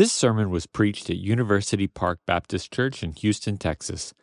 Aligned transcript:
This 0.00 0.14
sermon 0.14 0.48
was 0.48 0.64
preached 0.64 1.10
at 1.10 1.18
University 1.18 1.86
Park 1.86 2.20
Baptist 2.24 2.72
Church 2.72 3.02
in 3.02 3.12
Houston, 3.12 3.58
Texas. 3.58 4.14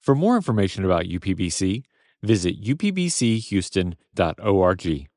For 0.00 0.14
more 0.14 0.36
information 0.36 0.84
about 0.84 1.06
UPBC, 1.06 1.82
visit 2.22 2.62
upbchouston.org. 2.62 5.08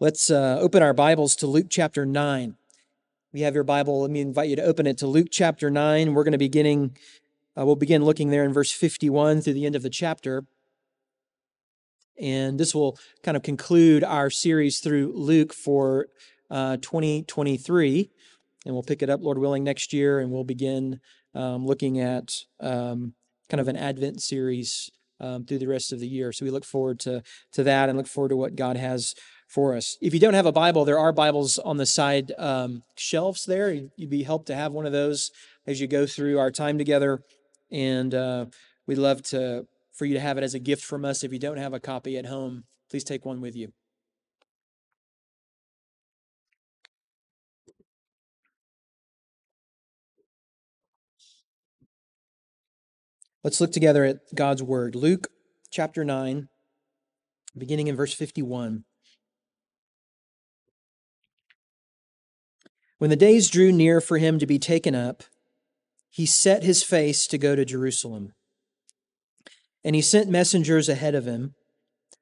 Let's 0.00 0.30
uh, 0.30 0.56
open 0.58 0.82
our 0.82 0.94
Bibles 0.94 1.36
to 1.36 1.46
Luke 1.46 1.66
chapter 1.68 2.06
9. 2.06 2.56
We 3.34 3.42
have 3.42 3.54
your 3.54 3.62
Bible. 3.62 4.00
Let 4.00 4.10
me 4.10 4.22
invite 4.22 4.48
you 4.48 4.56
to 4.56 4.64
open 4.64 4.86
it 4.86 4.96
to 4.96 5.06
Luke 5.06 5.28
chapter 5.30 5.70
9. 5.70 6.14
We're 6.14 6.24
going 6.24 6.32
to 6.32 6.38
beginning 6.38 6.96
uh, 7.58 7.66
we'll 7.66 7.76
begin 7.76 8.06
looking 8.06 8.30
there 8.30 8.44
in 8.44 8.54
verse 8.54 8.72
51 8.72 9.42
through 9.42 9.52
the 9.52 9.66
end 9.66 9.76
of 9.76 9.82
the 9.82 9.90
chapter. 9.90 10.46
And 12.18 12.58
this 12.58 12.74
will 12.74 12.98
kind 13.22 13.36
of 13.36 13.42
conclude 13.42 14.02
our 14.02 14.30
series 14.30 14.80
through 14.80 15.12
Luke 15.14 15.52
for 15.52 16.06
uh, 16.50 16.78
2023 16.78 18.10
and 18.64 18.74
we'll 18.74 18.82
pick 18.82 19.02
it 19.02 19.10
up, 19.10 19.20
Lord 19.22 19.38
willing, 19.38 19.64
next 19.64 19.92
year, 19.92 20.18
and 20.18 20.30
we'll 20.30 20.44
begin 20.44 21.00
um, 21.34 21.66
looking 21.66 22.00
at 22.00 22.32
um, 22.60 23.14
kind 23.48 23.60
of 23.60 23.68
an 23.68 23.76
Advent 23.76 24.22
series 24.22 24.90
um, 25.20 25.44
through 25.44 25.58
the 25.58 25.68
rest 25.68 25.92
of 25.92 26.00
the 26.00 26.08
year. 26.08 26.32
So 26.32 26.44
we 26.44 26.50
look 26.50 26.64
forward 26.64 27.00
to 27.00 27.22
to 27.52 27.62
that, 27.64 27.88
and 27.88 27.98
look 27.98 28.06
forward 28.06 28.30
to 28.30 28.36
what 28.36 28.56
God 28.56 28.76
has 28.76 29.14
for 29.48 29.76
us. 29.76 29.96
If 30.00 30.14
you 30.14 30.20
don't 30.20 30.34
have 30.34 30.46
a 30.46 30.52
Bible, 30.52 30.84
there 30.84 30.98
are 30.98 31.12
Bibles 31.12 31.58
on 31.58 31.76
the 31.76 31.86
side 31.86 32.32
um, 32.38 32.82
shelves 32.96 33.44
there. 33.44 33.72
You'd 33.72 34.10
be 34.10 34.22
helped 34.22 34.46
to 34.46 34.54
have 34.54 34.72
one 34.72 34.86
of 34.86 34.92
those 34.92 35.30
as 35.66 35.80
you 35.80 35.86
go 35.86 36.06
through 36.06 36.38
our 36.38 36.50
time 36.50 36.78
together, 36.78 37.20
and 37.70 38.14
uh, 38.14 38.46
we'd 38.86 38.98
love 38.98 39.22
to 39.24 39.66
for 39.92 40.06
you 40.06 40.14
to 40.14 40.20
have 40.20 40.38
it 40.38 40.44
as 40.44 40.54
a 40.54 40.58
gift 40.58 40.84
from 40.84 41.04
us. 41.04 41.22
If 41.22 41.32
you 41.32 41.38
don't 41.38 41.58
have 41.58 41.72
a 41.72 41.80
copy 41.80 42.18
at 42.18 42.26
home, 42.26 42.64
please 42.90 43.04
take 43.04 43.24
one 43.24 43.40
with 43.40 43.54
you. 43.54 43.72
Let's 53.44 53.60
look 53.60 53.72
together 53.72 54.06
at 54.06 54.34
God's 54.34 54.62
word. 54.62 54.94
Luke 54.94 55.28
chapter 55.70 56.02
9, 56.02 56.48
beginning 57.56 57.88
in 57.88 57.94
verse 57.94 58.14
51. 58.14 58.84
When 62.96 63.10
the 63.10 63.16
days 63.16 63.50
drew 63.50 63.70
near 63.70 64.00
for 64.00 64.16
him 64.16 64.38
to 64.38 64.46
be 64.46 64.58
taken 64.58 64.94
up, 64.94 65.24
he 66.08 66.24
set 66.24 66.62
his 66.62 66.82
face 66.82 67.26
to 67.26 67.36
go 67.36 67.54
to 67.54 67.66
Jerusalem. 67.66 68.32
And 69.84 69.94
he 69.94 70.00
sent 70.00 70.30
messengers 70.30 70.88
ahead 70.88 71.14
of 71.14 71.26
him, 71.26 71.54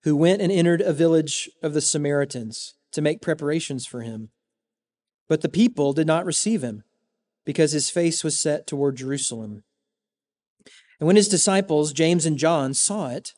who 0.02 0.16
went 0.16 0.42
and 0.42 0.50
entered 0.50 0.80
a 0.80 0.92
village 0.92 1.48
of 1.62 1.72
the 1.72 1.80
Samaritans 1.80 2.74
to 2.90 3.00
make 3.00 3.22
preparations 3.22 3.86
for 3.86 4.00
him. 4.00 4.30
But 5.28 5.42
the 5.42 5.48
people 5.48 5.92
did 5.92 6.08
not 6.08 6.26
receive 6.26 6.62
him, 6.62 6.82
because 7.44 7.70
his 7.70 7.90
face 7.90 8.24
was 8.24 8.36
set 8.36 8.66
toward 8.66 8.96
Jerusalem. 8.96 9.62
And 11.02 11.08
when 11.08 11.16
his 11.16 11.26
disciples, 11.26 11.92
James 11.92 12.26
and 12.26 12.38
John, 12.38 12.74
saw 12.74 13.08
it, 13.08 13.34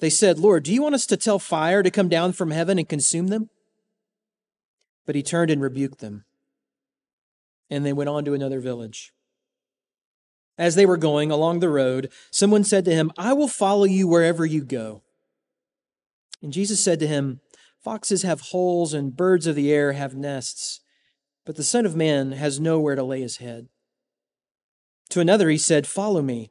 they 0.00 0.10
said, 0.10 0.36
Lord, 0.36 0.64
do 0.64 0.74
you 0.74 0.82
want 0.82 0.96
us 0.96 1.06
to 1.06 1.16
tell 1.16 1.38
fire 1.38 1.80
to 1.80 1.88
come 1.92 2.08
down 2.08 2.32
from 2.32 2.50
heaven 2.50 2.76
and 2.76 2.88
consume 2.88 3.28
them? 3.28 3.50
But 5.06 5.14
he 5.14 5.22
turned 5.22 5.48
and 5.52 5.62
rebuked 5.62 6.00
them. 6.00 6.24
And 7.70 7.86
they 7.86 7.92
went 7.92 8.10
on 8.10 8.24
to 8.24 8.34
another 8.34 8.58
village. 8.58 9.12
As 10.58 10.74
they 10.74 10.86
were 10.86 10.96
going 10.96 11.30
along 11.30 11.60
the 11.60 11.68
road, 11.68 12.10
someone 12.32 12.64
said 12.64 12.84
to 12.86 12.92
him, 12.92 13.12
I 13.16 13.32
will 13.32 13.46
follow 13.46 13.84
you 13.84 14.08
wherever 14.08 14.44
you 14.44 14.64
go. 14.64 15.04
And 16.42 16.52
Jesus 16.52 16.82
said 16.82 16.98
to 16.98 17.06
him, 17.06 17.38
Foxes 17.78 18.24
have 18.24 18.40
holes 18.40 18.92
and 18.92 19.16
birds 19.16 19.46
of 19.46 19.54
the 19.54 19.72
air 19.72 19.92
have 19.92 20.16
nests, 20.16 20.80
but 21.46 21.54
the 21.54 21.62
Son 21.62 21.86
of 21.86 21.94
Man 21.94 22.32
has 22.32 22.58
nowhere 22.58 22.96
to 22.96 23.04
lay 23.04 23.20
his 23.20 23.36
head. 23.36 23.68
To 25.10 25.20
another 25.20 25.48
he 25.48 25.58
said, 25.58 25.86
Follow 25.86 26.20
me. 26.20 26.50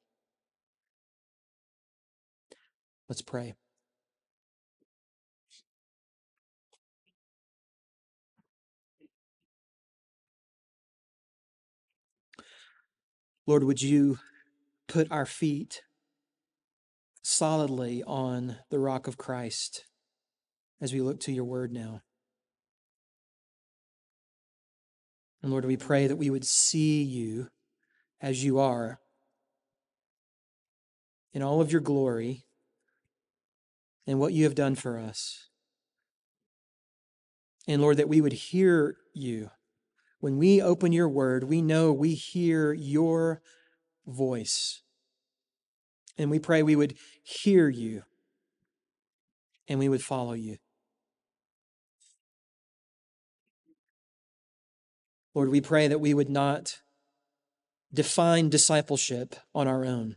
Let's 3.11 3.21
pray. 3.21 3.55
Lord, 13.45 13.65
would 13.65 13.81
you 13.81 14.17
put 14.87 15.11
our 15.11 15.25
feet 15.25 15.81
solidly 17.21 18.01
on 18.07 18.55
the 18.69 18.79
rock 18.79 19.07
of 19.07 19.17
Christ 19.17 19.83
as 20.79 20.93
we 20.93 21.01
look 21.01 21.19
to 21.19 21.33
your 21.33 21.43
word 21.43 21.73
now? 21.73 22.03
And 25.43 25.51
Lord, 25.51 25.65
we 25.65 25.75
pray 25.75 26.07
that 26.07 26.15
we 26.15 26.29
would 26.29 26.45
see 26.45 27.03
you 27.03 27.49
as 28.21 28.41
you 28.41 28.57
are 28.59 29.01
in 31.33 31.41
all 31.41 31.59
of 31.59 31.73
your 31.73 31.81
glory 31.81 32.45
and 34.07 34.19
what 34.19 34.33
you 34.33 34.43
have 34.43 34.55
done 34.55 34.75
for 34.75 34.97
us. 34.97 35.49
And 37.67 37.81
Lord, 37.81 37.97
that 37.97 38.09
we 38.09 38.21
would 38.21 38.33
hear 38.33 38.97
you. 39.13 39.51
When 40.19 40.37
we 40.37 40.61
open 40.61 40.91
your 40.91 41.09
word, 41.09 41.43
we 41.43 41.61
know 41.61 41.91
we 41.91 42.13
hear 42.13 42.73
your 42.73 43.41
voice. 44.05 44.81
And 46.17 46.29
we 46.29 46.39
pray 46.39 46.61
we 46.61 46.75
would 46.75 46.95
hear 47.23 47.69
you 47.69 48.03
and 49.67 49.79
we 49.79 49.89
would 49.89 50.03
follow 50.03 50.33
you. 50.33 50.57
Lord, 55.33 55.49
we 55.49 55.61
pray 55.61 55.87
that 55.87 56.01
we 56.01 56.13
would 56.13 56.29
not 56.29 56.81
define 57.93 58.49
discipleship 58.49 59.35
on 59.55 59.67
our 59.67 59.85
own. 59.85 60.15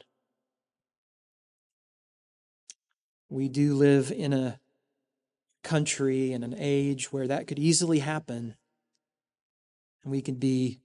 We 3.28 3.48
do 3.48 3.74
live 3.74 4.12
in 4.12 4.32
a 4.32 4.60
country 5.62 6.32
and 6.32 6.44
an 6.44 6.54
age 6.58 7.12
where 7.12 7.26
that 7.26 7.46
could 7.46 7.58
easily 7.58 8.00
happen. 8.00 8.54
And 10.02 10.12
we 10.12 10.22
could 10.22 10.38
be 10.38 10.80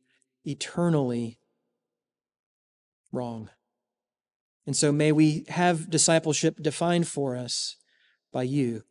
eternally 0.45 1.39
wrong. 3.11 3.49
And 4.65 4.75
so 4.75 4.91
may 4.91 5.11
we 5.11 5.45
have 5.49 5.89
discipleship 5.89 6.61
defined 6.61 7.07
for 7.07 7.35
us 7.35 7.75
by 8.31 8.43
you. 8.43 8.83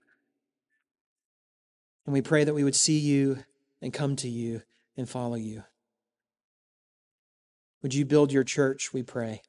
And 2.05 2.13
we 2.13 2.23
pray 2.23 2.45
that 2.45 2.55
we 2.55 2.65
would 2.65 2.75
see 2.75 2.99
you 2.99 3.45
and 3.81 3.93
come 3.93 4.17
to 4.17 4.29
you 4.29 4.63
and 4.97 5.09
follow 5.09 5.37
you. 5.37 5.65
Would 7.83 7.95
you 7.95 8.05
build 8.05 8.33
your 8.33 8.45
church, 8.45 8.93
we 8.93 9.03
pray? 9.03 9.43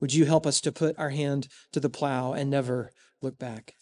Would 0.00 0.12
you 0.12 0.26
help 0.26 0.46
us 0.46 0.60
to 0.62 0.72
put 0.72 0.98
our 0.98 1.10
hand 1.10 1.48
to 1.72 1.80
the 1.80 1.88
plow 1.88 2.32
and 2.32 2.50
never 2.50 2.90
look 3.22 3.38
back? 3.38 3.74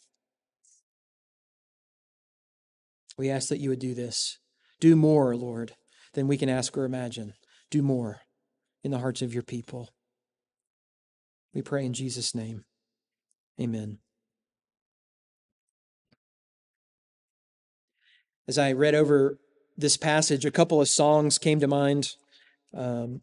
We 3.16 3.30
ask 3.30 3.48
that 3.48 3.60
you 3.60 3.70
would 3.70 3.78
do 3.78 3.94
this. 3.94 4.38
Do 4.80 4.96
more, 4.96 5.36
Lord, 5.36 5.74
than 6.14 6.28
we 6.28 6.36
can 6.36 6.48
ask 6.48 6.76
or 6.76 6.84
imagine. 6.84 7.34
Do 7.70 7.82
more 7.82 8.20
in 8.82 8.90
the 8.90 8.98
hearts 8.98 9.22
of 9.22 9.32
your 9.32 9.42
people. 9.42 9.90
We 11.52 11.62
pray 11.62 11.86
in 11.86 11.94
Jesus' 11.94 12.34
name. 12.34 12.64
Amen. 13.60 13.98
As 18.46 18.58
I 18.58 18.72
read 18.72 18.94
over 18.94 19.38
this 19.76 19.96
passage, 19.96 20.44
a 20.44 20.50
couple 20.50 20.80
of 20.80 20.88
songs 20.88 21.38
came 21.38 21.60
to 21.60 21.68
mind. 21.68 22.10
Um, 22.74 23.22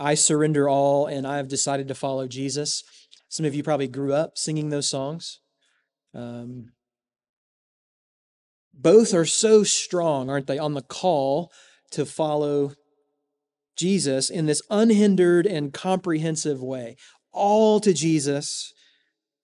I 0.00 0.14
surrender 0.14 0.66
all 0.66 1.06
and 1.06 1.26
I 1.26 1.36
have 1.36 1.48
decided 1.48 1.86
to 1.88 1.94
follow 1.94 2.26
Jesus. 2.26 2.82
Some 3.28 3.44
of 3.44 3.54
you 3.54 3.62
probably 3.62 3.86
grew 3.86 4.14
up 4.14 4.38
singing 4.38 4.70
those 4.70 4.88
songs. 4.88 5.40
Um, 6.14 6.72
both 8.72 9.12
are 9.12 9.26
so 9.26 9.62
strong, 9.62 10.30
aren't 10.30 10.46
they, 10.46 10.58
on 10.58 10.72
the 10.72 10.82
call 10.82 11.52
to 11.90 12.06
follow 12.06 12.72
Jesus 13.76 14.30
in 14.30 14.46
this 14.46 14.62
unhindered 14.70 15.46
and 15.46 15.72
comprehensive 15.72 16.62
way. 16.62 16.96
All 17.30 17.78
to 17.80 17.92
Jesus, 17.92 18.72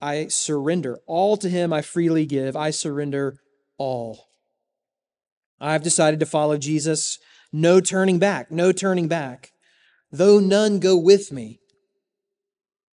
I 0.01 0.27
surrender. 0.27 0.99
All 1.05 1.37
to 1.37 1.49
Him, 1.49 1.71
I 1.71 1.81
freely 1.83 2.25
give. 2.25 2.55
I 2.55 2.71
surrender 2.71 3.37
all. 3.77 4.25
I've 5.59 5.83
decided 5.83 6.19
to 6.19 6.25
follow 6.25 6.57
Jesus 6.57 7.19
no 7.53 7.79
turning 7.79 8.17
back, 8.17 8.51
no 8.51 8.71
turning 8.71 9.07
back. 9.07 9.51
Though 10.11 10.39
none 10.39 10.79
go 10.79 10.95
with 10.95 11.31
me, 11.31 11.59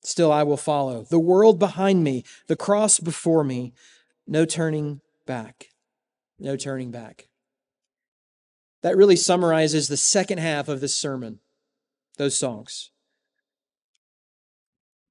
still 0.04 0.32
I 0.32 0.44
will 0.44 0.58
follow. 0.58 1.04
The 1.04 1.20
world 1.20 1.60
behind 1.60 2.04
me, 2.04 2.24
the 2.48 2.56
cross 2.56 3.00
before 3.00 3.44
me, 3.44 3.74
no 4.26 4.46
turning 4.46 5.02
back, 5.26 5.70
no 6.40 6.56
turning 6.56 6.92
back. 6.92 7.28
That 8.82 8.98
really 8.98 9.16
summarizes 9.16 9.88
the 9.88 9.98
second 9.98 10.40
half 10.40 10.68
of 10.68 10.82
this 10.82 10.96
sermon, 10.96 11.40
those 12.18 12.38
songs. 12.38 12.92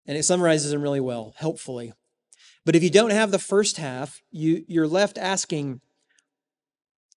And 0.06 0.16
it 0.16 0.24
summarizes 0.24 0.72
them 0.72 0.82
really 0.82 1.00
well, 1.00 1.34
helpfully. 1.36 1.92
But 2.64 2.74
if 2.74 2.82
you 2.82 2.90
don't 2.90 3.10
have 3.10 3.30
the 3.30 3.38
first 3.38 3.76
half, 3.76 4.22
you, 4.30 4.64
you're 4.66 4.88
left 4.88 5.18
asking, 5.18 5.80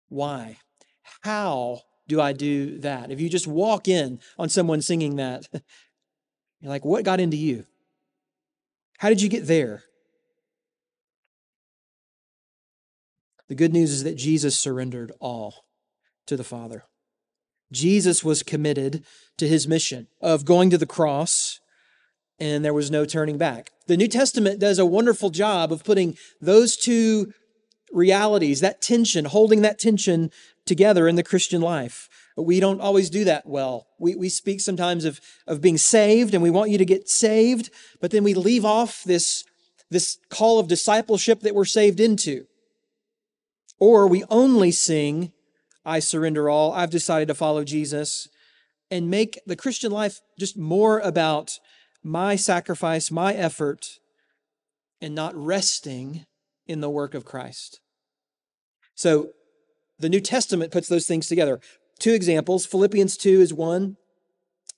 why? 0.10 0.58
How 1.22 1.82
do 2.12 2.20
I 2.20 2.34
do 2.34 2.78
that? 2.80 3.10
If 3.10 3.22
you 3.22 3.30
just 3.30 3.48
walk 3.48 3.88
in 3.88 4.20
on 4.38 4.50
someone 4.50 4.82
singing 4.82 5.16
that, 5.16 5.48
you're 6.60 6.70
like, 6.70 6.84
what 6.84 7.06
got 7.06 7.22
into 7.22 7.38
you? 7.38 7.66
How 8.98 9.08
did 9.08 9.22
you 9.22 9.30
get 9.30 9.48
there? 9.48 9.84
The 13.48 13.56
good 13.56 13.72
news 13.72 13.92
is 13.92 14.04
that 14.04 14.18
Jesus 14.18 14.60
surrendered 14.60 15.14
all 15.22 15.64
to 16.28 16.36
the 16.36 16.44
Father. 16.44 16.84
Jesus 17.72 18.26
was 18.26 18.44
committed 18.44 19.06
to 19.38 19.48
his 19.48 19.66
mission 19.66 20.08
of 20.20 20.44
going 20.44 20.70
to 20.70 20.78
the 20.78 20.86
cross, 20.86 21.62
and 22.40 22.66
there 22.66 22.74
was 22.74 22.92
no 22.92 23.06
turning 23.06 23.38
back. 23.38 23.72
The 23.88 23.96
New 23.96 24.10
Testament 24.10 24.60
does 24.60 24.80
a 24.80 24.86
wonderful 24.86 25.30
job 25.30 25.72
of 25.72 25.86
putting 25.86 26.18
those 26.42 26.76
two 26.76 27.32
realities, 27.94 28.60
that 28.60 28.82
tension, 28.82 29.24
holding 29.24 29.62
that 29.62 29.80
tension 29.80 30.30
together 30.66 31.08
in 31.08 31.16
the 31.16 31.24
Christian 31.24 31.62
life. 31.62 32.10
We 32.38 32.60
don't 32.60 32.82
always 32.82 33.10
do 33.10 33.24
that 33.26 33.46
well. 33.46 33.88
We, 34.00 34.16
we 34.16 34.30
speak 34.30 34.62
sometimes 34.62 35.06
of, 35.06 35.20
of 35.48 35.62
being 35.62 35.78
saved 35.78 36.34
and 36.34 36.42
we 36.42 36.50
want 36.50 36.72
you 36.72 36.78
to 36.78 36.86
get 36.86 37.10
saved, 37.10 37.70
but 38.00 38.12
then 38.12 38.24
we 38.24 38.34
leave 38.34 38.66
off 38.66 39.04
this, 39.04 39.44
this 39.90 40.18
call 40.30 40.60
of 40.60 40.68
discipleship 40.68 41.42
that 41.42 41.56
we're 41.56 41.66
saved 41.66 42.00
into. 42.00 42.46
Or 43.80 44.08
we 44.08 44.24
only 44.30 44.72
sing, 44.72 45.32
I 45.84 46.00
surrender 46.00 46.50
all, 46.50 46.72
I've 46.72 46.92
decided 46.92 47.28
to 47.30 47.34
follow 47.34 47.64
Jesus, 47.64 48.28
and 48.90 49.10
make 49.10 49.40
the 49.46 49.56
Christian 49.56 49.92
life 49.92 50.22
just 50.38 50.58
more 50.58 51.00
about 51.00 51.60
my 52.04 52.36
sacrifice, 52.36 53.10
my 53.10 53.34
effort, 53.34 54.00
and 55.02 55.16
not 55.16 55.36
resting 55.36 56.26
in 56.68 56.82
the 56.82 56.90
work 56.90 57.14
of 57.14 57.26
Christ. 57.26 57.80
So 58.94 59.32
the 60.02 60.10
New 60.10 60.20
Testament 60.20 60.72
puts 60.72 60.88
those 60.88 61.08
things 61.08 61.28
together. 61.28 61.60
Two 62.00 62.14
examples 62.14 62.66
Philippians 62.66 63.18
2 63.18 63.42
is 63.42 63.54
one, 63.54 63.98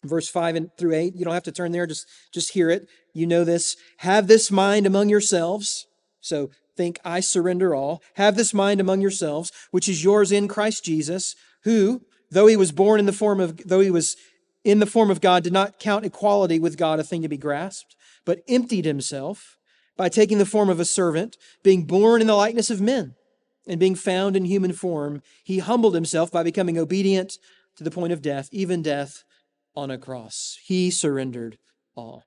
verse 0.03 0.29
5 0.29 0.55
and 0.55 0.69
through 0.77 0.93
8. 0.93 1.15
You 1.15 1.25
don't 1.25 1.33
have 1.33 1.43
to 1.43 1.51
turn 1.51 1.71
there, 1.71 1.87
just, 1.87 2.07
just 2.33 2.53
hear 2.53 2.69
it. 2.69 2.87
You 3.13 3.27
know 3.27 3.43
this. 3.43 3.77
Have 3.97 4.27
this 4.27 4.51
mind 4.51 4.85
among 4.85 5.09
yourselves. 5.09 5.87
So 6.19 6.51
think, 6.75 6.99
I 7.05 7.19
surrender 7.19 7.75
all. 7.75 8.01
Have 8.15 8.35
this 8.35 8.53
mind 8.53 8.81
among 8.81 9.01
yourselves, 9.01 9.51
which 9.71 9.87
is 9.87 10.03
yours 10.03 10.31
in 10.31 10.47
Christ 10.47 10.83
Jesus, 10.83 11.35
who, 11.63 12.01
though 12.31 12.47
he 12.47 12.57
was 12.57 12.71
born 12.71 12.99
in 12.99 13.05
the 13.05 13.13
form 13.13 13.39
of, 13.39 13.57
though 13.65 13.79
he 13.79 13.91
was 13.91 14.15
in 14.63 14.79
the 14.79 14.85
form 14.85 15.11
of 15.11 15.21
God, 15.21 15.43
did 15.43 15.53
not 15.53 15.79
count 15.79 16.05
equality 16.05 16.59
with 16.59 16.77
God 16.77 16.99
a 16.99 17.03
thing 17.03 17.21
to 17.21 17.29
be 17.29 17.37
grasped, 17.37 17.95
but 18.25 18.41
emptied 18.47 18.85
himself 18.85 19.57
by 19.95 20.09
taking 20.09 20.37
the 20.37 20.45
form 20.45 20.69
of 20.69 20.79
a 20.79 20.85
servant, 20.85 21.37
being 21.61 21.85
born 21.85 22.21
in 22.21 22.27
the 22.27 22.35
likeness 22.35 22.69
of 22.69 22.81
men, 22.81 23.15
and 23.67 23.79
being 23.79 23.95
found 23.95 24.35
in 24.35 24.45
human 24.45 24.73
form, 24.73 25.21
he 25.43 25.59
humbled 25.59 25.95
himself 25.95 26.31
by 26.31 26.43
becoming 26.43 26.77
obedient 26.77 27.37
to 27.77 27.83
the 27.83 27.91
point 27.91 28.13
of 28.13 28.21
death, 28.21 28.49
even 28.51 28.81
death 28.81 29.23
on 29.75 29.89
a 29.89 29.97
cross. 29.97 30.59
He 30.63 30.91
surrendered 30.91 31.57
all. 31.95 32.25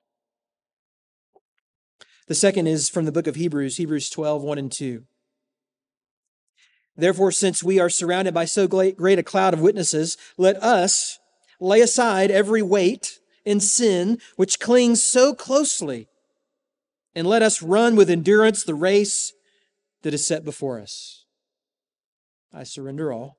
The 2.27 2.35
second 2.35 2.67
is 2.67 2.89
from 2.89 3.05
the 3.05 3.13
book 3.13 3.27
of 3.27 3.37
Hebrews, 3.37 3.77
Hebrews 3.77 4.11
12, 4.11 4.43
1 4.43 4.59
and 4.59 4.73
2. 4.73 5.05
Therefore, 6.97 7.31
since 7.31 7.63
we 7.63 7.79
are 7.79 7.91
surrounded 7.91 8.33
by 8.33 8.47
so 8.47 8.67
great 8.67 9.19
a 9.19 9.23
cloud 9.23 9.55
of 9.55 9.61
witnesses, 9.61 10.17
let 10.37 10.57
us 10.63 11.19
lay 11.61 11.81
aside 11.81 12.31
every 12.31 12.63
weight 12.63 13.21
and 13.45 13.63
sin 13.63 14.19
which 14.37 14.59
clings 14.59 15.05
so 15.05 15.35
closely, 15.35 16.09
and 17.15 17.27
let 17.27 17.43
us 17.43 17.63
run 17.63 17.95
with 17.95 18.11
endurance 18.11 18.65
the 18.65 18.75
race 18.75 19.33
that 20.03 20.15
is 20.15 20.27
set 20.27 20.45
before 20.45 20.81
us. 20.81 21.26
I 22.53 22.65
surrender 22.65 23.13
all. 23.13 23.37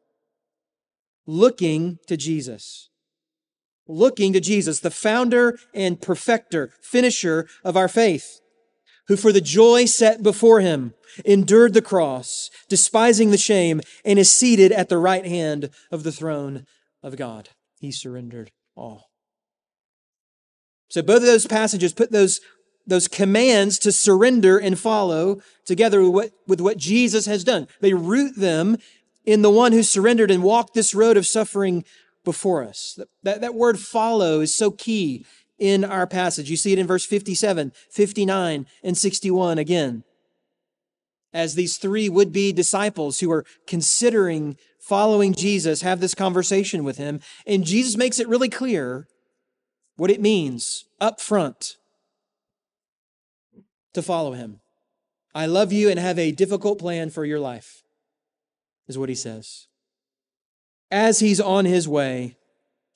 Looking 1.25 1.99
to 2.07 2.17
Jesus. 2.17 2.89
Looking 3.87 4.33
to 4.33 4.39
Jesus, 4.39 4.79
the 4.79 4.91
founder 4.91 5.57
and 5.73 6.01
perfecter, 6.01 6.71
finisher 6.81 7.47
of 7.63 7.77
our 7.77 7.87
faith 7.87 8.41
who 9.07 9.15
for 9.15 9.31
the 9.31 9.41
joy 9.41 9.85
set 9.85 10.21
before 10.21 10.59
him 10.59 10.93
endured 11.25 11.73
the 11.73 11.81
cross, 11.81 12.49
despising 12.69 13.31
the 13.31 13.37
shame, 13.37 13.81
and 14.05 14.19
is 14.19 14.31
seated 14.31 14.71
at 14.71 14.89
the 14.89 14.97
right 14.97 15.25
hand 15.25 15.69
of 15.91 16.03
the 16.03 16.11
throne 16.11 16.65
of 17.01 17.15
God. 17.15 17.49
He 17.79 17.91
surrendered 17.91 18.51
all. 18.75 19.09
So 20.89 21.01
both 21.01 21.17
of 21.17 21.23
those 21.23 21.47
passages 21.47 21.93
put 21.93 22.11
those, 22.11 22.39
those 22.85 23.07
commands 23.07 23.79
to 23.79 23.91
surrender 23.91 24.57
and 24.57 24.77
follow 24.77 25.41
together 25.65 26.01
with 26.01 26.11
what, 26.11 26.31
with 26.47 26.61
what 26.61 26.77
Jesus 26.77 27.25
has 27.25 27.43
done. 27.43 27.67
They 27.81 27.93
root 27.93 28.35
them 28.35 28.77
in 29.27 29.41
the 29.41 29.51
one 29.51 29.73
who 29.73 29.83
surrendered 29.83 30.31
and 30.31 30.41
walked 30.41 30.73
this 30.73 30.95
road 30.95 31.17
of 31.17 31.27
suffering 31.27 31.83
before 32.23 32.63
us. 32.63 32.95
That, 32.97 33.07
that, 33.23 33.41
that 33.41 33.55
word 33.55 33.77
follow 33.77 34.39
is 34.39 34.55
so 34.55 34.71
key 34.71 35.25
in 35.59 35.83
our 35.83 36.07
passage. 36.07 36.49
You 36.49 36.55
see 36.55 36.71
it 36.71 36.79
in 36.79 36.87
verse 36.87 37.05
57, 37.05 37.73
59, 37.91 38.65
and 38.83 38.97
61 38.97 39.57
again. 39.57 40.05
As 41.33 41.55
these 41.55 41.77
three 41.77 42.07
would 42.07 42.31
be 42.31 42.53
disciples 42.53 43.19
who 43.19 43.29
are 43.29 43.45
considering 43.67 44.55
following 44.79 45.33
Jesus 45.33 45.81
have 45.81 45.99
this 45.99 46.15
conversation 46.15 46.85
with 46.85 46.97
him, 46.97 47.19
and 47.45 47.65
Jesus 47.65 47.97
makes 47.97 48.19
it 48.19 48.29
really 48.29 48.49
clear 48.49 49.09
what 49.97 50.09
it 50.09 50.21
means 50.21 50.85
up 51.01 51.19
front 51.19 51.75
to 53.93 54.01
follow 54.01 54.31
him. 54.31 54.61
I 55.35 55.47
love 55.47 55.73
you 55.73 55.89
and 55.89 55.99
have 55.99 56.17
a 56.17 56.31
difficult 56.31 56.79
plan 56.79 57.09
for 57.09 57.25
your 57.25 57.41
life, 57.41 57.83
is 58.87 58.97
what 58.97 59.09
he 59.09 59.15
says. 59.15 59.67
As 60.89 61.19
he's 61.19 61.41
on 61.41 61.65
his 61.65 61.87
way, 61.87 62.37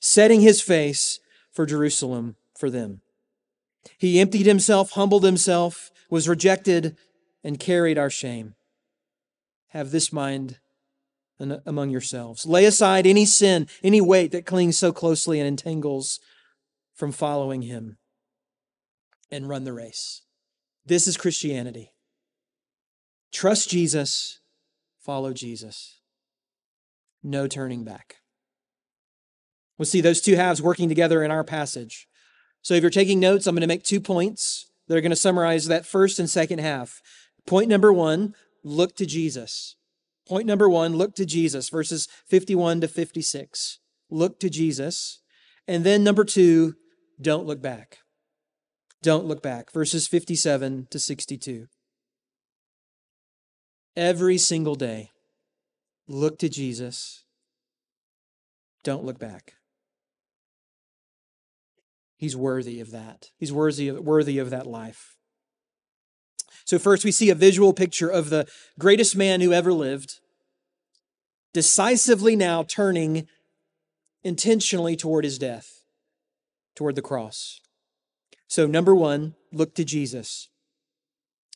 setting 0.00 0.40
his 0.40 0.60
face 0.60 1.20
for 1.50 1.66
Jerusalem 1.66 2.36
for 2.56 2.70
them. 2.70 3.02
He 3.98 4.20
emptied 4.20 4.46
himself, 4.46 4.92
humbled 4.92 5.24
himself, 5.24 5.90
was 6.08 6.28
rejected, 6.28 6.96
and 7.44 7.58
carried 7.58 7.98
our 7.98 8.10
shame. 8.10 8.54
Have 9.68 9.90
this 9.90 10.12
mind 10.12 10.58
among 11.38 11.90
yourselves. 11.90 12.46
Lay 12.46 12.64
aside 12.64 13.06
any 13.06 13.26
sin, 13.26 13.66
any 13.82 14.00
weight 14.00 14.30
that 14.32 14.46
clings 14.46 14.78
so 14.78 14.92
closely 14.92 15.40
and 15.40 15.48
entangles 15.48 16.20
from 16.94 17.10
following 17.10 17.62
him, 17.62 17.98
and 19.30 19.48
run 19.48 19.64
the 19.64 19.72
race. 19.72 20.22
This 20.86 21.06
is 21.06 21.16
Christianity. 21.16 21.92
Trust 23.32 23.70
Jesus, 23.70 24.40
follow 25.02 25.32
Jesus. 25.32 26.00
No 27.22 27.46
turning 27.46 27.84
back. 27.84 28.16
We'll 29.78 29.86
see 29.86 30.00
those 30.00 30.20
two 30.20 30.36
halves 30.36 30.62
working 30.62 30.88
together 30.88 31.22
in 31.22 31.30
our 31.30 31.44
passage. 31.44 32.06
So 32.62 32.74
if 32.74 32.82
you're 32.82 32.90
taking 32.90 33.18
notes, 33.18 33.46
I'm 33.46 33.54
going 33.54 33.62
to 33.62 33.66
make 33.66 33.82
two 33.82 34.00
points 34.00 34.70
that 34.86 34.96
are 34.96 35.00
going 35.00 35.10
to 35.10 35.16
summarize 35.16 35.66
that 35.66 35.86
first 35.86 36.18
and 36.18 36.30
second 36.30 36.60
half. 36.60 37.00
Point 37.46 37.68
number 37.68 37.92
one, 37.92 38.34
look 38.62 38.94
to 38.96 39.06
Jesus. 39.06 39.76
Point 40.28 40.46
number 40.46 40.68
one, 40.68 40.94
look 40.94 41.14
to 41.16 41.26
Jesus, 41.26 41.68
verses 41.68 42.06
51 42.28 42.80
to 42.82 42.88
56. 42.88 43.80
Look 44.10 44.38
to 44.40 44.48
Jesus. 44.48 45.20
And 45.66 45.84
then 45.84 46.04
number 46.04 46.24
two, 46.24 46.74
don't 47.20 47.46
look 47.46 47.60
back. 47.60 47.98
Don't 49.02 49.26
look 49.26 49.42
back, 49.42 49.72
verses 49.72 50.06
57 50.06 50.86
to 50.90 50.98
62. 50.98 51.66
Every 53.96 54.38
single 54.38 54.74
day, 54.74 55.10
look 56.08 56.38
to 56.38 56.48
Jesus. 56.48 57.24
Don't 58.82 59.04
look 59.04 59.18
back. 59.18 59.54
He's 62.16 62.36
worthy 62.36 62.80
of 62.80 62.90
that. 62.92 63.30
He's 63.36 63.52
worthy 63.52 63.88
of, 63.88 63.98
worthy 64.00 64.38
of 64.38 64.50
that 64.50 64.66
life. 64.66 65.16
So, 66.64 66.78
first, 66.78 67.04
we 67.04 67.12
see 67.12 67.30
a 67.30 67.34
visual 67.34 67.72
picture 67.72 68.08
of 68.08 68.30
the 68.30 68.46
greatest 68.78 69.16
man 69.16 69.40
who 69.40 69.52
ever 69.52 69.72
lived, 69.72 70.20
decisively 71.52 72.36
now 72.36 72.62
turning 72.62 73.26
intentionally 74.22 74.96
toward 74.96 75.24
his 75.24 75.38
death, 75.38 75.84
toward 76.76 76.94
the 76.94 77.02
cross. 77.02 77.60
So, 78.46 78.66
number 78.66 78.94
one, 78.94 79.34
look 79.52 79.74
to 79.74 79.84
Jesus. 79.84 80.48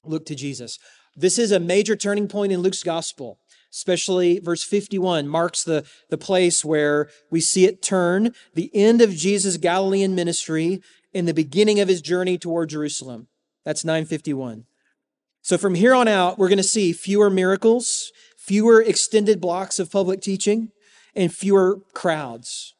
Look 0.04 0.26
to 0.26 0.34
Jesus. 0.34 0.78
This 1.16 1.38
is 1.38 1.50
a 1.50 1.58
major 1.58 1.96
turning 1.96 2.28
point 2.28 2.52
in 2.52 2.60
Luke's 2.60 2.82
gospel. 2.82 3.38
especially 3.72 4.38
verse 4.38 4.62
51 4.62 5.26
marks 5.26 5.64
the, 5.64 5.84
the 6.08 6.18
place 6.18 6.64
where 6.64 7.08
we 7.30 7.40
see 7.40 7.64
it 7.64 7.82
turn 7.82 8.32
the 8.54 8.70
end 8.74 9.02
of 9.02 9.14
Jesus' 9.14 9.56
Galilean 9.56 10.14
ministry 10.14 10.80
and 11.14 11.26
the 11.26 11.34
beginning 11.34 11.80
of 11.80 11.88
his 11.88 12.00
journey 12.00 12.38
toward 12.38 12.68
Jerusalem. 12.68 13.28
That's 13.64 13.84
951. 13.84 14.64
So 15.42 15.56
from 15.58 15.74
here 15.74 15.94
on 15.94 16.08
out, 16.08 16.38
we're 16.38 16.48
going 16.48 16.56
to 16.58 16.62
see 16.62 16.92
fewer 16.92 17.30
miracles, 17.30 18.12
fewer 18.36 18.82
extended 18.82 19.40
blocks 19.40 19.78
of 19.78 19.90
public 19.90 20.20
teaching, 20.20 20.70
and 21.14 21.32
fewer 21.32 21.80
crowds. 21.94 22.74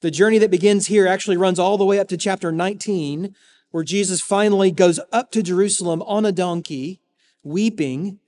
The 0.00 0.10
journey 0.10 0.38
that 0.38 0.50
begins 0.50 0.86
here 0.86 1.06
actually 1.06 1.36
runs 1.36 1.58
all 1.58 1.78
the 1.78 1.84
way 1.84 1.98
up 1.98 2.08
to 2.08 2.16
chapter 2.16 2.52
19, 2.52 3.34
where 3.70 3.84
Jesus 3.84 4.20
finally 4.20 4.70
goes 4.70 5.00
up 5.12 5.30
to 5.32 5.42
Jerusalem 5.42 6.02
on 6.02 6.24
a 6.24 6.32
donkey, 6.32 7.00
weeping 7.44 8.18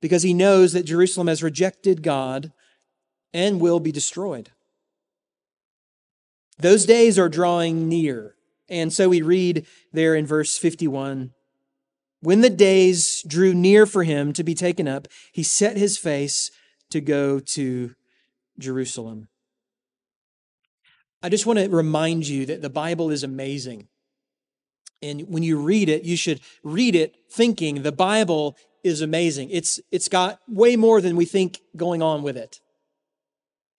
because 0.00 0.22
he 0.22 0.34
knows 0.34 0.72
that 0.72 0.84
Jerusalem 0.84 1.26
has 1.26 1.42
rejected 1.42 2.02
God 2.02 2.52
and 3.32 3.60
will 3.60 3.80
be 3.80 3.92
destroyed. 3.92 4.50
Those 6.58 6.86
days 6.86 7.18
are 7.18 7.28
drawing 7.28 7.88
near. 7.88 8.34
And 8.68 8.92
so 8.92 9.08
we 9.08 9.22
read 9.22 9.66
there 9.92 10.14
in 10.14 10.26
verse 10.26 10.58
51 10.58 11.32
When 12.20 12.40
the 12.40 12.50
days 12.50 13.22
drew 13.26 13.54
near 13.54 13.86
for 13.86 14.04
him 14.04 14.32
to 14.32 14.42
be 14.42 14.54
taken 14.54 14.88
up, 14.88 15.08
he 15.32 15.42
set 15.42 15.76
his 15.76 15.98
face 15.98 16.50
to 16.90 17.00
go 17.00 17.40
to 17.40 17.94
Jerusalem. 18.58 19.28
I 21.22 21.28
just 21.28 21.46
want 21.46 21.58
to 21.58 21.68
remind 21.68 22.28
you 22.28 22.46
that 22.46 22.62
the 22.62 22.70
Bible 22.70 23.10
is 23.10 23.22
amazing. 23.22 23.88
And 25.02 25.22
when 25.28 25.42
you 25.42 25.60
read 25.60 25.88
it, 25.88 26.04
you 26.04 26.16
should 26.16 26.40
read 26.62 26.94
it 26.94 27.16
thinking 27.30 27.82
the 27.82 27.92
Bible 27.92 28.56
is 28.82 29.00
amazing. 29.00 29.50
It's, 29.50 29.80
it's 29.90 30.08
got 30.08 30.40
way 30.48 30.76
more 30.76 31.00
than 31.00 31.16
we 31.16 31.24
think 31.24 31.60
going 31.76 32.02
on 32.02 32.22
with 32.22 32.36
it. 32.36 32.60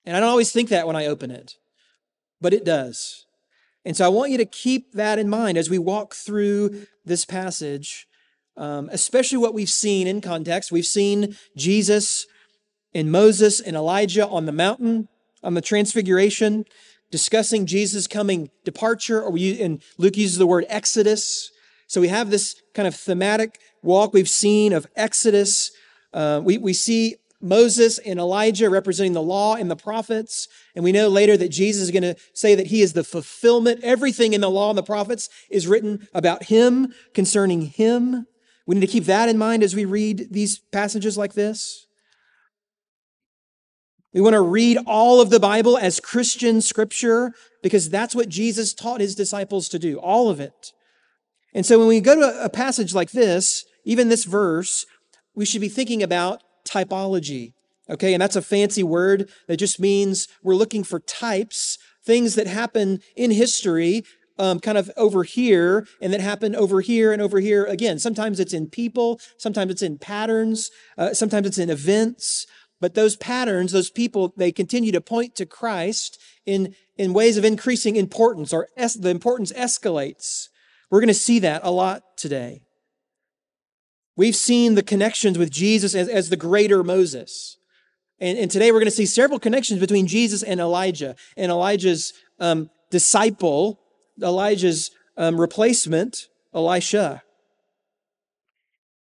And 0.05 0.15
I 0.15 0.19
don't 0.19 0.29
always 0.29 0.51
think 0.51 0.69
that 0.69 0.87
when 0.87 0.95
I 0.95 1.05
open 1.05 1.31
it, 1.31 1.55
but 2.39 2.53
it 2.53 2.63
does. 2.63 3.25
And 3.83 3.95
so 3.95 4.05
I 4.05 4.09
want 4.09 4.31
you 4.31 4.37
to 4.37 4.45
keep 4.45 4.93
that 4.93 5.17
in 5.17 5.29
mind 5.29 5.57
as 5.57 5.69
we 5.69 5.79
walk 5.79 6.13
through 6.13 6.85
this 7.05 7.25
passage, 7.25 8.05
um, 8.57 8.89
especially 8.91 9.37
what 9.37 9.53
we've 9.53 9.69
seen 9.69 10.07
in 10.07 10.19
context. 10.19 10.71
We've 10.71 10.85
seen 10.85 11.37
Jesus 11.55 12.25
and 12.93 13.11
Moses 13.11 13.59
and 13.59 13.75
Elijah 13.75 14.27
on 14.27 14.45
the 14.45 14.51
mountain, 14.51 15.07
on 15.43 15.53
the 15.53 15.61
transfiguration, 15.61 16.65
discussing 17.11 17.65
Jesus' 17.65 18.07
coming 18.07 18.49
departure, 18.63 19.21
or 19.21 19.31
we, 19.31 19.61
and 19.61 19.81
Luke 19.97 20.17
uses 20.17 20.37
the 20.37 20.47
word 20.47 20.65
exodus. 20.67 21.51
So 21.87 22.01
we 22.01 22.09
have 22.09 22.29
this 22.29 22.61
kind 22.73 22.87
of 22.87 22.95
thematic 22.95 23.59
walk 23.81 24.13
we've 24.13 24.29
seen 24.29 24.73
of 24.73 24.87
Exodus. 24.95 25.71
Uh, 26.13 26.41
we, 26.43 26.57
we 26.57 26.73
see 26.73 27.15
Moses 27.41 27.97
and 27.99 28.19
Elijah 28.19 28.69
representing 28.69 29.13
the 29.13 29.21
law 29.21 29.55
and 29.55 29.71
the 29.71 29.75
prophets. 29.75 30.47
And 30.75 30.83
we 30.83 30.91
know 30.91 31.07
later 31.07 31.37
that 31.37 31.49
Jesus 31.49 31.83
is 31.83 31.91
going 31.91 32.03
to 32.03 32.15
say 32.33 32.55
that 32.55 32.67
he 32.67 32.81
is 32.81 32.93
the 32.93 33.03
fulfillment. 33.03 33.79
Everything 33.83 34.33
in 34.33 34.41
the 34.41 34.49
law 34.49 34.69
and 34.69 34.77
the 34.77 34.83
prophets 34.83 35.29
is 35.49 35.67
written 35.67 36.07
about 36.13 36.43
him, 36.43 36.93
concerning 37.13 37.61
him. 37.61 38.27
We 38.65 38.75
need 38.75 38.81
to 38.81 38.87
keep 38.87 39.05
that 39.05 39.29
in 39.29 39.37
mind 39.37 39.63
as 39.63 39.75
we 39.75 39.85
read 39.85 40.27
these 40.31 40.59
passages 40.59 41.17
like 41.17 41.33
this. 41.33 41.86
We 44.17 44.23
want 44.23 44.33
to 44.33 44.41
read 44.41 44.79
all 44.87 45.21
of 45.21 45.29
the 45.29 45.39
Bible 45.39 45.77
as 45.77 45.99
Christian 45.99 46.59
scripture 46.59 47.33
because 47.61 47.87
that's 47.87 48.15
what 48.15 48.29
Jesus 48.29 48.73
taught 48.73 48.99
his 48.99 49.13
disciples 49.13 49.69
to 49.69 49.77
do, 49.77 49.99
all 49.99 50.31
of 50.31 50.39
it. 50.39 50.73
And 51.53 51.63
so 51.63 51.77
when 51.77 51.87
we 51.87 52.01
go 52.01 52.15
to 52.15 52.43
a 52.43 52.49
passage 52.49 52.95
like 52.95 53.11
this, 53.11 53.63
even 53.85 54.09
this 54.09 54.23
verse, 54.23 54.87
we 55.35 55.45
should 55.45 55.61
be 55.61 55.69
thinking 55.69 56.01
about 56.01 56.41
typology. 56.67 57.53
Okay, 57.91 58.15
and 58.15 58.19
that's 58.19 58.35
a 58.35 58.41
fancy 58.41 58.81
word 58.81 59.29
that 59.47 59.57
just 59.57 59.79
means 59.79 60.27
we're 60.41 60.55
looking 60.55 60.83
for 60.83 60.99
types, 60.99 61.77
things 62.03 62.33
that 62.33 62.47
happen 62.47 63.01
in 63.15 63.29
history, 63.29 64.01
um, 64.39 64.59
kind 64.59 64.79
of 64.79 64.89
over 64.97 65.25
here, 65.25 65.85
and 66.01 66.11
that 66.11 66.21
happen 66.21 66.55
over 66.55 66.81
here 66.81 67.13
and 67.13 67.21
over 67.21 67.39
here 67.39 67.65
again. 67.65 67.99
Sometimes 67.99 68.39
it's 68.39 68.53
in 68.53 68.67
people, 68.67 69.19
sometimes 69.37 69.71
it's 69.71 69.83
in 69.83 69.99
patterns, 69.99 70.71
uh, 70.97 71.13
sometimes 71.13 71.45
it's 71.45 71.59
in 71.59 71.69
events. 71.69 72.47
But 72.79 72.93
those 72.93 73.15
patterns, 73.15 73.71
those 73.71 73.89
people, 73.89 74.33
they 74.37 74.51
continue 74.51 74.91
to 74.91 75.01
point 75.01 75.35
to 75.35 75.45
Christ 75.45 76.19
in, 76.45 76.75
in 76.97 77.13
ways 77.13 77.37
of 77.37 77.45
increasing 77.45 77.95
importance, 77.95 78.53
or 78.53 78.67
es- 78.77 78.93
the 78.93 79.09
importance 79.09 79.51
escalates. 79.53 80.49
We're 80.91 80.99
going 80.99 81.07
to 81.07 81.13
see 81.13 81.39
that 81.39 81.61
a 81.63 81.71
lot 81.71 82.03
today. 82.17 82.61
We've 84.15 84.35
seen 84.35 84.75
the 84.75 84.83
connections 84.83 85.37
with 85.37 85.51
Jesus 85.51 85.93
as, 85.95 86.07
as 86.07 86.29
the 86.29 86.37
greater 86.37 86.83
Moses. 86.83 87.57
And, 88.19 88.37
and 88.37 88.49
today 88.49 88.71
we're 88.71 88.79
going 88.79 88.85
to 88.85 88.91
see 88.91 89.05
several 89.05 89.39
connections 89.39 89.79
between 89.79 90.07
Jesus 90.07 90.41
and 90.41 90.59
Elijah 90.59 91.15
and 91.35 91.51
Elijah's 91.51 92.13
um, 92.39 92.69
disciple, 92.89 93.79
Elijah's 94.21 94.91
um, 95.17 95.39
replacement, 95.39 96.27
Elisha. 96.53 97.21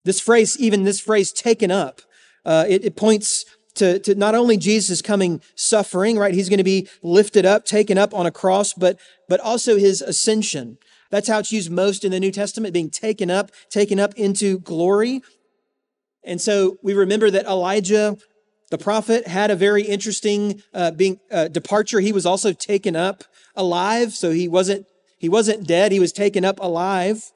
This 0.03 0.19
phrase, 0.19 0.57
even 0.59 0.83
this 0.83 0.99
phrase 0.99 1.31
taken 1.31 1.71
up, 1.71 2.01
uh, 2.45 2.65
it, 2.67 2.83
it 2.83 2.95
points 2.95 3.45
to, 3.75 3.99
to 3.99 4.15
not 4.15 4.35
only 4.35 4.57
Jesus' 4.57 5.01
coming 5.01 5.41
suffering, 5.55 6.17
right? 6.17 6.33
He's 6.33 6.49
going 6.49 6.57
to 6.57 6.63
be 6.63 6.87
lifted 7.01 7.45
up, 7.45 7.65
taken 7.65 7.97
up 7.97 8.13
on 8.13 8.25
a 8.25 8.31
cross, 8.31 8.73
but, 8.73 8.99
but 9.27 9.39
also 9.39 9.77
his 9.77 10.01
ascension. 10.01 10.77
That's 11.09 11.27
how 11.27 11.39
it's 11.39 11.51
used 11.51 11.71
most 11.71 12.03
in 12.03 12.11
the 12.11 12.19
New 12.19 12.31
Testament, 12.31 12.73
being 12.73 12.89
taken 12.89 13.29
up, 13.29 13.51
taken 13.69 13.99
up 13.99 14.13
into 14.15 14.59
glory. 14.59 15.21
And 16.23 16.41
so 16.41 16.77
we 16.81 16.93
remember 16.93 17.29
that 17.29 17.45
Elijah, 17.45 18.17
the 18.71 18.77
prophet, 18.77 19.27
had 19.27 19.51
a 19.51 19.55
very 19.55 19.83
interesting 19.83 20.63
uh, 20.73 20.91
being 20.91 21.19
uh, 21.31 21.49
departure. 21.49 21.99
He 21.99 22.13
was 22.13 22.25
also 22.25 22.53
taken 22.53 22.95
up 22.95 23.23
alive, 23.55 24.13
so 24.13 24.31
he 24.31 24.47
wasn't 24.47 24.87
he 25.17 25.29
wasn't 25.29 25.65
dead. 25.65 25.91
He 25.91 25.99
was 25.99 26.11
taken 26.11 26.43
up 26.43 26.59
alive 26.59 27.31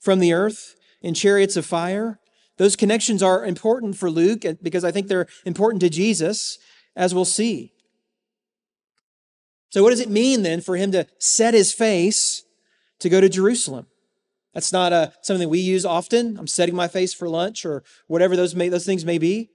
from 0.00 0.18
the 0.18 0.32
earth 0.32 0.74
in 1.02 1.14
chariots 1.14 1.56
of 1.56 1.64
fire. 1.66 2.18
Those 2.58 2.76
connections 2.76 3.22
are 3.22 3.44
important 3.44 3.96
for 3.96 4.10
Luke 4.10 4.44
because 4.62 4.84
I 4.84 4.90
think 4.90 5.08
they're 5.08 5.28
important 5.44 5.80
to 5.80 5.88
Jesus, 5.88 6.58
as 6.94 7.14
we'll 7.14 7.24
see. 7.24 7.72
So, 9.70 9.82
what 9.82 9.90
does 9.90 10.00
it 10.00 10.10
mean 10.10 10.42
then 10.42 10.60
for 10.60 10.76
him 10.76 10.92
to 10.92 11.06
set 11.18 11.54
his 11.54 11.72
face 11.72 12.44
to 13.00 13.08
go 13.08 13.20
to 13.20 13.28
Jerusalem. 13.28 13.86
That's 14.54 14.72
not 14.72 14.92
uh, 14.92 15.10
something 15.22 15.48
we 15.48 15.60
use 15.60 15.84
often. 15.84 16.38
I'm 16.38 16.46
setting 16.46 16.74
my 16.74 16.88
face 16.88 17.14
for 17.14 17.28
lunch 17.28 17.64
or 17.64 17.82
whatever 18.06 18.36
those, 18.36 18.54
may, 18.54 18.68
those 18.68 18.86
things 18.86 19.04
may 19.04 19.18
be. 19.18 19.50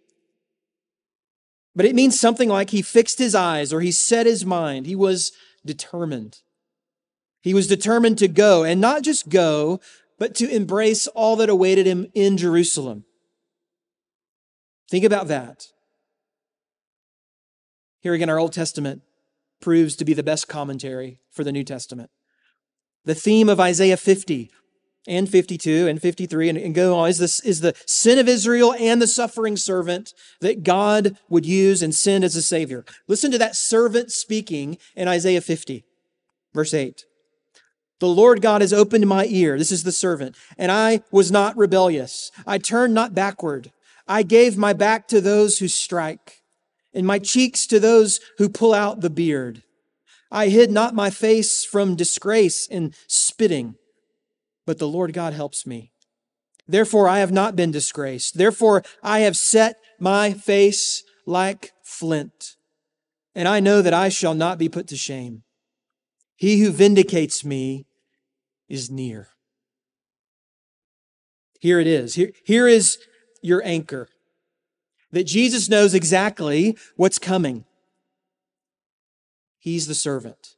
But 1.75 1.85
it 1.85 1.95
means 1.95 2.19
something 2.19 2.49
like 2.49 2.69
he 2.69 2.81
fixed 2.81 3.19
his 3.19 3.33
eyes 3.33 3.73
or 3.73 3.81
he 3.81 3.91
set 3.91 4.25
his 4.25 4.45
mind. 4.45 4.85
He 4.85 4.95
was 4.95 5.31
determined. 5.65 6.39
He 7.41 7.53
was 7.53 7.67
determined 7.67 8.17
to 8.19 8.27
go 8.27 8.63
and 8.63 8.79
not 8.79 9.01
just 9.01 9.27
go, 9.27 9.81
but 10.23 10.35
to 10.35 10.47
embrace 10.47 11.05
all 11.07 11.35
that 11.35 11.49
awaited 11.49 11.85
him 11.85 12.07
in 12.13 12.37
Jerusalem. 12.37 13.03
Think 14.89 15.03
about 15.03 15.27
that. 15.27 15.67
Here 17.99 18.13
again, 18.13 18.29
our 18.29 18.39
Old 18.39 18.53
Testament 18.53 19.01
proves 19.59 19.97
to 19.97 20.05
be 20.05 20.13
the 20.13 20.23
best 20.23 20.47
commentary 20.47 21.19
for 21.29 21.43
the 21.43 21.51
New 21.51 21.65
Testament. 21.65 22.09
The 23.03 23.15
theme 23.15 23.49
of 23.49 23.59
Isaiah 23.59 23.97
50 23.97 24.49
and 25.09 25.27
52 25.27 25.89
and 25.89 26.01
53 26.01 26.47
and, 26.47 26.57
and 26.57 26.73
go 26.73 26.97
on 26.97 27.09
is 27.09 27.17
this 27.17 27.41
is 27.41 27.59
the 27.59 27.75
sin 27.85 28.17
of 28.17 28.29
Israel 28.29 28.73
and 28.79 29.01
the 29.01 29.07
suffering 29.07 29.57
servant 29.57 30.13
that 30.39 30.63
God 30.63 31.17
would 31.27 31.45
use 31.45 31.83
and 31.83 31.93
send 31.93 32.23
as 32.23 32.37
a 32.37 32.41
savior. 32.41 32.85
Listen 33.09 33.29
to 33.31 33.37
that 33.39 33.57
servant 33.57 34.09
speaking 34.09 34.77
in 34.95 35.09
Isaiah 35.09 35.41
50, 35.41 35.83
verse 36.53 36.73
8. 36.73 37.03
The 37.99 38.07
Lord 38.07 38.41
God 38.41 38.61
has 38.61 38.73
opened 38.73 39.07
my 39.07 39.25
ear. 39.25 39.57
This 39.57 39.71
is 39.71 39.83
the 39.83 39.91
servant. 39.91 40.35
And 40.57 40.71
I 40.71 41.01
was 41.11 41.31
not 41.31 41.57
rebellious. 41.57 42.31
I 42.45 42.57
turned 42.57 42.93
not 42.93 43.13
backward. 43.13 43.71
I 44.07 44.23
gave 44.23 44.57
my 44.57 44.73
back 44.73 45.07
to 45.09 45.21
those 45.21 45.59
who 45.59 45.67
strike 45.67 46.43
and 46.93 47.07
my 47.07 47.19
cheeks 47.19 47.65
to 47.67 47.79
those 47.79 48.19
who 48.37 48.49
pull 48.49 48.73
out 48.73 49.01
the 49.01 49.09
beard. 49.09 49.63
I 50.31 50.47
hid 50.47 50.71
not 50.71 50.95
my 50.95 51.09
face 51.09 51.63
from 51.63 51.95
disgrace 51.95 52.67
and 52.69 52.95
spitting, 53.07 53.75
but 54.65 54.79
the 54.79 54.87
Lord 54.87 55.13
God 55.13 55.33
helps 55.33 55.65
me. 55.65 55.91
Therefore, 56.67 57.07
I 57.07 57.19
have 57.19 57.31
not 57.31 57.55
been 57.55 57.71
disgraced. 57.71 58.37
Therefore, 58.37 58.83
I 59.03 59.19
have 59.19 59.37
set 59.37 59.75
my 59.99 60.33
face 60.33 61.03
like 61.25 61.71
flint, 61.83 62.55
and 63.35 63.47
I 63.47 63.59
know 63.59 63.81
that 63.81 63.93
I 63.93 64.09
shall 64.09 64.33
not 64.33 64.57
be 64.57 64.69
put 64.69 64.87
to 64.87 64.95
shame. 64.95 65.43
He 66.43 66.59
who 66.59 66.71
vindicates 66.71 67.45
me 67.45 67.85
is 68.67 68.91
near. 68.91 69.29
Here 71.61 71.79
it 71.79 71.87
is. 71.87 72.15
Here, 72.15 72.33
here 72.43 72.67
is 72.67 72.97
your 73.41 73.61
anchor 73.63 74.09
that 75.13 75.23
Jesus 75.23 75.69
knows 75.69 75.93
exactly 75.93 76.77
what's 76.97 77.17
coming. 77.17 77.63
He's 79.57 79.87
the 79.87 79.95
servant. 79.95 80.57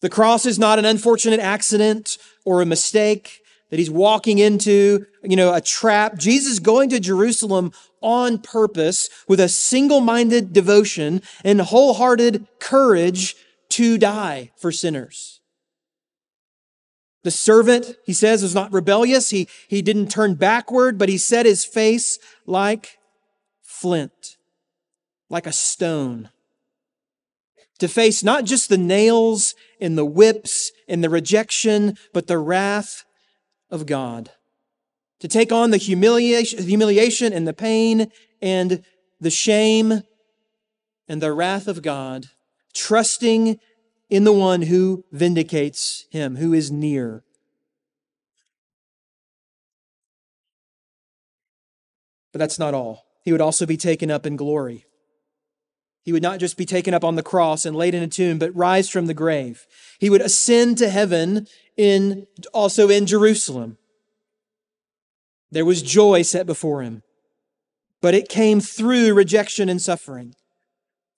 The 0.00 0.08
cross 0.08 0.46
is 0.46 0.60
not 0.60 0.78
an 0.78 0.84
unfortunate 0.84 1.40
accident 1.40 2.16
or 2.44 2.62
a 2.62 2.66
mistake. 2.66 3.42
that 3.70 3.78
he's 3.78 3.90
walking 3.90 4.38
into, 4.38 5.06
you 5.22 5.36
know, 5.36 5.52
a 5.52 5.60
trap. 5.60 6.16
Jesus 6.16 6.58
going 6.58 6.88
to 6.90 7.00
Jerusalem 7.00 7.72
on 8.00 8.38
purpose 8.38 9.08
with 9.26 9.40
a 9.40 9.48
single-minded 9.48 10.52
devotion 10.52 11.20
and 11.42 11.60
wholehearted 11.60 12.46
courage 12.60 13.34
to 13.76 13.98
die 13.98 14.50
for 14.56 14.72
sinners. 14.72 15.42
The 17.24 17.30
servant, 17.30 17.94
he 18.06 18.14
says, 18.14 18.42
was 18.42 18.54
not 18.54 18.72
rebellious. 18.72 19.28
He, 19.28 19.48
he 19.68 19.82
didn't 19.82 20.08
turn 20.08 20.34
backward, 20.34 20.96
but 20.96 21.10
he 21.10 21.18
set 21.18 21.44
his 21.44 21.62
face 21.66 22.18
like 22.46 22.96
flint, 23.62 24.38
like 25.28 25.46
a 25.46 25.52
stone. 25.52 26.30
To 27.80 27.88
face 27.88 28.24
not 28.24 28.46
just 28.46 28.70
the 28.70 28.78
nails 28.78 29.54
and 29.78 29.98
the 29.98 30.06
whips 30.06 30.72
and 30.88 31.04
the 31.04 31.10
rejection, 31.10 31.98
but 32.14 32.28
the 32.28 32.38
wrath 32.38 33.04
of 33.70 33.84
God. 33.84 34.30
To 35.20 35.28
take 35.28 35.52
on 35.52 35.70
the 35.70 35.76
humiliation, 35.76 36.62
humiliation 36.62 37.34
and 37.34 37.46
the 37.46 37.52
pain 37.52 38.10
and 38.40 38.82
the 39.20 39.30
shame 39.30 40.02
and 41.06 41.20
the 41.20 41.34
wrath 41.34 41.68
of 41.68 41.82
God, 41.82 42.30
trusting 42.76 43.58
in 44.08 44.24
the 44.24 44.32
one 44.32 44.62
who 44.62 45.04
vindicates 45.10 46.06
him, 46.10 46.36
who 46.36 46.52
is 46.52 46.70
near. 46.70 47.24
But 52.32 52.38
that's 52.38 52.58
not 52.58 52.74
all. 52.74 53.04
He 53.24 53.32
would 53.32 53.40
also 53.40 53.66
be 53.66 53.76
taken 53.76 54.10
up 54.10 54.26
in 54.26 54.36
glory. 54.36 54.84
He 56.04 56.12
would 56.12 56.22
not 56.22 56.38
just 56.38 56.56
be 56.56 56.64
taken 56.64 56.94
up 56.94 57.02
on 57.02 57.16
the 57.16 57.22
cross 57.22 57.64
and 57.64 57.74
laid 57.74 57.94
in 57.94 58.02
a 58.02 58.08
tomb, 58.08 58.38
but 58.38 58.54
rise 58.54 58.88
from 58.88 59.06
the 59.06 59.14
grave. 59.14 59.66
He 59.98 60.08
would 60.08 60.20
ascend 60.20 60.78
to 60.78 60.88
heaven 60.88 61.48
in, 61.76 62.26
also 62.52 62.88
in 62.88 63.06
Jerusalem. 63.06 63.78
There 65.50 65.64
was 65.64 65.82
joy 65.82 66.22
set 66.22 66.46
before 66.46 66.82
him, 66.82 67.02
but 68.00 68.14
it 68.14 68.28
came 68.28 68.60
through 68.60 69.14
rejection 69.14 69.68
and 69.68 69.82
suffering. 69.82 70.34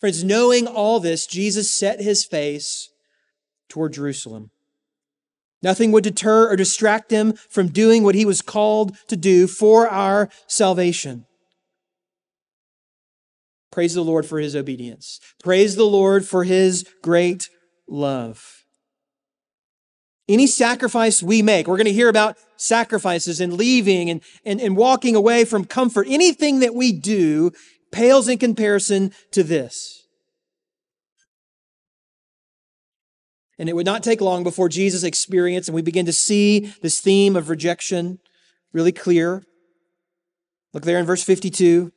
Friends, 0.00 0.22
knowing 0.22 0.66
all 0.66 1.00
this, 1.00 1.26
Jesus 1.26 1.70
set 1.70 2.00
his 2.00 2.24
face 2.24 2.90
toward 3.68 3.92
Jerusalem. 3.92 4.50
Nothing 5.60 5.90
would 5.90 6.04
deter 6.04 6.48
or 6.48 6.56
distract 6.56 7.10
him 7.10 7.32
from 7.32 7.68
doing 7.68 8.04
what 8.04 8.14
he 8.14 8.24
was 8.24 8.42
called 8.42 8.96
to 9.08 9.16
do 9.16 9.48
for 9.48 9.88
our 9.88 10.28
salvation. 10.46 11.26
Praise 13.72 13.94
the 13.94 14.04
Lord 14.04 14.24
for 14.24 14.38
his 14.38 14.54
obedience. 14.54 15.20
Praise 15.42 15.76
the 15.76 15.84
Lord 15.84 16.24
for 16.24 16.44
his 16.44 16.86
great 17.02 17.48
love. 17.88 18.64
Any 20.28 20.46
sacrifice 20.46 21.22
we 21.22 21.42
make, 21.42 21.66
we're 21.66 21.76
going 21.76 21.86
to 21.86 21.92
hear 21.92 22.08
about 22.08 22.36
sacrifices 22.56 23.40
and 23.40 23.54
leaving 23.54 24.10
and, 24.10 24.20
and, 24.44 24.60
and 24.60 24.76
walking 24.76 25.16
away 25.16 25.44
from 25.44 25.64
comfort. 25.64 26.06
Anything 26.08 26.60
that 26.60 26.74
we 26.74 26.92
do 26.92 27.50
pales 27.90 28.28
in 28.28 28.38
comparison 28.38 29.12
to 29.32 29.42
this. 29.42 30.06
And 33.58 33.68
it 33.68 33.74
would 33.74 33.86
not 33.86 34.02
take 34.02 34.20
long 34.20 34.44
before 34.44 34.68
Jesus 34.68 35.02
experienced 35.02 35.68
and 35.68 35.74
we 35.74 35.82
begin 35.82 36.06
to 36.06 36.12
see 36.12 36.72
this 36.80 37.00
theme 37.00 37.34
of 37.34 37.48
rejection 37.50 38.20
really 38.72 38.92
clear. 38.92 39.44
Look 40.72 40.84
there 40.84 40.98
in 40.98 41.06
verse 41.06 41.24
52. 41.24 41.92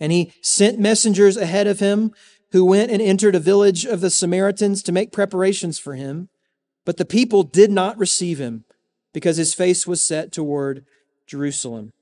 And 0.00 0.10
he 0.10 0.32
sent 0.42 0.80
messengers 0.80 1.36
ahead 1.36 1.66
of 1.66 1.78
him 1.78 2.12
who 2.50 2.64
went 2.64 2.90
and 2.90 3.00
entered 3.00 3.34
a 3.34 3.40
village 3.40 3.84
of 3.84 4.00
the 4.00 4.10
Samaritans 4.10 4.82
to 4.82 4.92
make 4.92 5.12
preparations 5.12 5.78
for 5.78 5.94
him. 5.94 6.28
But 6.84 6.96
the 6.96 7.04
people 7.04 7.42
did 7.42 7.70
not 7.70 7.98
receive 7.98 8.38
him 8.38 8.64
because 9.12 9.36
his 9.36 9.54
face 9.54 9.86
was 9.86 10.02
set 10.02 10.32
toward 10.32 10.84
Jerusalem. 11.26 11.92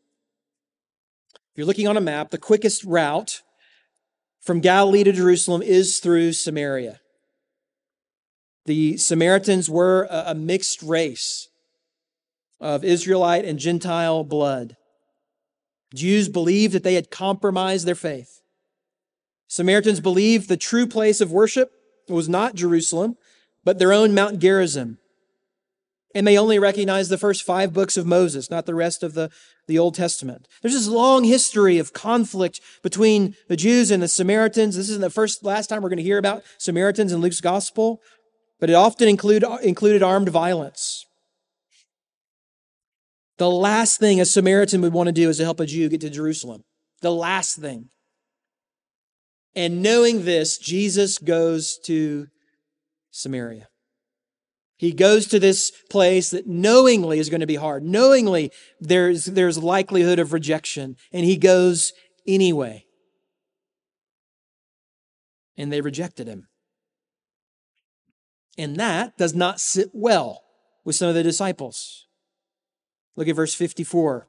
If 1.53 1.59
you're 1.59 1.67
looking 1.67 1.87
on 1.87 1.99
a 1.99 2.01
map, 2.01 2.31
the 2.31 2.39
quickest 2.39 2.83
route 2.83 3.43
from 4.41 4.61
Galilee 4.61 5.05
to 5.05 5.13
Jerusalem 5.13 5.61
is 5.61 5.99
through 5.99 6.33
Samaria. 6.33 6.99
The 8.65 8.97
Samaritans 8.97 9.69
were 9.69 10.09
a 10.11 10.35
mixed 10.35 10.83
race 10.83 11.49
of 12.59 12.85
Israelite 12.85 13.45
and 13.45 13.59
Gentile 13.59 14.25
blood. 14.25 14.79
Jews 15.95 16.31
believed 16.31 16.73
that 16.73 16.85
they 16.85 16.95
had 16.95 17.11
compromised 17.11 17.87
their 17.87 17.95
faith. 17.95 18.41
Samaritans 19.47 20.01
believed 20.01 20.49
the 20.49 20.57
true 20.57 20.87
place 20.87 21.21
of 21.21 21.31
worship 21.31 21.71
was 22.09 22.31
not 22.31 22.55
Jerusalem, 22.55 23.19
but 23.63 23.79
their 23.79 23.93
own 23.93 24.15
Mount 24.15 24.39
Gerizim. 24.39 24.97
And 26.15 26.27
they 26.27 26.39
only 26.39 26.59
recognize 26.59 27.09
the 27.09 27.19
first 27.19 27.43
five 27.43 27.73
books 27.73 27.97
of 27.97 28.07
Moses, 28.07 28.51
not 28.51 28.67
the 28.67 28.75
rest 28.75 29.03
of 29.03 29.15
the, 29.15 29.31
the 29.67 29.79
Old 29.79 29.95
Testament. 29.95 30.47
There's 30.61 30.75
this 30.75 30.89
long 30.89 31.25
history 31.25 31.79
of 31.79 31.93
conflict 31.93 32.61
between 32.83 33.35
the 33.49 33.57
Jews 33.57 33.91
and 33.91 34.03
the 34.03 34.09
Samaritans. 34.09 34.77
This 34.77 34.91
isn't 34.91 35.01
the 35.01 35.11
first, 35.11 35.45
last 35.45 35.69
time 35.69 35.83
we're 35.83 35.89
going 35.89 35.97
to 35.97 36.03
hear 36.03 36.19
about 36.19 36.43
Samaritans 36.59 37.13
in 37.13 37.21
Luke's 37.21 37.41
gospel, 37.41 38.01
but 38.61 38.69
it 38.69 38.75
often 38.75 39.09
include, 39.09 39.45
included 39.63 40.03
armed 40.03 40.29
violence. 40.29 41.07
The 43.39 43.51
last 43.51 43.99
thing 43.99 44.21
a 44.21 44.25
Samaritan 44.25 44.83
would 44.83 44.93
want 44.93 45.09
to 45.09 45.13
do 45.13 45.29
is 45.29 45.39
to 45.39 45.45
help 45.45 45.61
a 45.61 45.67
Jew 45.67 45.89
get 45.89 46.03
to 46.03 46.11
Jerusalem. 46.11 46.63
The 47.01 47.11
last 47.11 47.57
thing. 47.57 47.89
And 49.55 49.83
knowing 49.83 50.25
this, 50.25 50.59
Jesus 50.59 51.19
goes 51.19 51.79
to 51.87 52.29
Samaria. 53.11 53.69
He 54.83 54.91
goes 54.91 55.29
to 55.29 55.39
this 55.39 55.71
place 55.91 56.31
that 56.31 56.49
knowingly 56.49 57.21
is 57.21 57.31
going 57.31 57.41
to 57.41 57.47
be 57.47 57.55
hard. 57.55 57.85
Knowingly 57.85 58.51
there's, 58.81 59.27
there's 59.27 59.57
likelihood 59.57 60.19
of 60.19 60.33
rejection. 60.33 60.97
And 61.13 61.25
he 61.25 61.37
goes 61.37 61.93
anyway. 62.27 62.87
And 65.57 65.73
they 65.73 65.81
rejected 65.81 66.27
him. 66.27 66.49
And 68.59 68.75
that 68.79 69.17
does 69.17 69.37
not 69.37 69.61
sit 69.61 69.91
well 69.93 70.43
with 70.85 70.97
some 70.97 71.09
of 71.09 71.15
the 71.15 71.23
disciples. 71.23 72.09
Look 73.15 73.29
at 73.29 73.37
verse 73.37 73.55
54. 73.55 74.27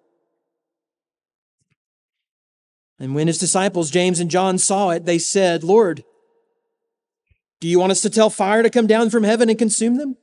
And 2.99 3.15
when 3.15 3.25
his 3.25 3.39
disciples, 3.39 3.89
James 3.89 4.19
and 4.19 4.29
John, 4.29 4.59
saw 4.59 4.91
it, 4.91 5.05
they 5.05 5.17
said, 5.17 5.63
Lord, 5.63 6.03
do 7.59 7.67
you 7.67 7.79
want 7.79 7.91
us 7.91 8.01
to 8.01 8.11
tell 8.11 8.29
fire 8.29 8.61
to 8.61 8.69
come 8.69 8.85
down 8.85 9.09
from 9.09 9.23
heaven 9.23 9.49
and 9.49 9.57
consume 9.57 9.97
them? 9.97 10.17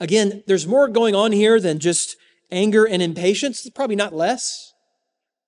Again, 0.00 0.42
there's 0.46 0.66
more 0.66 0.88
going 0.88 1.14
on 1.14 1.32
here 1.32 1.60
than 1.60 1.78
just 1.78 2.16
anger 2.50 2.84
and 2.84 3.02
impatience, 3.02 3.64
It's 3.64 3.74
probably 3.74 3.96
not 3.96 4.14
less, 4.14 4.72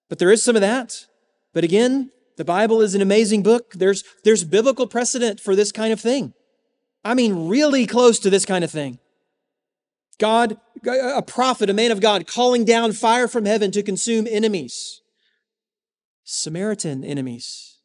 but 0.08 0.18
there 0.18 0.30
is 0.30 0.42
some 0.42 0.56
of 0.56 0.62
that. 0.62 1.06
But 1.52 1.64
again, 1.64 2.10
the 2.36 2.44
Bible 2.44 2.80
is 2.80 2.94
an 2.94 3.00
amazing 3.00 3.42
book. 3.42 3.72
There's, 3.74 4.04
there's 4.24 4.44
biblical 4.44 4.86
precedent 4.86 5.40
for 5.40 5.56
this 5.56 5.72
kind 5.72 5.92
of 5.92 6.00
thing. 6.00 6.34
I 7.04 7.14
mean, 7.14 7.48
really 7.48 7.86
close 7.86 8.18
to 8.20 8.30
this 8.30 8.44
kind 8.44 8.64
of 8.64 8.70
thing. 8.70 8.98
God, 10.18 10.58
a 10.86 11.22
prophet, 11.22 11.70
a 11.70 11.74
man 11.74 11.90
of 11.90 12.00
God, 12.00 12.26
calling 12.26 12.64
down 12.64 12.92
fire 12.92 13.28
from 13.28 13.44
heaven 13.44 13.70
to 13.72 13.82
consume 13.82 14.26
enemies, 14.28 15.02
Samaritan 16.24 17.04
enemies. 17.04 17.78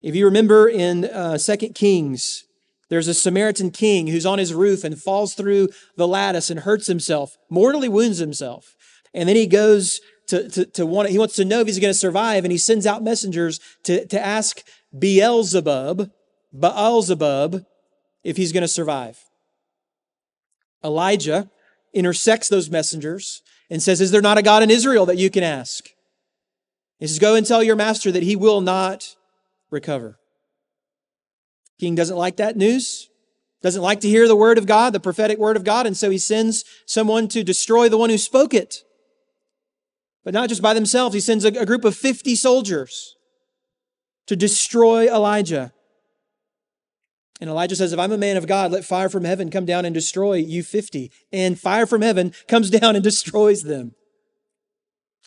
If 0.00 0.14
you 0.14 0.24
remember 0.26 0.68
in 0.68 1.06
uh, 1.06 1.38
2 1.38 1.56
Kings, 1.70 2.44
there's 2.88 3.08
a 3.08 3.14
Samaritan 3.14 3.70
king 3.70 4.06
who's 4.06 4.26
on 4.26 4.38
his 4.38 4.54
roof 4.54 4.84
and 4.84 5.00
falls 5.00 5.34
through 5.34 5.68
the 5.96 6.08
lattice 6.08 6.50
and 6.50 6.60
hurts 6.60 6.86
himself, 6.86 7.36
mortally 7.48 7.88
wounds 7.88 8.18
himself. 8.18 8.76
And 9.12 9.28
then 9.28 9.36
he 9.36 9.46
goes 9.46 10.00
to, 10.28 10.48
to, 10.50 10.64
to 10.66 10.86
want, 10.86 11.10
he 11.10 11.18
wants 11.18 11.36
to 11.36 11.44
know 11.44 11.60
if 11.60 11.66
he's 11.66 11.78
going 11.78 11.92
to 11.92 11.98
survive, 11.98 12.44
and 12.44 12.52
he 12.52 12.58
sends 12.58 12.86
out 12.86 13.02
messengers 13.02 13.60
to, 13.84 14.06
to 14.06 14.24
ask 14.24 14.62
Beelzebub, 14.96 16.10
Baalzebub, 16.54 17.66
if 18.22 18.36
he's 18.36 18.52
going 18.52 18.62
to 18.62 18.68
survive. 18.68 19.18
Elijah 20.82 21.50
intersects 21.92 22.48
those 22.48 22.70
messengers 22.70 23.42
and 23.70 23.82
says, 23.82 24.00
Is 24.00 24.10
there 24.10 24.22
not 24.22 24.38
a 24.38 24.42
God 24.42 24.62
in 24.62 24.70
Israel 24.70 25.06
that 25.06 25.18
you 25.18 25.30
can 25.30 25.42
ask? 25.42 25.88
He 26.98 27.06
says, 27.06 27.18
Go 27.18 27.34
and 27.34 27.46
tell 27.46 27.62
your 27.62 27.76
master 27.76 28.10
that 28.12 28.22
he 28.22 28.36
will 28.36 28.60
not 28.60 29.16
recover. 29.70 30.18
King 31.78 31.94
doesn't 31.94 32.16
like 32.16 32.36
that 32.36 32.56
news, 32.56 33.08
doesn't 33.62 33.82
like 33.82 34.00
to 34.00 34.08
hear 34.08 34.28
the 34.28 34.36
word 34.36 34.58
of 34.58 34.66
God, 34.66 34.92
the 34.92 35.00
prophetic 35.00 35.38
word 35.38 35.56
of 35.56 35.64
God, 35.64 35.86
and 35.86 35.96
so 35.96 36.10
he 36.10 36.18
sends 36.18 36.64
someone 36.86 37.28
to 37.28 37.42
destroy 37.42 37.88
the 37.88 37.98
one 37.98 38.10
who 38.10 38.18
spoke 38.18 38.54
it. 38.54 38.84
But 40.24 40.34
not 40.34 40.48
just 40.48 40.62
by 40.62 40.74
themselves, 40.74 41.14
he 41.14 41.20
sends 41.20 41.44
a, 41.44 41.48
a 41.48 41.66
group 41.66 41.84
of 41.84 41.94
50 41.94 42.34
soldiers 42.34 43.16
to 44.26 44.36
destroy 44.36 45.06
Elijah. 45.06 45.72
And 47.40 47.50
Elijah 47.50 47.76
says, 47.76 47.92
If 47.92 47.98
I'm 47.98 48.12
a 48.12 48.18
man 48.18 48.36
of 48.36 48.46
God, 48.46 48.72
let 48.72 48.84
fire 48.84 49.08
from 49.08 49.24
heaven 49.24 49.50
come 49.50 49.66
down 49.66 49.84
and 49.84 49.94
destroy 49.94 50.34
you 50.34 50.62
50. 50.62 51.10
And 51.32 51.58
fire 51.58 51.84
from 51.84 52.00
heaven 52.00 52.32
comes 52.48 52.70
down 52.70 52.94
and 52.94 53.04
destroys 53.04 53.62
them. 53.62 53.94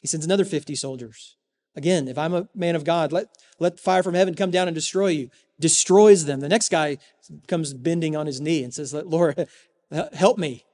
He 0.01 0.07
sends 0.07 0.25
another 0.25 0.45
50 0.45 0.75
soldiers. 0.75 1.35
Again, 1.75 2.07
if 2.07 2.17
I'm 2.17 2.33
a 2.33 2.47
man 2.55 2.75
of 2.75 2.83
God, 2.83 3.11
let, 3.11 3.27
let 3.59 3.79
fire 3.79 4.03
from 4.03 4.13
heaven 4.13 4.35
come 4.35 4.51
down 4.51 4.67
and 4.67 4.75
destroy 4.75 5.07
you. 5.07 5.29
Destroys 5.59 6.25
them. 6.25 6.39
The 6.39 6.49
next 6.49 6.69
guy 6.69 6.97
comes 7.47 7.73
bending 7.73 8.15
on 8.15 8.27
his 8.27 8.39
knee 8.39 8.63
and 8.63 8.73
says, 8.73 8.93
Lord, 8.93 9.47
help 10.13 10.37
me. 10.37 10.65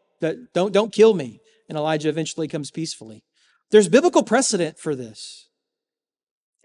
Don't, 0.53 0.73
don't 0.73 0.91
kill 0.91 1.13
me. 1.13 1.39
And 1.69 1.77
Elijah 1.77 2.09
eventually 2.09 2.47
comes 2.47 2.71
peacefully. 2.71 3.23
There's 3.71 3.87
biblical 3.87 4.23
precedent 4.23 4.77
for 4.77 4.95
this. 4.95 5.47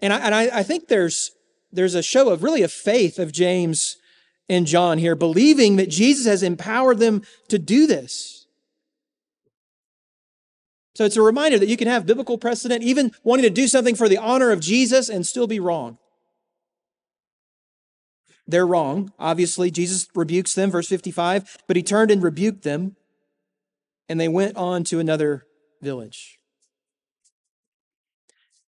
And 0.01 0.13
I, 0.13 0.19
and 0.19 0.35
I, 0.35 0.59
I 0.59 0.63
think 0.63 0.87
there's, 0.87 1.31
there's 1.71 1.95
a 1.95 2.03
show 2.03 2.29
of 2.29 2.43
really 2.43 2.61
a 2.61 2.67
faith 2.67 3.19
of 3.19 3.31
James 3.31 3.97
and 4.47 4.65
John 4.65 4.97
here, 4.97 5.15
believing 5.15 5.75
that 5.77 5.89
Jesus 5.89 6.25
has 6.25 6.43
empowered 6.43 6.99
them 6.99 7.21
to 7.49 7.59
do 7.59 7.87
this. 7.87 8.47
So 10.95 11.05
it's 11.05 11.17
a 11.17 11.21
reminder 11.21 11.57
that 11.57 11.69
you 11.69 11.77
can 11.77 11.87
have 11.87 12.05
biblical 12.05 12.37
precedent, 12.37 12.83
even 12.83 13.11
wanting 13.23 13.43
to 13.43 13.49
do 13.49 13.67
something 13.67 13.95
for 13.95 14.09
the 14.09 14.17
honor 14.17 14.51
of 14.51 14.59
Jesus 14.59 15.07
and 15.07 15.25
still 15.25 15.47
be 15.47 15.59
wrong. 15.59 15.97
They're 18.49 18.65
wrong. 18.65 19.13
Obviously, 19.19 19.69
Jesus 19.69 20.07
rebukes 20.15 20.55
them, 20.55 20.71
verse 20.71 20.87
55, 20.87 21.57
but 21.67 21.77
he 21.77 21.83
turned 21.83 22.09
and 22.09 22.23
rebuked 22.23 22.63
them, 22.63 22.95
and 24.09 24.19
they 24.19 24.27
went 24.27 24.57
on 24.57 24.83
to 24.85 24.99
another 24.99 25.45
village. 25.83 26.39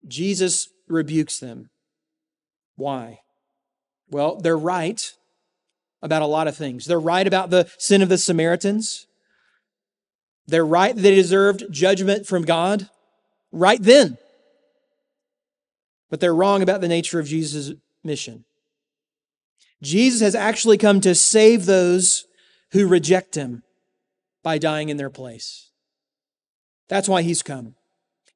Jesus 0.06 0.68
rebukes 0.86 1.38
them. 1.38 1.70
Why? 2.76 3.20
Well, 4.10 4.36
they're 4.36 4.58
right 4.58 5.14
about 6.02 6.20
a 6.20 6.26
lot 6.26 6.46
of 6.46 6.54
things. 6.54 6.84
They're 6.84 7.00
right 7.00 7.26
about 7.26 7.48
the 7.48 7.70
sin 7.78 8.02
of 8.02 8.10
the 8.10 8.18
Samaritans. 8.18 9.06
They're 10.46 10.66
right 10.66 10.94
they 10.94 11.14
deserved 11.14 11.64
judgment 11.70 12.26
from 12.26 12.42
God 12.42 12.90
right 13.50 13.82
then. 13.82 14.18
But 16.10 16.20
they're 16.20 16.34
wrong 16.34 16.60
about 16.60 16.82
the 16.82 16.88
nature 16.88 17.18
of 17.18 17.26
Jesus' 17.26 17.72
mission. 18.04 18.44
Jesus 19.82 20.20
has 20.20 20.34
actually 20.34 20.78
come 20.78 21.00
to 21.00 21.14
save 21.14 21.66
those 21.66 22.26
who 22.72 22.86
reject 22.86 23.34
him 23.34 23.62
by 24.42 24.58
dying 24.58 24.88
in 24.88 24.96
their 24.96 25.10
place. 25.10 25.70
That's 26.88 27.08
why 27.08 27.22
he's 27.22 27.42
come. 27.42 27.74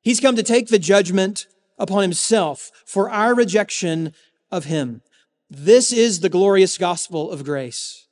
He's 0.01 0.21
come 0.21 0.37
to 0.37 0.43
take 0.43 0.69
the 0.69 0.79
judgment 0.79 1.47
upon 1.79 2.03
himself 2.03 2.71
for 2.87 3.11
our 3.11 3.35
rejection 3.35 4.13
of 4.51 4.65
him. 4.65 5.03
This 5.51 5.93
is 5.93 6.21
the 6.21 6.29
glorious 6.29 6.79
gospel 6.79 7.31
of 7.31 7.45
grace. 7.45 8.07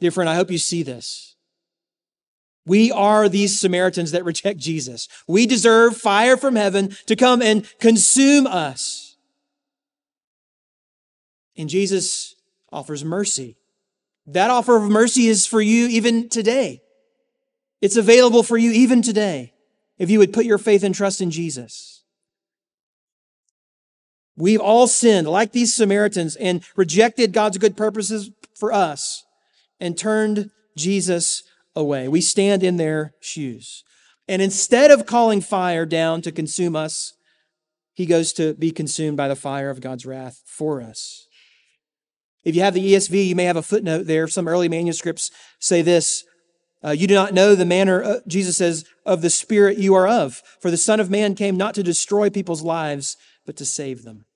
Dear 0.00 0.10
friend, 0.10 0.28
I 0.28 0.34
hope 0.34 0.50
you 0.50 0.58
see 0.58 0.82
this. 0.82 1.36
We 2.66 2.90
are 2.90 3.28
these 3.28 3.60
Samaritans 3.60 4.12
that 4.12 4.24
reject 4.24 4.58
Jesus. 4.58 5.08
We 5.28 5.46
deserve 5.46 5.96
fire 5.96 6.36
from 6.36 6.56
heaven 6.56 6.96
to 7.06 7.14
come 7.14 7.42
and 7.42 7.66
consume 7.78 8.46
us. 8.46 9.03
And 11.56 11.68
Jesus 11.68 12.34
offers 12.72 13.04
mercy. 13.04 13.56
That 14.26 14.50
offer 14.50 14.76
of 14.76 14.90
mercy 14.90 15.26
is 15.26 15.46
for 15.46 15.60
you 15.60 15.86
even 15.88 16.28
today. 16.28 16.82
It's 17.80 17.96
available 17.96 18.42
for 18.42 18.56
you 18.56 18.70
even 18.72 19.02
today 19.02 19.52
if 19.98 20.10
you 20.10 20.18
would 20.18 20.32
put 20.32 20.46
your 20.46 20.58
faith 20.58 20.82
and 20.82 20.94
trust 20.94 21.20
in 21.20 21.30
Jesus. 21.30 22.02
We've 24.36 24.60
all 24.60 24.86
sinned 24.86 25.28
like 25.28 25.52
these 25.52 25.74
Samaritans 25.74 26.34
and 26.36 26.64
rejected 26.74 27.32
God's 27.32 27.58
good 27.58 27.76
purposes 27.76 28.30
for 28.56 28.72
us 28.72 29.24
and 29.78 29.96
turned 29.96 30.50
Jesus 30.76 31.44
away. 31.76 32.08
We 32.08 32.20
stand 32.20 32.62
in 32.62 32.76
their 32.76 33.14
shoes. 33.20 33.84
And 34.26 34.40
instead 34.40 34.90
of 34.90 35.06
calling 35.06 35.40
fire 35.40 35.86
down 35.86 36.22
to 36.22 36.32
consume 36.32 36.74
us, 36.74 37.12
he 37.92 38.06
goes 38.06 38.32
to 38.32 38.54
be 38.54 38.72
consumed 38.72 39.16
by 39.16 39.28
the 39.28 39.36
fire 39.36 39.70
of 39.70 39.80
God's 39.80 40.06
wrath 40.06 40.42
for 40.44 40.80
us. 40.80 41.23
If 42.44 42.54
you 42.54 42.62
have 42.62 42.74
the 42.74 42.92
ESV, 42.92 43.26
you 43.26 43.34
may 43.34 43.44
have 43.44 43.56
a 43.56 43.62
footnote 43.62 44.06
there. 44.06 44.28
Some 44.28 44.48
early 44.48 44.68
manuscripts 44.68 45.30
say 45.58 45.82
this 45.82 46.24
uh, 46.84 46.90
You 46.90 47.06
do 47.06 47.14
not 47.14 47.32
know 47.32 47.54
the 47.54 47.64
manner, 47.64 48.02
uh, 48.02 48.20
Jesus 48.26 48.58
says, 48.58 48.84
of 49.06 49.22
the 49.22 49.30
Spirit 49.30 49.78
you 49.78 49.94
are 49.94 50.06
of. 50.06 50.42
For 50.60 50.70
the 50.70 50.76
Son 50.76 51.00
of 51.00 51.10
Man 51.10 51.34
came 51.34 51.56
not 51.56 51.74
to 51.74 51.82
destroy 51.82 52.28
people's 52.30 52.62
lives, 52.62 53.16
but 53.46 53.56
to 53.56 53.64
save 53.64 54.02
them. 54.02 54.26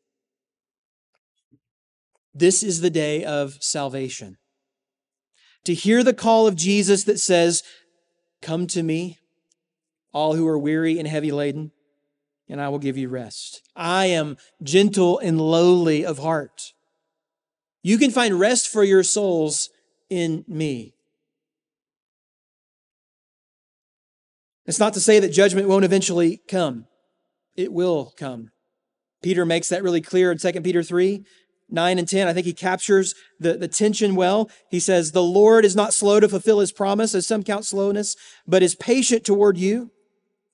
This 2.35 2.63
is 2.63 2.81
the 2.81 2.91
day 2.91 3.25
of 3.25 3.59
salvation. 3.61 4.39
To 5.65 5.75
hear 5.75 6.03
the 6.03 6.15
call 6.15 6.47
of 6.47 6.57
Jesus 6.57 7.05
that 7.05 7.19
says, 7.19 7.63
Come 8.41 8.67
to 8.69 8.83
me, 8.83 9.19
all 10.13 10.35
who 10.35 10.47
are 10.47 10.59
weary 10.59 10.99
and 10.99 11.09
heavy 11.09 11.33
laden, 11.33 11.73
and 12.49 12.61
I 12.61 12.69
will 12.69 12.79
give 12.79 12.97
you 12.97 13.09
rest. 13.09 13.61
I 13.77 14.07
am 14.07 14.37
gentle 14.63 15.19
and 15.19 15.41
lowly 15.41 16.07
of 16.07 16.19
heart. 16.19 16.73
You 17.89 17.97
can 17.97 18.11
find 18.11 18.39
rest 18.39 18.69
for 18.69 18.85
your 18.85 19.03
souls 19.03 19.71
in 20.11 20.45
me. 20.47 20.93
It's 24.67 24.79
not 24.79 24.93
to 24.93 25.01
say 25.01 25.19
that 25.21 25.33
judgment 25.33 25.69
won't 25.69 25.87
eventually 25.87 26.43
come. 26.47 26.85
It 27.57 27.73
will 27.73 28.13
come. 28.19 28.51
Peter 29.23 29.47
makes 29.47 29.71
that 29.71 29.83
really 29.83 30.03
clear 30.03 30.31
in 30.31 30.37
2 30.37 30.53
Peter 30.61 30.83
3. 30.83 31.25
9 31.71 31.99
and 31.99 32.07
10, 32.07 32.29
I 32.29 32.35
think 32.35 32.45
he 32.45 32.53
captures 32.53 33.15
the, 33.41 33.55
the 33.55 33.69
tension 33.69 34.15
well. 34.15 34.51
He 34.71 34.81
says, 34.81 35.13
The 35.13 35.23
Lord 35.23 35.65
is 35.65 35.75
not 35.75 35.95
slow 35.95 36.21
to 36.21 36.29
fulfill 36.29 36.61
his 36.61 36.73
promise, 36.73 37.15
as 37.15 37.27
some 37.27 37.43
count 37.43 37.65
slowness, 37.65 38.17
but 38.47 38.63
is 38.63 38.75
patient 38.75 39.25
toward 39.25 39.57
you, 39.57 39.93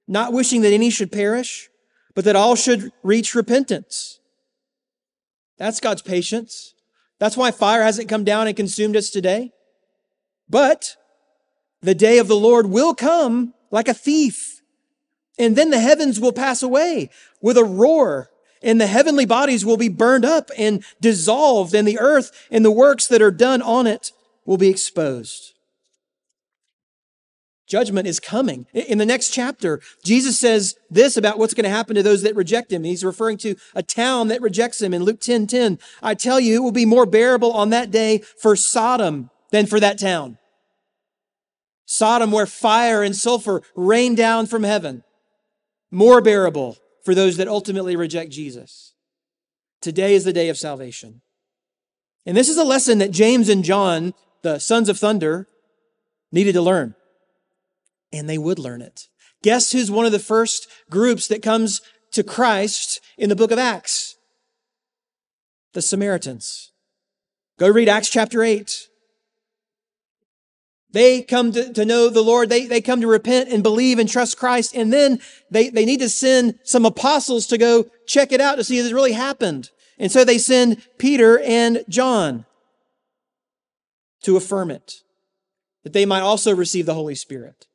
not 0.07 0.33
wishing 0.33 0.63
that 0.63 0.73
any 0.73 0.91
should 0.91 1.11
perish, 1.11 1.69
but 2.15 2.25
that 2.27 2.37
all 2.37 2.55
should 2.55 2.93
reach 3.03 3.35
repentance. 3.35 4.21
That's 5.59 5.81
God's 5.81 6.03
patience. 6.03 6.75
That's 7.19 7.37
why 7.37 7.51
fire 7.51 7.83
hasn't 7.83 8.09
come 8.09 8.25
down 8.25 8.47
and 8.47 8.57
consumed 8.57 8.97
us 8.97 9.11
today. 9.11 9.53
But 10.49 10.97
the 11.81 11.95
day 11.95 12.19
of 12.19 12.29
the 12.29 12.37
Lord 12.37 12.67
will 12.67 12.95
come 12.95 13.55
like 13.71 13.89
a 13.89 13.95
thief. 13.95 14.61
And 15.39 15.57
then 15.57 15.71
the 15.71 15.81
heavens 15.81 16.21
will 16.21 16.33
pass 16.33 16.63
away 16.63 17.11
with 17.41 17.57
a 17.57 17.65
roar 17.65 18.31
and 18.65 18.81
the 18.81 18.87
heavenly 18.87 19.27
bodies 19.27 19.65
will 19.65 19.77
be 19.77 19.91
burned 19.91 20.25
up 20.25 20.51
and 20.57 20.83
dissolved, 21.01 21.75
and 21.75 21.87
the 21.87 22.01
earth 22.01 22.49
and 22.51 22.65
the 22.65 22.71
works 22.71 23.07
that 23.09 23.23
are 23.23 23.31
done 23.31 23.61
on 23.61 23.87
it 23.87 24.11
will 24.47 24.57
be 24.57 24.69
exposed. 24.69 25.54
Judgment 27.67 28.07
is 28.07 28.21
coming. 28.21 28.67
In 28.75 28.99
the 28.99 29.07
next 29.07 29.31
chapter, 29.31 29.81
Jesus 30.05 30.39
says 30.39 30.77
this 30.91 31.17
about 31.17 31.39
what's 31.39 31.55
going 31.55 31.65
to 31.65 31.71
happen 31.71 31.95
to 31.95 32.03
those 32.03 32.23
that 32.23 32.37
reject 32.37 32.71
him. 32.71 32.85
He's 32.85 33.05
referring 33.05 33.39
to 33.39 33.57
a 33.75 33.83
town 33.83 34.29
that 34.29 34.43
rejects 34.43 34.83
him 34.83 34.93
in 34.93 35.03
Luke 35.03 35.21
10 35.21 35.47
10. 35.47 35.79
I 36.03 36.15
tell 36.15 36.39
you, 36.39 36.57
it 36.57 36.63
will 36.63 36.73
be 36.73 36.85
more 36.85 37.07
bearable 37.07 37.53
on 37.53 37.71
that 37.71 37.91
day 37.91 38.19
for 38.19 38.55
Sodom 38.55 39.31
than 39.51 39.67
for 39.67 39.81
that 39.81 39.99
town. 39.99 40.37
Sodom, 41.87 42.31
where 42.31 42.47
fire 42.47 43.03
and 43.03 43.17
sulfur 43.17 43.63
rain 43.75 44.15
down 44.15 44.47
from 44.47 44.63
heaven. 44.63 45.03
More 45.91 46.21
bearable 46.21 46.77
for 47.05 47.15
those 47.15 47.37
that 47.37 47.49
ultimately 47.49 47.97
reject 47.97 48.31
Jesus. 48.31 48.95
Today 49.81 50.15
is 50.15 50.25
the 50.25 50.33
day 50.33 50.49
of 50.49 50.59
salvation. 50.59 51.21
And 52.27 52.37
this 52.37 52.49
is 52.49 52.57
a 52.57 52.65
lesson 52.65 52.99
that 52.99 53.11
James 53.11 53.49
and 53.49 53.65
John, 53.65 54.15
the 54.43 54.59
sons 54.59 54.89
of 54.89 54.99
thunder, 54.99 55.47
needed 56.33 56.53
to 56.55 56.63
learn. 56.63 56.95
And 58.15 58.29
they 58.29 58.39
would 58.39 58.59
learn 58.59 58.81
it. 58.81 59.09
Guess 59.43 59.73
who's 59.73 59.91
one 59.91 60.07
of 60.07 60.13
the 60.13 60.19
first 60.19 60.69
groups 60.89 61.27
that 61.29 61.43
comes 61.43 61.83
to 62.13 62.23
Christ 62.23 63.01
in 63.19 63.29
the 63.29 63.37
book 63.37 63.51
of 63.51 63.59
Acts? 63.59 64.17
The 65.73 65.83
Samaritans. 65.83 66.71
Go 67.59 67.69
read 67.69 67.89
Acts 67.89 68.09
chapter 68.09 68.43
8. 68.43 68.89
They 70.93 71.23
come 71.23 71.51
to, 71.53 71.73
to 71.73 71.85
know 71.85 72.09
the 72.09 72.23
Lord. 72.23 72.49
They, 72.49 72.67
they 72.67 72.81
come 72.81 73.01
to 73.01 73.09
repent 73.09 73.51
and 73.51 73.65
believe 73.65 73.99
and 73.99 74.09
trust 74.09 74.39
Christ. 74.39 74.77
And 74.77 74.93
then 74.93 75.19
they, 75.51 75.69
they 75.69 75.85
need 75.85 75.99
to 76.01 76.09
send 76.09 76.61
some 76.63 76.87
apostles 76.87 77.49
to 77.49 77.59
go 77.59 77.87
check 78.07 78.31
it 78.31 78.41
out 78.41 78.55
to 78.57 78.65
see 78.65 78.79
if 78.79 78.87
it 78.87 78.95
really 78.95 79.13
happened. 79.13 79.71
And 79.99 80.13
so 80.13 80.25
they 80.25 80.39
send 80.39 80.87
Peter 80.99 81.41
and 81.41 81.85
John 81.89 82.47
to 84.23 84.37
affirm 84.37 84.71
it, 84.71 85.03
that 85.83 85.93
they 85.93 86.07
might 86.07 86.21
also 86.21 86.55
receive 86.55 86.87
the 86.87 86.95
Holy 86.95 87.15
Spirit. 87.15 87.67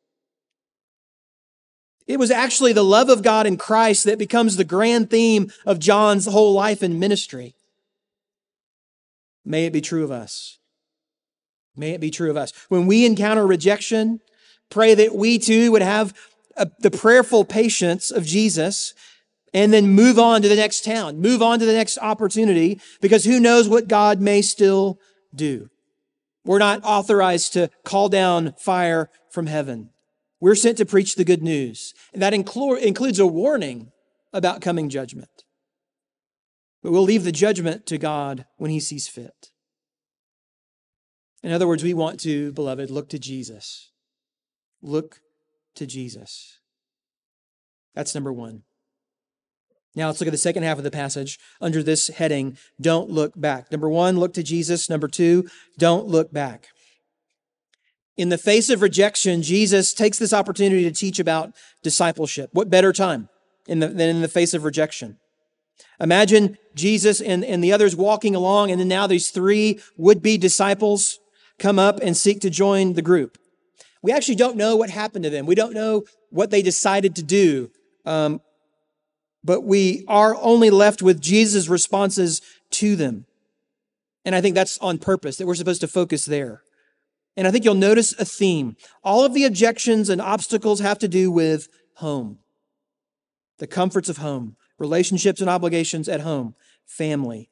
It 2.09 2.17
was 2.17 2.31
actually 2.31 2.73
the 2.73 2.83
love 2.83 3.07
of 3.07 3.21
God 3.21 3.45
in 3.45 3.55
Christ 3.55 4.05
that 4.05 4.17
becomes 4.17 4.55
the 4.55 4.63
grand 4.63 5.11
theme 5.11 5.51
of 5.63 5.77
John's 5.77 6.25
whole 6.25 6.53
life 6.53 6.81
and 6.81 6.99
ministry. 6.99 7.53
May 9.45 9.67
it 9.67 9.73
be 9.73 9.79
true 9.79 10.03
of 10.03 10.09
us. 10.09 10.57
May 11.75 11.91
it 11.91 12.01
be 12.01 12.09
true 12.09 12.31
of 12.31 12.35
us. 12.35 12.51
When 12.67 12.87
we 12.87 13.05
encounter 13.05 13.45
rejection, 13.45 14.21
pray 14.71 14.95
that 14.95 15.13
we 15.13 15.37
too 15.37 15.71
would 15.71 15.83
have 15.83 16.15
a, 16.57 16.71
the 16.79 16.89
prayerful 16.89 17.45
patience 17.45 18.09
of 18.09 18.25
Jesus 18.25 18.95
and 19.53 19.71
then 19.71 19.89
move 19.89 20.17
on 20.17 20.41
to 20.41 20.47
the 20.47 20.55
next 20.55 20.83
town, 20.83 21.21
move 21.21 21.43
on 21.43 21.59
to 21.59 21.65
the 21.65 21.73
next 21.73 21.99
opportunity, 21.99 22.81
because 23.01 23.25
who 23.25 23.39
knows 23.39 23.69
what 23.69 23.87
God 23.87 24.19
may 24.19 24.41
still 24.41 24.99
do. 25.35 25.69
We're 26.43 26.57
not 26.57 26.83
authorized 26.83 27.53
to 27.53 27.69
call 27.83 28.09
down 28.09 28.53
fire 28.57 29.11
from 29.29 29.45
heaven. 29.45 29.91
We're 30.39 30.55
sent 30.55 30.77
to 30.77 30.85
preach 30.85 31.15
the 31.15 31.25
good 31.25 31.43
news. 31.43 31.93
And 32.13 32.21
that 32.21 32.33
includes 32.33 33.19
a 33.19 33.27
warning 33.27 33.91
about 34.31 34.61
coming 34.61 34.89
judgment. 34.89 35.43
but 36.81 36.91
we'll 36.91 37.03
leave 37.03 37.23
the 37.23 37.31
judgment 37.31 37.85
to 37.87 37.97
God 37.97 38.45
when 38.57 38.71
He 38.71 38.79
sees 38.79 39.07
fit. 39.07 39.51
In 41.43 41.51
other 41.51 41.67
words, 41.67 41.83
we 41.83 41.93
want 41.93 42.19
to, 42.21 42.51
beloved, 42.53 42.89
look 42.89 43.09
to 43.09 43.19
Jesus. 43.19 43.91
Look 44.81 45.21
to 45.75 45.85
Jesus. 45.85 46.59
That's 47.95 48.15
number 48.15 48.31
one. 48.31 48.63
Now 49.95 50.07
let's 50.07 50.21
look 50.21 50.27
at 50.27 50.31
the 50.31 50.37
second 50.37 50.63
half 50.63 50.77
of 50.77 50.83
the 50.83 50.91
passage 50.91 51.39
under 51.59 51.81
this 51.81 52.07
heading 52.07 52.57
Don't 52.79 53.09
look 53.09 53.33
back. 53.35 53.71
Number 53.71 53.89
one, 53.89 54.17
look 54.17 54.33
to 54.35 54.43
Jesus. 54.43 54.89
Number 54.89 55.07
two, 55.07 55.49
don't 55.77 56.07
look 56.07 56.31
back. 56.31 56.67
In 58.19 58.27
the 58.27 58.37
face 58.37 58.69
of 58.69 58.81
rejection, 58.81 59.41
Jesus 59.41 59.93
takes 59.93 60.19
this 60.19 60.33
opportunity 60.33 60.83
to 60.83 60.91
teach 60.91 61.19
about 61.19 61.53
discipleship. 61.81 62.49
What 62.51 62.69
better 62.69 62.91
time 62.91 63.29
in 63.65 63.79
the, 63.79 63.87
than 63.87 64.09
in 64.09 64.21
the 64.21 64.27
face 64.27 64.53
of 64.53 64.65
rejection? 64.65 65.19
Imagine 66.01 66.57
Jesus 66.75 67.21
and, 67.21 67.45
and 67.45 67.63
the 67.63 67.71
others 67.71 67.95
walking 67.95 68.35
along, 68.35 68.71
and 68.71 68.79
then 68.81 68.89
now 68.89 69.07
these 69.07 69.29
three 69.29 69.79
would 69.95 70.21
be 70.21 70.37
disciples 70.37 71.17
come 71.59 71.79
up 71.79 72.01
and 72.01 72.17
seek 72.17 72.41
to 72.41 72.49
join 72.49 72.91
the 72.91 73.01
group. 73.01 73.37
We 74.01 74.11
actually 74.11 74.35
don't 74.35 74.57
know 74.57 74.75
what 74.75 74.89
happened 74.89 75.23
to 75.23 75.29
them. 75.29 75.45
We 75.45 75.55
don't 75.55 75.73
know 75.73 76.03
what 76.29 76.51
they 76.51 76.61
decided 76.61 77.15
to 77.15 77.23
do. 77.23 77.71
Um, 78.05 78.41
but 79.45 79.61
we 79.61 80.03
are 80.09 80.35
only 80.41 80.69
left 80.69 81.01
with 81.01 81.21
Jesus' 81.21 81.69
responses 81.69 82.41
to 82.71 82.97
them. 82.97 83.27
And 84.25 84.35
I 84.35 84.41
think 84.41 84.55
that's 84.55 84.77
on 84.79 84.97
purpose, 84.97 85.37
that 85.37 85.47
we're 85.47 85.55
supposed 85.55 85.79
to 85.79 85.87
focus 85.87 86.25
there. 86.25 86.63
And 87.37 87.47
I 87.47 87.51
think 87.51 87.63
you'll 87.63 87.75
notice 87.75 88.13
a 88.19 88.25
theme. 88.25 88.75
All 89.03 89.23
of 89.23 89.33
the 89.33 89.45
objections 89.45 90.09
and 90.09 90.21
obstacles 90.21 90.79
have 90.79 90.99
to 90.99 91.07
do 91.07 91.31
with 91.31 91.69
home, 91.95 92.39
the 93.59 93.67
comforts 93.67 94.09
of 94.09 94.17
home, 94.17 94.55
relationships 94.77 95.41
and 95.41 95.49
obligations 95.49 96.09
at 96.09 96.21
home, 96.21 96.55
family, 96.85 97.49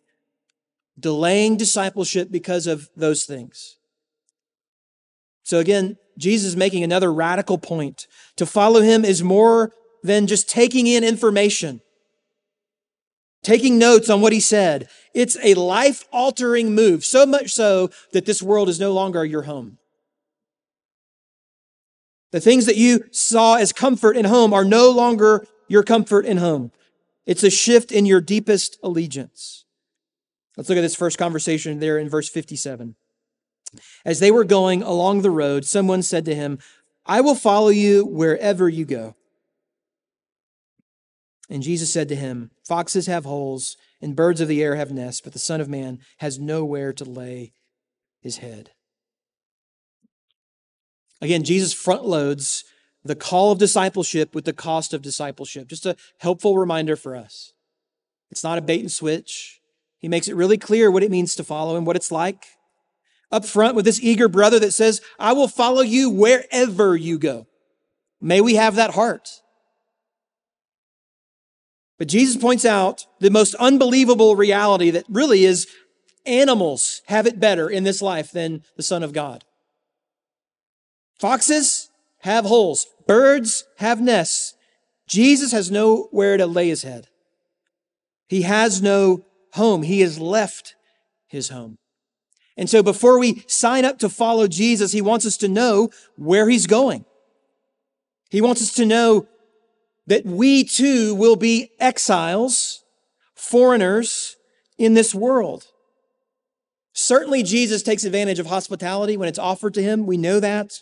delaying 0.99 1.57
discipleship 1.57 2.29
because 2.31 2.67
of 2.67 2.89
those 2.95 3.25
things. 3.25 3.77
So 5.43 5.59
again, 5.59 5.97
Jesus 6.17 6.49
is 6.49 6.57
making 6.57 6.83
another 6.83 7.13
radical 7.13 7.57
point. 7.57 8.07
To 8.37 8.45
follow 8.45 8.81
him 8.81 9.05
is 9.05 9.23
more 9.23 9.71
than 10.03 10.27
just 10.27 10.49
taking 10.49 10.87
in 10.87 11.03
information, 11.03 11.81
taking 13.47 13.79
notes 13.79 14.09
on 14.09 14.19
what 14.19 14.33
he 14.33 14.41
said. 14.41 14.89
It's 15.13 15.37
a 15.41 15.53
life 15.53 16.03
altering 16.11 16.75
move, 16.75 17.05
so 17.05 17.25
much 17.25 17.53
so 17.53 17.89
that 18.11 18.25
this 18.25 18.43
world 18.43 18.67
is 18.67 18.77
no 18.77 18.91
longer 18.91 19.23
your 19.23 19.43
home. 19.43 19.77
The 22.31 22.41
things 22.41 22.65
that 22.65 22.75
you 22.75 23.05
saw 23.11 23.55
as 23.55 23.71
comfort 23.71 24.17
in 24.17 24.25
home 24.25 24.53
are 24.53 24.65
no 24.65 24.91
longer 24.91 25.47
your 25.69 25.81
comfort 25.81 26.25
in 26.25 26.37
home. 26.37 26.73
It's 27.25 27.41
a 27.41 27.49
shift 27.49 27.93
in 27.93 28.05
your 28.05 28.19
deepest 28.19 28.77
allegiance. 28.83 29.63
Let's 30.57 30.67
look 30.67 30.77
at 30.77 30.81
this 30.81 30.95
first 30.95 31.17
conversation 31.17 31.79
there 31.79 31.97
in 31.97 32.09
verse 32.09 32.27
57. 32.27 32.95
As 34.03 34.19
they 34.19 34.29
were 34.29 34.43
going 34.43 34.83
along 34.83 35.21
the 35.21 35.31
road, 35.31 35.63
someone 35.63 36.03
said 36.03 36.25
to 36.25 36.35
him, 36.35 36.59
I 37.05 37.21
will 37.21 37.35
follow 37.35 37.69
you 37.69 38.05
wherever 38.05 38.67
you 38.67 38.83
go. 38.83 39.15
And 41.49 41.63
Jesus 41.63 41.91
said 41.91 42.09
to 42.09 42.15
him, 42.15 42.51
Foxes 42.65 43.07
have 43.07 43.25
holes, 43.25 43.77
and 44.01 44.15
birds 44.15 44.41
of 44.41 44.47
the 44.47 44.61
air 44.61 44.75
have 44.75 44.91
nests, 44.91 45.21
but 45.21 45.33
the 45.33 45.39
Son 45.39 45.61
of 45.61 45.69
Man 45.69 45.99
has 46.17 46.39
nowhere 46.39 46.91
to 46.93 47.05
lay 47.05 47.53
his 48.21 48.37
head. 48.37 48.71
Again, 51.21 51.43
Jesus 51.43 51.73
front 51.73 52.05
loads 52.05 52.63
the 53.03 53.15
call 53.15 53.51
of 53.51 53.59
discipleship 53.59 54.35
with 54.35 54.45
the 54.45 54.53
cost 54.53 54.93
of 54.93 55.01
discipleship. 55.01 55.67
Just 55.67 55.85
a 55.85 55.95
helpful 56.19 56.57
reminder 56.57 56.95
for 56.95 57.15
us. 57.15 57.53
It's 58.29 58.43
not 58.43 58.57
a 58.57 58.61
bait 58.61 58.81
and 58.81 58.91
switch. 58.91 59.61
He 59.97 60.07
makes 60.07 60.27
it 60.27 60.35
really 60.35 60.57
clear 60.57 60.91
what 60.91 61.03
it 61.03 61.11
means 61.11 61.35
to 61.35 61.43
follow 61.43 61.77
him, 61.77 61.85
what 61.85 61.95
it's 61.95 62.11
like. 62.11 62.45
Up 63.31 63.45
front 63.45 63.75
with 63.75 63.85
this 63.85 64.01
eager 64.01 64.27
brother 64.27 64.59
that 64.59 64.73
says, 64.73 65.01
I 65.17 65.33
will 65.33 65.47
follow 65.47 65.81
you 65.81 66.09
wherever 66.09 66.95
you 66.95 67.17
go. 67.17 67.47
May 68.21 68.41
we 68.41 68.55
have 68.55 68.75
that 68.75 68.91
heart. 68.91 69.29
But 71.97 72.07
Jesus 72.07 72.37
points 72.37 72.65
out 72.65 73.05
the 73.19 73.31
most 73.31 73.55
unbelievable 73.55 74.35
reality 74.35 74.91
that 74.91 75.05
really 75.09 75.45
is 75.45 75.67
animals 76.25 77.01
have 77.07 77.25
it 77.25 77.39
better 77.39 77.69
in 77.69 77.83
this 77.83 78.01
life 78.01 78.31
than 78.31 78.63
the 78.75 78.83
Son 78.83 79.03
of 79.03 79.13
God. 79.13 79.43
Foxes 81.19 81.89
have 82.19 82.45
holes. 82.45 82.85
Birds 83.07 83.63
have 83.77 84.01
nests. 84.01 84.55
Jesus 85.07 85.51
has 85.51 85.71
nowhere 85.71 86.37
to 86.37 86.45
lay 86.45 86.67
his 86.67 86.83
head. 86.83 87.07
He 88.27 88.43
has 88.43 88.81
no 88.81 89.25
home. 89.53 89.83
He 89.83 90.01
has 90.01 90.19
left 90.19 90.75
his 91.27 91.49
home. 91.49 91.77
And 92.57 92.69
so 92.69 92.83
before 92.83 93.19
we 93.19 93.43
sign 93.47 93.85
up 93.85 93.99
to 93.99 94.09
follow 94.09 94.47
Jesus, 94.47 94.91
he 94.91 95.01
wants 95.01 95.25
us 95.25 95.37
to 95.37 95.47
know 95.47 95.89
where 96.17 96.49
he's 96.49 96.67
going. 96.67 97.05
He 98.29 98.41
wants 98.41 98.61
us 98.61 98.73
to 98.73 98.85
know 98.85 99.27
that 100.07 100.25
we 100.25 100.63
too 100.63 101.13
will 101.13 101.35
be 101.35 101.69
exiles, 101.79 102.83
foreigners 103.35 104.37
in 104.77 104.93
this 104.93 105.13
world. 105.13 105.67
Certainly 106.93 107.43
Jesus 107.43 107.83
takes 107.83 108.03
advantage 108.03 108.39
of 108.39 108.47
hospitality 108.47 109.17
when 109.17 109.29
it's 109.29 109.37
offered 109.37 109.75
to 109.75 109.83
him. 109.83 110.07
We 110.07 110.17
know 110.17 110.39
that. 110.39 110.81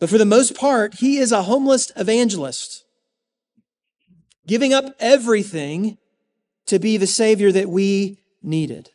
But 0.00 0.10
for 0.10 0.18
the 0.18 0.24
most 0.24 0.56
part, 0.56 0.94
he 0.94 1.18
is 1.18 1.30
a 1.30 1.44
homeless 1.44 1.92
evangelist, 1.94 2.84
giving 4.46 4.72
up 4.72 4.86
everything 4.98 5.98
to 6.66 6.80
be 6.80 6.96
the 6.96 7.06
Savior 7.06 7.52
that 7.52 7.68
we 7.68 8.18
needed. 8.42 8.90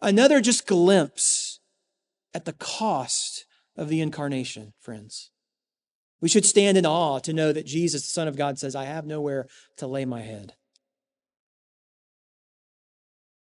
Another 0.00 0.40
just 0.40 0.66
glimpse 0.66 1.58
at 2.34 2.44
the 2.44 2.52
cost 2.52 3.46
of 3.76 3.88
the 3.88 4.00
incarnation, 4.00 4.72
friends. 4.80 5.31
We 6.22 6.28
should 6.28 6.46
stand 6.46 6.78
in 6.78 6.86
awe 6.86 7.18
to 7.18 7.32
know 7.32 7.52
that 7.52 7.66
Jesus, 7.66 8.02
the 8.02 8.12
Son 8.12 8.28
of 8.28 8.36
God, 8.36 8.58
says, 8.58 8.76
I 8.76 8.84
have 8.84 9.04
nowhere 9.04 9.48
to 9.78 9.88
lay 9.88 10.04
my 10.04 10.22
head. 10.22 10.54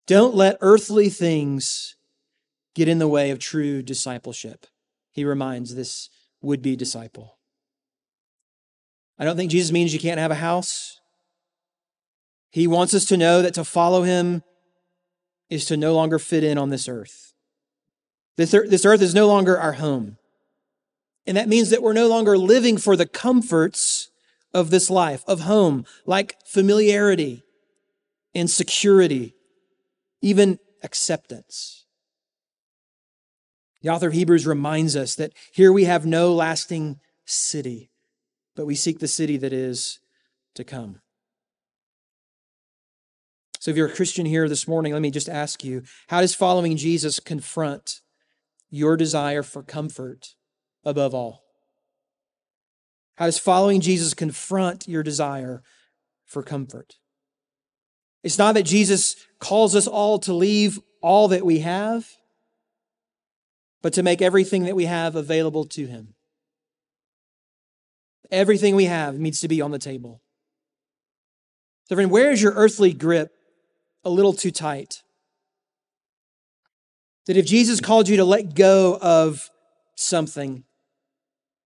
Don't 0.07 0.35
let 0.35 0.57
earthly 0.63 1.11
things 1.11 1.95
get 2.75 2.89
in 2.89 2.99
the 2.99 3.07
way 3.07 3.31
of 3.31 3.39
true 3.39 3.83
discipleship. 3.83 4.67
He 5.13 5.25
reminds 5.25 5.75
this 5.75 6.09
would 6.41 6.63
be 6.63 6.75
disciple. 6.75 7.37
I 9.19 9.25
don't 9.25 9.37
think 9.37 9.51
Jesus 9.51 9.71
means 9.71 9.93
you 9.93 10.01
can't 10.01 10.19
have 10.19 10.31
a 10.31 10.37
house. 10.37 11.01
He 12.51 12.67
wants 12.67 12.95
us 12.95 13.05
to 13.07 13.19
know 13.19 13.43
that 13.43 13.55
to 13.55 13.65
follow 13.65 14.05
him 14.05 14.43
is 15.51 15.67
to 15.67 15.77
no 15.77 15.95
longer 15.95 16.19
fit 16.19 16.43
in 16.43 16.57
on 16.57 16.71
this 16.71 16.89
earth. 16.89 17.35
This 18.39 18.55
earth, 18.55 18.71
this 18.71 18.87
earth 18.87 19.03
is 19.03 19.15
no 19.15 19.27
longer 19.27 19.59
our 19.61 19.75
home. 19.75 20.17
And 21.31 21.37
that 21.37 21.49
means 21.49 21.71
that 21.71 21.81
we're 21.81 21.93
no 21.93 22.09
longer 22.09 22.37
living 22.37 22.77
for 22.77 22.97
the 22.97 23.07
comforts 23.07 24.11
of 24.53 24.71
this 24.71 24.91
life, 24.91 25.23
of 25.29 25.43
home, 25.43 25.85
like 26.05 26.35
familiarity 26.45 27.45
and 28.35 28.51
security, 28.51 29.37
even 30.21 30.59
acceptance. 30.83 31.87
The 33.83 33.91
author 33.91 34.09
of 34.09 34.13
Hebrews 34.13 34.45
reminds 34.45 34.97
us 34.97 35.15
that 35.15 35.33
here 35.53 35.73
we 35.73 35.85
have 35.85 36.05
no 36.05 36.35
lasting 36.35 36.99
city, 37.27 37.93
but 38.57 38.67
we 38.67 38.75
seek 38.75 38.99
the 38.99 39.07
city 39.07 39.37
that 39.37 39.53
is 39.53 40.01
to 40.57 40.65
come. 40.65 41.01
So, 43.61 43.71
if 43.71 43.77
you're 43.77 43.87
a 43.87 43.95
Christian 43.95 44.27
here 44.27 44.49
this 44.49 44.67
morning, 44.67 44.93
let 44.93 45.03
me 45.03 45.13
just 45.13 45.29
ask 45.29 45.63
you 45.63 45.85
how 46.09 46.23
does 46.23 46.35
following 46.35 46.77
Jesus 46.77 47.21
confront 47.21 48.01
your 48.69 48.97
desire 48.97 49.45
for 49.45 49.63
comfort 49.63 50.35
above 50.85 51.15
all? 51.15 51.45
How 53.17 53.27
does 53.27 53.39
following 53.39 53.81
Jesus 53.81 54.15
confront 54.15 54.89
your 54.89 55.03
desire 55.03 55.63
for 56.25 56.43
comfort? 56.43 56.95
It's 58.23 58.39
not 58.39 58.55
that 58.55 58.63
Jesus 58.65 59.17
calls 59.39 59.75
us 59.75 59.87
all 59.87 60.19
to 60.21 60.33
leave 60.33 60.79
all 61.03 61.29
that 61.29 61.45
we 61.45 61.61
have 61.61 62.07
but 63.83 63.93
to 63.95 64.03
make 64.03 64.21
everything 64.21 64.65
that 64.65 64.77
we 64.77 64.85
have 64.85 65.17
available 65.17 65.65
to 65.65 65.87
Him. 65.87 66.15
Everything 68.31 68.77
we 68.77 68.85
have 68.85 69.19
needs 69.19 69.41
to 69.41 69.49
be 69.49 69.61
on 69.61 69.71
the 69.71 69.79
table. 69.79 70.21
So, 71.89 71.97
friend, 71.97 72.11
where 72.11 72.31
is 72.31 72.43
your 72.43 72.53
earthly 72.53 72.93
grip 72.93 73.33
a 74.05 74.11
little 74.11 74.33
too 74.33 74.51
tight? 74.51 75.03
That 77.27 77.37
if 77.37 77.47
Jesus 77.47 77.81
called 77.81 78.09
you 78.09 78.17
to 78.19 78.25
let 78.25 78.55
go 78.55 78.99
of 79.01 79.51
something, 79.97 80.65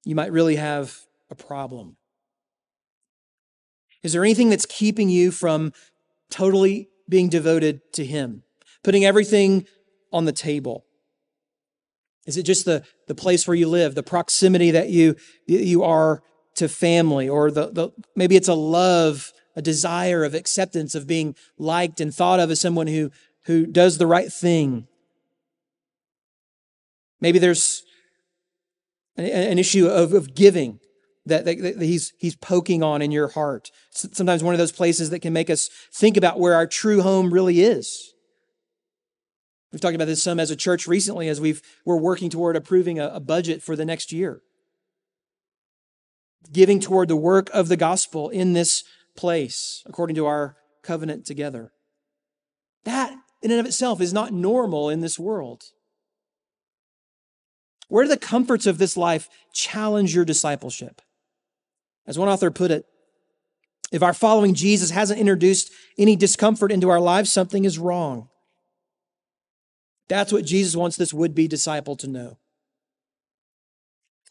you 0.04 0.14
might 0.14 0.32
really 0.32 0.56
have 0.56 0.96
a 1.30 1.34
problem. 1.34 1.96
Is 4.02 4.12
there 4.12 4.24
anything 4.24 4.50
that's 4.50 4.66
keeping 4.66 5.08
you 5.08 5.30
from 5.30 5.72
totally 6.30 6.88
being 7.08 7.28
devoted 7.28 7.80
to 7.94 8.04
Him, 8.04 8.42
putting 8.82 9.04
everything 9.04 9.66
on 10.12 10.24
the 10.24 10.32
table? 10.32 10.84
Is 12.26 12.36
it 12.36 12.44
just 12.44 12.64
the, 12.64 12.84
the 13.06 13.14
place 13.14 13.46
where 13.46 13.54
you 13.54 13.68
live, 13.68 13.94
the 13.94 14.02
proximity 14.02 14.70
that 14.70 14.88
you, 14.90 15.16
you 15.46 15.82
are 15.82 16.22
to 16.56 16.68
family, 16.68 17.28
or 17.28 17.50
the, 17.50 17.70
the, 17.70 17.90
maybe 18.14 18.36
it's 18.36 18.48
a 18.48 18.54
love 18.54 19.32
a 19.56 19.62
desire 19.62 20.24
of 20.24 20.34
acceptance, 20.34 20.94
of 20.94 21.06
being 21.06 21.34
liked 21.58 22.00
and 22.00 22.14
thought 22.14 22.40
of 22.40 22.50
as 22.50 22.60
someone 22.60 22.86
who, 22.86 23.10
who 23.44 23.66
does 23.66 23.98
the 23.98 24.06
right 24.06 24.32
thing. 24.32 24.86
Maybe 27.20 27.38
there's 27.38 27.84
an, 29.16 29.58
issue 29.58 29.86
of, 29.86 30.12
of 30.12 30.34
giving 30.34 30.80
that, 31.26 31.44
that, 31.44 31.58
that, 31.62 31.82
he's, 31.82 32.12
he's 32.18 32.36
poking 32.36 32.82
on 32.82 33.02
in 33.02 33.10
your 33.10 33.28
heart. 33.28 33.70
Sometimes 33.90 34.42
one 34.42 34.54
of 34.54 34.58
those 34.58 34.72
places 34.72 35.10
that 35.10 35.20
can 35.20 35.32
make 35.32 35.50
us 35.50 35.68
think 35.92 36.16
about 36.16 36.38
where 36.38 36.54
our 36.54 36.66
true 36.66 37.02
home 37.02 37.32
really 37.32 37.62
is. 37.62 38.12
We've 39.72 39.80
talked 39.80 39.94
about 39.94 40.06
this 40.06 40.22
some 40.22 40.38
as 40.38 40.50
a 40.50 40.56
church 40.56 40.86
recently 40.86 41.28
as 41.28 41.40
we've, 41.40 41.60
we're 41.84 41.96
working 41.96 42.30
toward 42.30 42.56
approving 42.56 42.98
a, 42.98 43.08
a 43.08 43.20
budget 43.20 43.62
for 43.62 43.74
the 43.74 43.84
next 43.84 44.12
year. 44.12 44.40
Giving 46.52 46.78
toward 46.78 47.08
the 47.08 47.16
work 47.16 47.50
of 47.52 47.68
the 47.68 47.76
gospel 47.76 48.28
in 48.28 48.52
this 48.52 48.84
place, 49.16 49.82
according 49.86 50.14
to 50.16 50.26
our 50.26 50.56
covenant 50.82 51.24
together. 51.24 51.72
That, 52.84 53.16
in 53.42 53.50
and 53.50 53.58
of 53.58 53.66
itself, 53.66 54.00
is 54.00 54.12
not 54.12 54.32
normal 54.32 54.90
in 54.90 55.00
this 55.00 55.18
world. 55.18 55.64
Where 57.88 58.04
do 58.04 58.08
the 58.08 58.16
comforts 58.16 58.66
of 58.66 58.78
this 58.78 58.96
life 58.96 59.28
challenge 59.52 60.14
your 60.14 60.24
discipleship? 60.24 61.02
As 62.06 62.18
one 62.18 62.28
author 62.28 62.50
put 62.50 62.70
it, 62.70 62.86
if 63.92 64.02
our 64.02 64.14
following 64.14 64.54
Jesus 64.54 64.90
hasn't 64.90 65.20
introduced 65.20 65.70
any 65.96 66.16
discomfort 66.16 66.72
into 66.72 66.90
our 66.90 67.00
lives, 67.00 67.32
something 67.32 67.64
is 67.64 67.78
wrong. 67.78 68.28
That's 70.08 70.32
what 70.32 70.44
Jesus 70.44 70.76
wants 70.76 70.96
this 70.96 71.14
would 71.14 71.34
be 71.34 71.48
disciple 71.48 71.96
to 71.96 72.08
know. 72.08 72.38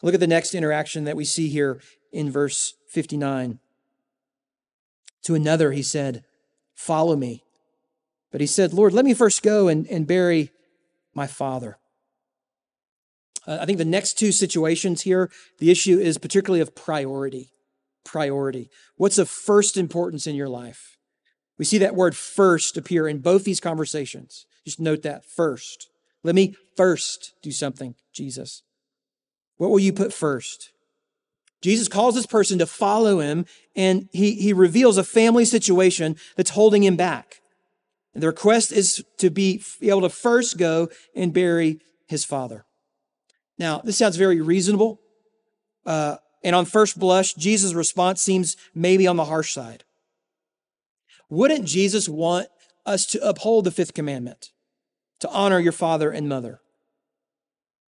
Look 0.02 0.14
at 0.14 0.20
the 0.20 0.26
next 0.26 0.54
interaction 0.54 1.04
that 1.04 1.16
we 1.16 1.24
see 1.24 1.48
here 1.48 1.80
in 2.12 2.30
verse 2.30 2.74
59. 2.90 3.58
To 5.22 5.34
another, 5.34 5.72
he 5.72 5.82
said, 5.82 6.24
Follow 6.74 7.16
me. 7.16 7.42
But 8.30 8.40
he 8.40 8.46
said, 8.46 8.74
Lord, 8.74 8.92
let 8.92 9.04
me 9.04 9.14
first 9.14 9.42
go 9.42 9.68
and, 9.68 9.86
and 9.86 10.06
bury 10.06 10.50
my 11.14 11.26
father. 11.26 11.78
Uh, 13.46 13.58
I 13.60 13.66
think 13.66 13.78
the 13.78 13.84
next 13.84 14.18
two 14.18 14.32
situations 14.32 15.02
here, 15.02 15.30
the 15.58 15.70
issue 15.70 15.98
is 15.98 16.18
particularly 16.18 16.60
of 16.60 16.74
priority. 16.74 17.50
Priority. 18.04 18.70
What's 18.96 19.18
of 19.18 19.28
first 19.28 19.76
importance 19.76 20.26
in 20.26 20.34
your 20.34 20.48
life? 20.48 20.96
We 21.58 21.64
see 21.64 21.78
that 21.78 21.94
word 21.94 22.16
first 22.16 22.76
appear 22.76 23.06
in 23.06 23.18
both 23.18 23.44
these 23.44 23.60
conversations. 23.60 24.46
Just 24.64 24.80
note 24.80 25.02
that 25.02 25.24
first. 25.24 25.88
Let 26.22 26.34
me 26.34 26.56
first 26.76 27.34
do 27.42 27.52
something, 27.52 27.94
Jesus. 28.12 28.62
What 29.56 29.70
will 29.70 29.78
you 29.78 29.92
put 29.92 30.12
first? 30.12 30.70
Jesus 31.62 31.88
calls 31.88 32.14
this 32.14 32.26
person 32.26 32.58
to 32.58 32.66
follow 32.66 33.20
him, 33.20 33.46
and 33.74 34.08
he, 34.12 34.34
he 34.34 34.52
reveals 34.52 34.98
a 34.98 35.04
family 35.04 35.44
situation 35.44 36.16
that's 36.36 36.50
holding 36.50 36.82
him 36.82 36.96
back. 36.96 37.40
And 38.12 38.22
the 38.22 38.26
request 38.26 38.72
is 38.72 39.04
to 39.18 39.30
be 39.30 39.62
able 39.80 40.02
to 40.02 40.08
first 40.08 40.58
go 40.58 40.88
and 41.14 41.32
bury 41.32 41.80
his 42.06 42.24
father. 42.24 42.66
Now, 43.58 43.78
this 43.78 43.96
sounds 43.96 44.16
very 44.16 44.40
reasonable. 44.40 45.00
Uh, 45.86 46.16
and 46.42 46.54
on 46.54 46.64
first 46.64 46.98
blush, 46.98 47.34
Jesus' 47.34 47.74
response 47.74 48.20
seems 48.20 48.56
maybe 48.74 49.06
on 49.06 49.16
the 49.16 49.24
harsh 49.24 49.52
side. 49.52 49.84
Wouldn't 51.30 51.64
Jesus 51.64 52.08
want 52.08 52.48
us 52.84 53.06
to 53.06 53.26
uphold 53.26 53.64
the 53.64 53.70
fifth 53.70 53.94
commandment, 53.94 54.50
to 55.20 55.28
honor 55.30 55.58
your 55.58 55.72
father 55.72 56.10
and 56.10 56.28
mother? 56.28 56.60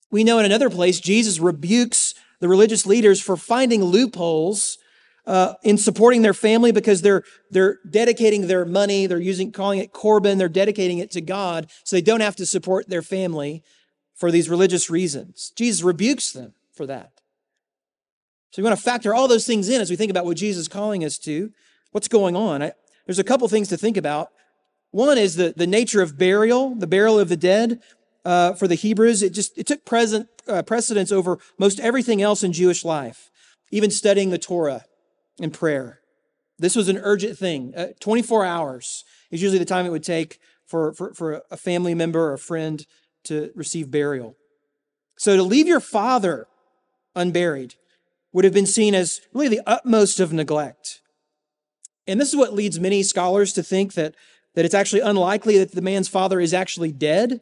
We 0.10 0.24
know 0.24 0.39
in 0.39 0.46
another 0.46 0.70
place, 0.70 1.00
Jesus 1.02 1.39
rebukes 1.39 2.13
the 2.39 2.48
religious 2.48 2.86
leaders 2.86 3.22
for 3.22 3.36
finding 3.36 3.84
loopholes 3.84 4.78
uh, 5.26 5.56
in 5.63 5.78
supporting 5.78 6.22
their 6.22 6.34
family 6.34 6.72
because 6.72 7.02
they're 7.02 7.24
they're 7.52 7.80
dedicating 7.89 8.48
their 8.48 8.63
money, 8.63 9.08
they're 9.08 9.20
using 9.20 9.52
calling 9.52 9.80
it 9.80 9.91
korban, 9.91 10.38
they're 10.38 10.48
dedicating 10.48 11.00
it 11.00 11.12
to 11.12 11.20
God, 11.20 11.70
so 11.84 11.98
they 11.98 12.02
don't 12.02 12.22
have 12.22 12.38
to 12.38 12.46
support 12.46 12.88
their 12.88 13.02
family 13.02 13.62
for 14.18 14.32
these 14.32 14.50
religious 14.50 14.90
reasons. 14.90 15.54
Jesus 15.56 15.84
rebukes 15.84 16.34
them 16.34 16.54
for 16.74 16.86
that. 16.88 17.12
So 18.52 18.62
we 18.62 18.68
want 18.68 18.78
to 18.78 18.84
factor 18.84 19.14
all 19.14 19.28
those 19.28 19.46
things 19.46 19.70
in 19.70 19.80
as 19.80 19.90
we 19.90 19.96
think 19.96 20.10
about 20.10 20.26
what 20.26 20.38
Jesus 20.38 20.62
is 20.62 20.68
calling 20.68 21.06
us 21.06 21.18
to. 21.20 21.52
What's 21.92 22.08
going 22.08 22.36
on? 22.36 22.64
I, 22.64 22.74
there's 23.06 23.20
a 23.20 23.24
couple 23.24 23.48
things 23.48 23.70
to 23.70 23.78
think 23.78 23.96
about. 23.96 24.32
One 24.92 25.18
is 25.18 25.36
the, 25.36 25.54
the 25.56 25.68
nature 25.68 26.02
of 26.02 26.18
burial, 26.18 26.74
the 26.76 26.88
burial 26.88 27.20
of 27.20 27.30
the 27.30 27.38
dead. 27.38 27.82
Uh, 28.26 28.54
for 28.54 28.68
the 28.68 28.76
Hebrews, 28.76 29.22
it 29.24 29.30
just 29.30 29.58
it 29.58 29.68
took 29.68 29.86
present, 29.86 30.28
uh, 30.48 30.62
precedence 30.62 31.14
over 31.14 31.40
most 31.58 31.80
everything 31.80 32.22
else 32.22 32.44
in 32.44 32.52
Jewish 32.52 32.84
life, 32.84 33.32
even 33.72 33.90
studying 33.90 34.32
the 34.32 34.38
Torah 34.38 34.84
and 35.40 35.54
prayer. 35.54 36.02
This 36.60 36.76
was 36.76 36.90
an 36.90 36.98
urgent 36.98 37.38
thing. 37.38 37.74
Uh, 37.76 37.88
24 38.00 38.44
hours 38.44 39.06
is 39.32 39.42
usually 39.42 39.60
the 39.60 39.66
time 39.66 39.86
it 39.86 39.92
would 39.92 40.04
take 40.04 40.40
for, 40.66 40.94
for, 40.94 41.14
for 41.14 41.44
a 41.50 41.56
family 41.56 41.94
member 41.94 42.20
or 42.20 42.34
a 42.34 42.40
friend 42.40 42.86
to 43.28 43.52
receive 43.56 43.92
burial. 43.92 44.36
So 45.18 45.36
to 45.36 45.44
leave 45.44 45.68
your 45.68 45.80
father 45.80 46.48
unburied 47.16 47.76
would 48.34 48.46
have 48.46 48.54
been 48.54 48.66
seen 48.66 48.94
as 48.94 49.22
really 49.34 49.50
the 49.50 49.62
utmost 49.66 50.20
of 50.20 50.32
neglect. 50.32 51.02
And 52.06 52.22
this 52.22 52.30
is 52.30 52.36
what 52.36 52.54
leads 52.54 52.80
many 52.80 53.04
scholars 53.04 53.54
to 53.54 53.63
think 53.63 53.94
that, 53.94 54.16
that 54.56 54.66
it's 54.66 54.74
actually 54.74 55.02
unlikely 55.02 55.58
that 55.58 55.72
the 55.72 55.82
man's 55.82 56.08
father 56.08 56.40
is 56.40 56.54
actually 56.54 56.92
dead. 56.92 57.42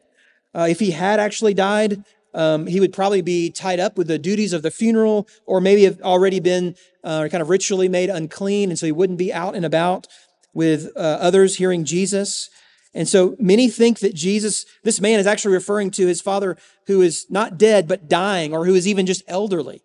Uh, 0.54 0.66
if 0.68 0.80
he 0.80 0.92
had 0.92 1.20
actually 1.20 1.54
died, 1.54 2.02
um, 2.34 2.66
he 2.66 2.80
would 2.80 2.92
probably 2.92 3.22
be 3.22 3.50
tied 3.50 3.80
up 3.80 3.96
with 3.96 4.08
the 4.08 4.18
duties 4.18 4.52
of 4.52 4.62
the 4.62 4.70
funeral, 4.70 5.26
or 5.46 5.60
maybe 5.60 5.84
have 5.84 6.00
already 6.02 6.40
been 6.40 6.74
uh, 7.04 7.28
kind 7.30 7.40
of 7.40 7.48
ritually 7.48 7.88
made 7.88 8.10
unclean, 8.10 8.70
and 8.70 8.78
so 8.78 8.86
he 8.86 8.92
wouldn't 8.92 9.18
be 9.18 9.32
out 9.32 9.54
and 9.54 9.64
about 9.64 10.06
with 10.52 10.90
uh, 10.96 11.00
others 11.00 11.56
hearing 11.56 11.84
Jesus. 11.84 12.50
And 12.96 13.06
so 13.06 13.36
many 13.38 13.68
think 13.68 13.98
that 13.98 14.14
Jesus, 14.14 14.64
this 14.82 15.02
man 15.02 15.20
is 15.20 15.26
actually 15.26 15.52
referring 15.52 15.90
to 15.92 16.06
his 16.06 16.22
father 16.22 16.56
who 16.86 17.02
is 17.02 17.26
not 17.28 17.58
dead, 17.58 17.86
but 17.86 18.08
dying, 18.08 18.54
or 18.54 18.64
who 18.64 18.74
is 18.74 18.88
even 18.88 19.04
just 19.04 19.22
elderly 19.28 19.82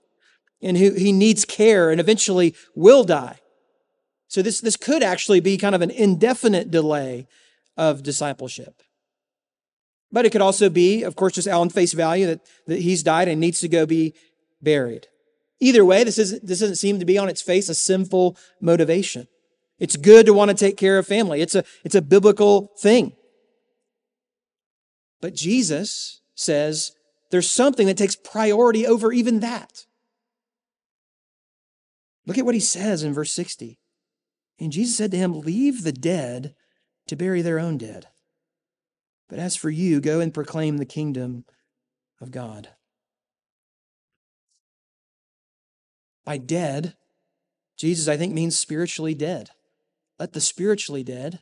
and 0.62 0.78
who 0.78 0.93
he 0.93 1.12
needs 1.12 1.43
care 1.43 1.91
and 1.91 2.00
eventually 2.00 2.56
will 2.74 3.04
die. 3.04 3.39
So 4.30 4.41
this, 4.41 4.62
this 4.62 4.78
could 4.78 5.04
actually 5.04 5.41
be 5.41 5.58
kind 5.58 5.76
of 5.76 5.82
an 5.82 5.91
indefinite 5.91 6.71
delay 6.71 7.28
of 7.76 8.02
discipleship. 8.02 8.82
But 10.10 10.26
it 10.26 10.32
could 10.32 10.41
also 10.41 10.69
be, 10.69 11.04
of 11.04 11.17
course, 11.17 11.34
just 11.34 11.50
on 11.50 11.69
face 11.69 11.91
value 11.91 12.28
that, 12.28 12.39
that 12.67 12.80
he's 12.80 13.04
died 13.04 13.28
and 13.28 13.41
needs 13.41 13.60
to 13.60 13.67
go 13.67 13.86
be 13.86 14.13
buried. 14.62 15.08
Either 15.60 15.84
way, 15.84 16.06
this, 16.06 16.17
isn't, 16.17 16.47
this 16.47 16.62
doesn't 16.62 16.76
seem 16.78 16.97
to 17.00 17.06
be 17.06 17.17
on 17.17 17.28
its 17.28 17.41
face 17.41 17.67
a 17.67 17.76
sinful 17.76 18.38
motivation. 18.62 19.28
It's 19.82 19.98
good 19.98 20.28
to 20.28 20.34
want 20.34 20.52
to 20.52 20.56
take 20.56 20.78
care 20.78 21.00
of 21.00 21.08
family. 21.08 21.41
It's 21.41 21.56
a, 21.56 21.63
it's 21.84 21.96
a 21.96 22.04
biblical 22.04 22.72
thing. 22.78 23.13
But 25.20 25.34
Jesus 25.34 26.22
says 26.36 26.91
there's 27.32 27.52
something 27.52 27.88
that 27.88 27.98
takes 27.98 28.15
priority 28.15 28.86
over 28.86 29.12
even 29.12 29.39
that. 29.39 29.88
Look 32.28 32.38
at 32.38 32.46
what 32.46 32.54
he 32.54 32.62
says 32.62 33.02
in 33.02 33.12
verse 33.12 33.34
60. 33.34 33.80
And 34.60 34.72
Jesus 34.72 34.96
said 34.96 35.10
to 35.12 35.17
him, 35.17 35.39
Leave 35.39 35.84
the 35.84 35.91
dead 35.91 36.54
to 37.08 37.15
bury 37.15 37.41
their 37.41 37.58
own 37.58 37.80
dead. 37.80 38.06
But 39.30 39.39
as 39.39 39.56
for 39.56 39.72
you, 39.72 40.00
go 40.00 40.20
and 40.20 40.32
proclaim 40.32 40.78
the 40.78 40.86
kingdom 40.86 41.44
of 42.22 42.30
God. 42.30 42.70
By 46.24 46.38
dead, 46.38 46.94
Jesus, 47.78 48.08
I 48.08 48.15
think, 48.15 48.32
means 48.32 48.60
spiritually 48.60 49.15
dead. 49.15 49.50
Let 50.22 50.34
the 50.34 50.40
spiritually 50.40 51.02
dead 51.04 51.40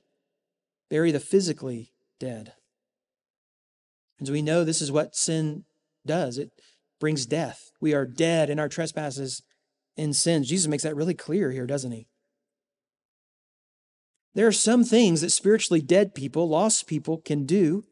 bury 0.89 1.11
the 1.11 1.19
physically 1.19 1.91
dead. 2.17 2.53
And 4.17 4.29
we 4.29 4.41
know 4.41 4.63
this 4.63 4.81
is 4.81 4.89
what 4.89 5.17
sin 5.17 5.65
does 6.05 6.37
it 6.37 6.51
brings 6.97 7.25
death. 7.25 7.71
We 7.81 7.93
are 7.93 8.05
dead 8.05 8.49
in 8.49 8.57
our 8.57 8.69
trespasses 8.69 9.43
and 9.97 10.15
sins. 10.15 10.47
Jesus 10.47 10.69
makes 10.69 10.83
that 10.83 10.95
really 10.95 11.13
clear 11.13 11.51
here, 11.51 11.67
doesn't 11.67 11.91
he? 11.91 12.07
There 14.33 14.47
are 14.47 14.53
some 14.53 14.85
things 14.85 15.19
that 15.19 15.31
spiritually 15.31 15.81
dead 15.81 16.15
people, 16.15 16.47
lost 16.47 16.87
people, 16.87 17.17
can 17.17 17.45
do 17.45 17.83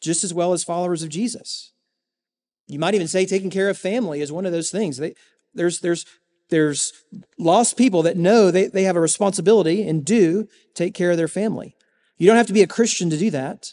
just 0.00 0.24
as 0.24 0.32
well 0.32 0.54
as 0.54 0.64
followers 0.64 1.02
of 1.02 1.10
Jesus. 1.10 1.74
You 2.66 2.78
might 2.78 2.94
even 2.94 3.06
say 3.06 3.26
taking 3.26 3.50
care 3.50 3.68
of 3.68 3.76
family 3.76 4.22
is 4.22 4.32
one 4.32 4.46
of 4.46 4.52
those 4.52 4.70
things. 4.70 4.96
They, 4.96 5.12
there's, 5.52 5.80
there's 5.80 6.06
there's 6.52 6.92
lost 7.38 7.78
people 7.78 8.02
that 8.02 8.18
know 8.18 8.50
they, 8.50 8.68
they 8.68 8.84
have 8.84 8.94
a 8.94 9.00
responsibility 9.00 9.88
and 9.88 10.04
do 10.04 10.46
take 10.74 10.92
care 10.94 11.10
of 11.10 11.16
their 11.16 11.26
family. 11.26 11.74
You 12.18 12.26
don't 12.26 12.36
have 12.36 12.46
to 12.46 12.52
be 12.52 12.62
a 12.62 12.66
Christian 12.68 13.08
to 13.10 13.16
do 13.16 13.30
that, 13.30 13.72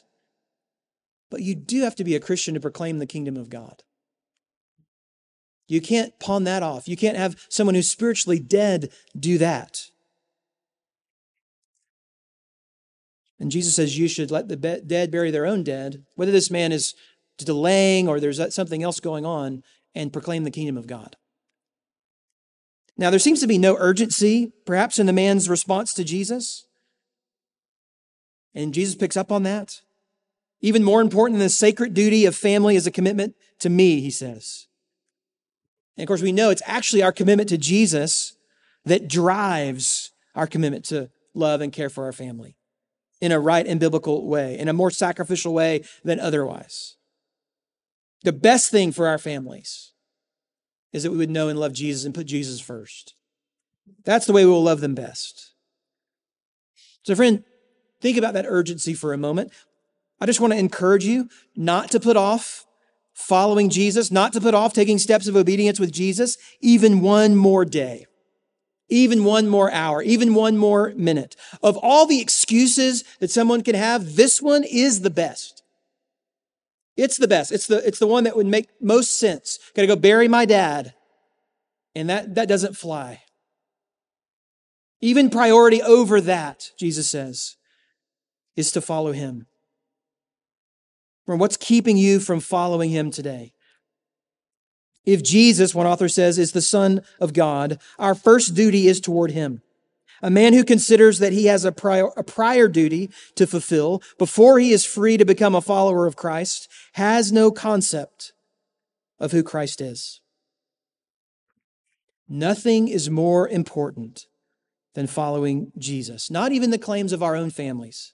but 1.30 1.42
you 1.42 1.54
do 1.54 1.82
have 1.82 1.96
to 1.96 2.06
be 2.06 2.16
a 2.16 2.22
Christian 2.22 2.54
to 2.54 2.60
proclaim 2.60 2.98
the 2.98 3.06
kingdom 3.06 3.36
of 3.36 3.50
God. 3.50 3.84
You 5.68 5.82
can't 5.82 6.18
pawn 6.20 6.46
that 6.46 6.64
off. 6.64 6.88
You 6.88 6.96
can't 6.96 7.18
have 7.18 7.46
someone 7.50 7.76
who's 7.76 7.92
spiritually 7.92 8.40
dead 8.40 8.90
do 9.18 9.38
that. 9.38 9.82
And 13.40 13.52
Jesus 13.52 13.76
says 13.76 13.98
you 13.98 14.08
should 14.08 14.32
let 14.32 14.48
the 14.48 14.56
dead 14.56 15.12
bury 15.12 15.32
their 15.32 15.46
own 15.46 15.64
dead, 15.64 16.06
whether 16.16 16.32
this 16.32 16.50
man 16.50 16.72
is 16.72 16.96
delaying 17.38 18.08
or 18.08 18.20
there's 18.20 18.54
something 18.56 18.84
else 18.84 19.00
going 19.00 19.26
on, 19.26 19.64
and 19.94 20.14
proclaim 20.14 20.46
the 20.46 20.52
kingdom 20.52 20.78
of 20.78 20.88
God. 20.88 21.18
Now, 23.00 23.10
there 23.10 23.18
seems 23.18 23.39
to 23.39 23.47
be 23.47 23.58
no 23.58 23.78
urgency, 23.80 24.52
perhaps, 24.66 25.00
in 25.00 25.06
the 25.06 25.14
man's 25.14 25.50
response 25.50 25.93
to 25.93 26.04
Jesus. 26.04 26.66
And 28.54 28.74
Jesus 28.74 28.93
picks 28.93 29.16
up 29.16 29.32
on 29.32 29.43
that. 29.43 29.80
Even 30.60 30.84
more 30.84 31.00
important 31.00 31.39
than 31.39 31.45
the 31.45 31.50
sacred 31.50 31.93
duty 31.93 32.26
of 32.26 32.36
family 32.36 32.76
is 32.76 32.86
a 32.86 32.91
commitment 32.91 33.36
to 33.60 33.70
me, 33.70 34.02
he 34.02 34.12
says. 34.12 34.68
And 35.95 36.04
of 36.04 36.08
course, 36.10 36.22
we 36.22 36.34
know 36.34 36.50
it's 36.50 36.62
actually 36.66 37.02
our 37.02 37.14
commitment 37.14 37.47
to 37.50 37.58
Jesus 37.58 38.36
that 38.84 39.08
drives 39.08 40.12
our 40.36 40.45
commitment 40.45 40.84
to 40.86 41.10
love 41.34 41.62
and 41.62 41.72
care 41.72 41.89
for 41.89 42.04
our 42.04 42.12
family 42.12 42.58
in 43.22 43.32
a 43.32 43.39
right 43.39 43.66
and 43.66 43.80
biblical 43.80 44.28
way, 44.28 44.60
in 44.60 44.68
a 44.68 44.74
more 44.74 44.91
sacrificial 44.91 45.54
way 45.54 45.86
than 46.04 46.20
otherwise. 46.20 46.97
The 48.24 48.34
best 48.34 48.72
thing 48.72 48.91
for 48.91 49.08
our 49.08 49.18
families 49.18 49.89
is 50.92 51.04
that 51.04 51.12
we 51.12 51.18
would 51.18 51.30
know 51.30 51.50
and 51.50 51.60
love 51.60 51.74
Jesus 51.74 52.06
and 52.06 52.16
put 52.16 52.26
Jesus 52.26 52.60
first. 52.60 53.14
That's 54.06 54.26
the 54.26 54.34
way 54.34 54.46
we 54.46 54.52
will 54.52 54.64
love 54.64 54.82
them 54.82 54.96
best. 54.96 55.54
So, 57.04 57.16
friend, 57.16 57.44
think 58.02 58.18
about 58.18 58.34
that 58.34 58.46
urgency 58.48 58.94
for 58.94 59.14
a 59.14 59.18
moment. 59.18 59.52
I 60.22 60.26
just 60.26 60.40
want 60.40 60.54
to 60.54 60.60
encourage 60.60 61.06
you 61.06 61.30
not 61.56 61.92
to 61.92 62.00
put 62.00 62.18
off 62.18 62.66
following 63.14 63.70
Jesus, 63.70 64.12
not 64.12 64.34
to 64.34 64.42
put 64.42 64.54
off 64.54 64.74
taking 64.74 64.98
steps 64.98 65.28
of 65.28 65.36
obedience 65.36 65.80
with 65.80 65.92
Jesus 65.92 66.38
even 66.62 67.02
one 67.02 67.36
more 67.36 67.66
day, 67.66 68.06
even 68.90 69.24
one 69.24 69.48
more 69.48 69.72
hour, 69.72 70.02
even 70.02 70.34
one 70.34 70.58
more 70.58 70.94
minute. 70.96 71.36
Of 71.62 71.78
all 71.78 72.06
the 72.06 72.22
excuses 72.22 73.04
that 73.20 73.32
someone 73.32 73.62
can 73.62 73.76
have, 73.76 74.16
this 74.16 74.42
one 74.42 74.64
is 74.64 75.02
the 75.02 75.10
best. 75.10 75.59
It's 77.00 77.18
the 77.18 77.28
best. 77.28 77.52
It's 77.52 77.68
the, 77.68 77.86
it's 77.88 78.00
the 78.00 78.08
one 78.08 78.26
that 78.26 78.36
would 78.36 78.45
make 78.45 78.68
most 78.82 79.18
sense. 79.18 79.58
Got 79.74 79.84
to 79.84 79.88
go 79.88 79.95
bury 79.95 80.28
my 80.28 80.45
dad. 80.45 80.93
And 81.95 82.10
that, 82.10 82.36
that 82.36 82.50
doesn't 82.50 82.76
fly. 82.78 83.24
Even 85.02 85.30
priority 85.30 85.82
over 85.82 86.20
that, 86.20 86.72
Jesus 86.78 87.10
says, 87.10 87.56
is 88.58 88.72
to 88.74 88.82
follow 88.82 89.14
him. 89.14 89.47
From 91.26 91.39
what's 91.39 91.56
keeping 91.56 91.95
you 91.95 92.20
from 92.20 92.41
following 92.41 92.89
him 92.89 93.12
today? 93.12 93.54
If 95.06 95.24
Jesus, 95.24 95.74
one 95.74 95.88
author 95.88 96.10
says, 96.10 96.38
is 96.38 96.52
the 96.52 96.62
Son 96.62 97.02
of 97.20 97.32
God, 97.32 97.80
our 97.97 98.14
first 98.14 98.56
duty 98.56 98.88
is 98.88 99.00
toward 99.00 99.32
him. 99.32 99.62
A 100.22 100.30
man 100.30 100.54
who 100.54 100.64
considers 100.64 101.20
that 101.20 101.34
he 101.34 101.46
has 101.46 101.66
a 101.66 101.72
prior, 101.72 102.10
a 102.18 102.24
prior 102.24 102.68
duty 102.68 103.10
to 103.36 103.48
fulfill 103.48 104.02
before 104.18 104.60
he 104.60 104.72
is 104.72 104.86
free 104.86 105.18
to 105.18 105.26
become 105.26 105.56
a 105.56 105.62
follower 105.62 106.06
of 106.06 106.16
Christ 106.16 106.70
has 106.94 107.32
no 107.32 107.52
concept 107.52 108.34
of 109.20 109.32
who 109.32 109.44
Christ 109.44 109.82
is. 109.82 110.22
Nothing 112.28 112.88
is 112.88 113.10
more 113.10 113.48
important 113.48 114.28
than 114.94 115.08
following 115.08 115.72
Jesus, 115.78 116.30
not 116.30 116.52
even 116.52 116.70
the 116.70 116.78
claims 116.78 117.14
of 117.14 117.24
our 117.24 117.36
own 117.36 117.50
families. 117.50 118.14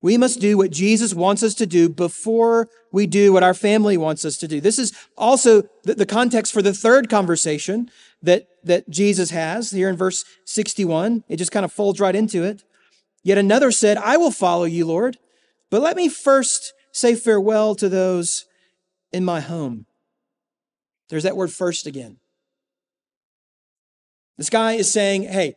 We 0.00 0.16
must 0.16 0.40
do 0.40 0.56
what 0.56 0.70
Jesus 0.70 1.12
wants 1.12 1.42
us 1.42 1.54
to 1.54 1.66
do 1.66 1.88
before 1.88 2.68
we 2.92 3.06
do 3.06 3.32
what 3.32 3.42
our 3.42 3.54
family 3.54 3.96
wants 3.96 4.24
us 4.24 4.36
to 4.38 4.48
do. 4.48 4.60
This 4.60 4.78
is 4.78 4.92
also 5.16 5.62
the, 5.82 6.06
context 6.06 6.52
for 6.52 6.62
the 6.62 6.72
third 6.72 7.10
conversation 7.10 7.90
that, 8.22 8.46
that 8.62 8.88
Jesus 8.88 9.30
has 9.30 9.72
here 9.72 9.88
in 9.88 9.96
verse 9.96 10.24
61. 10.44 11.24
It 11.28 11.36
just 11.36 11.50
kind 11.50 11.64
of 11.64 11.72
folds 11.72 11.98
right 11.98 12.14
into 12.14 12.44
it. 12.44 12.62
Yet 13.24 13.38
another 13.38 13.72
said, 13.72 13.98
I 13.98 14.16
will 14.16 14.30
follow 14.30 14.64
you, 14.64 14.86
Lord, 14.86 15.18
but 15.70 15.82
let 15.82 15.96
me 15.96 16.08
first 16.08 16.72
say 16.92 17.14
farewell 17.14 17.74
to 17.74 17.88
those 17.88 18.46
in 19.12 19.24
my 19.24 19.40
home. 19.40 19.86
There's 21.08 21.24
that 21.24 21.36
word 21.36 21.52
first 21.52 21.86
again. 21.86 22.18
This 24.36 24.50
guy 24.50 24.74
is 24.74 24.90
saying, 24.90 25.24
Hey, 25.24 25.56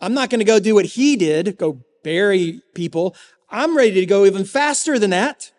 I'm 0.00 0.14
not 0.14 0.30
going 0.30 0.38
to 0.38 0.44
go 0.44 0.58
do 0.58 0.74
what 0.74 0.86
he 0.86 1.16
did, 1.16 1.58
go 1.58 1.80
bury 2.02 2.62
people. 2.74 3.14
I'm 3.52 3.76
ready 3.76 3.92
to 4.00 4.06
go 4.06 4.24
even 4.24 4.46
faster 4.46 4.98
than 4.98 5.10
that. 5.10 5.52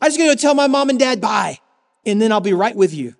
I 0.00 0.06
just 0.06 0.16
going 0.16 0.30
to 0.30 0.40
tell 0.40 0.54
my 0.54 0.68
mom 0.68 0.90
and 0.90 0.98
dad 0.98 1.20
bye, 1.20 1.58
and 2.06 2.22
then 2.22 2.30
I'll 2.30 2.40
be 2.40 2.52
right 2.52 2.76
with 2.76 2.94
you. 2.94 3.16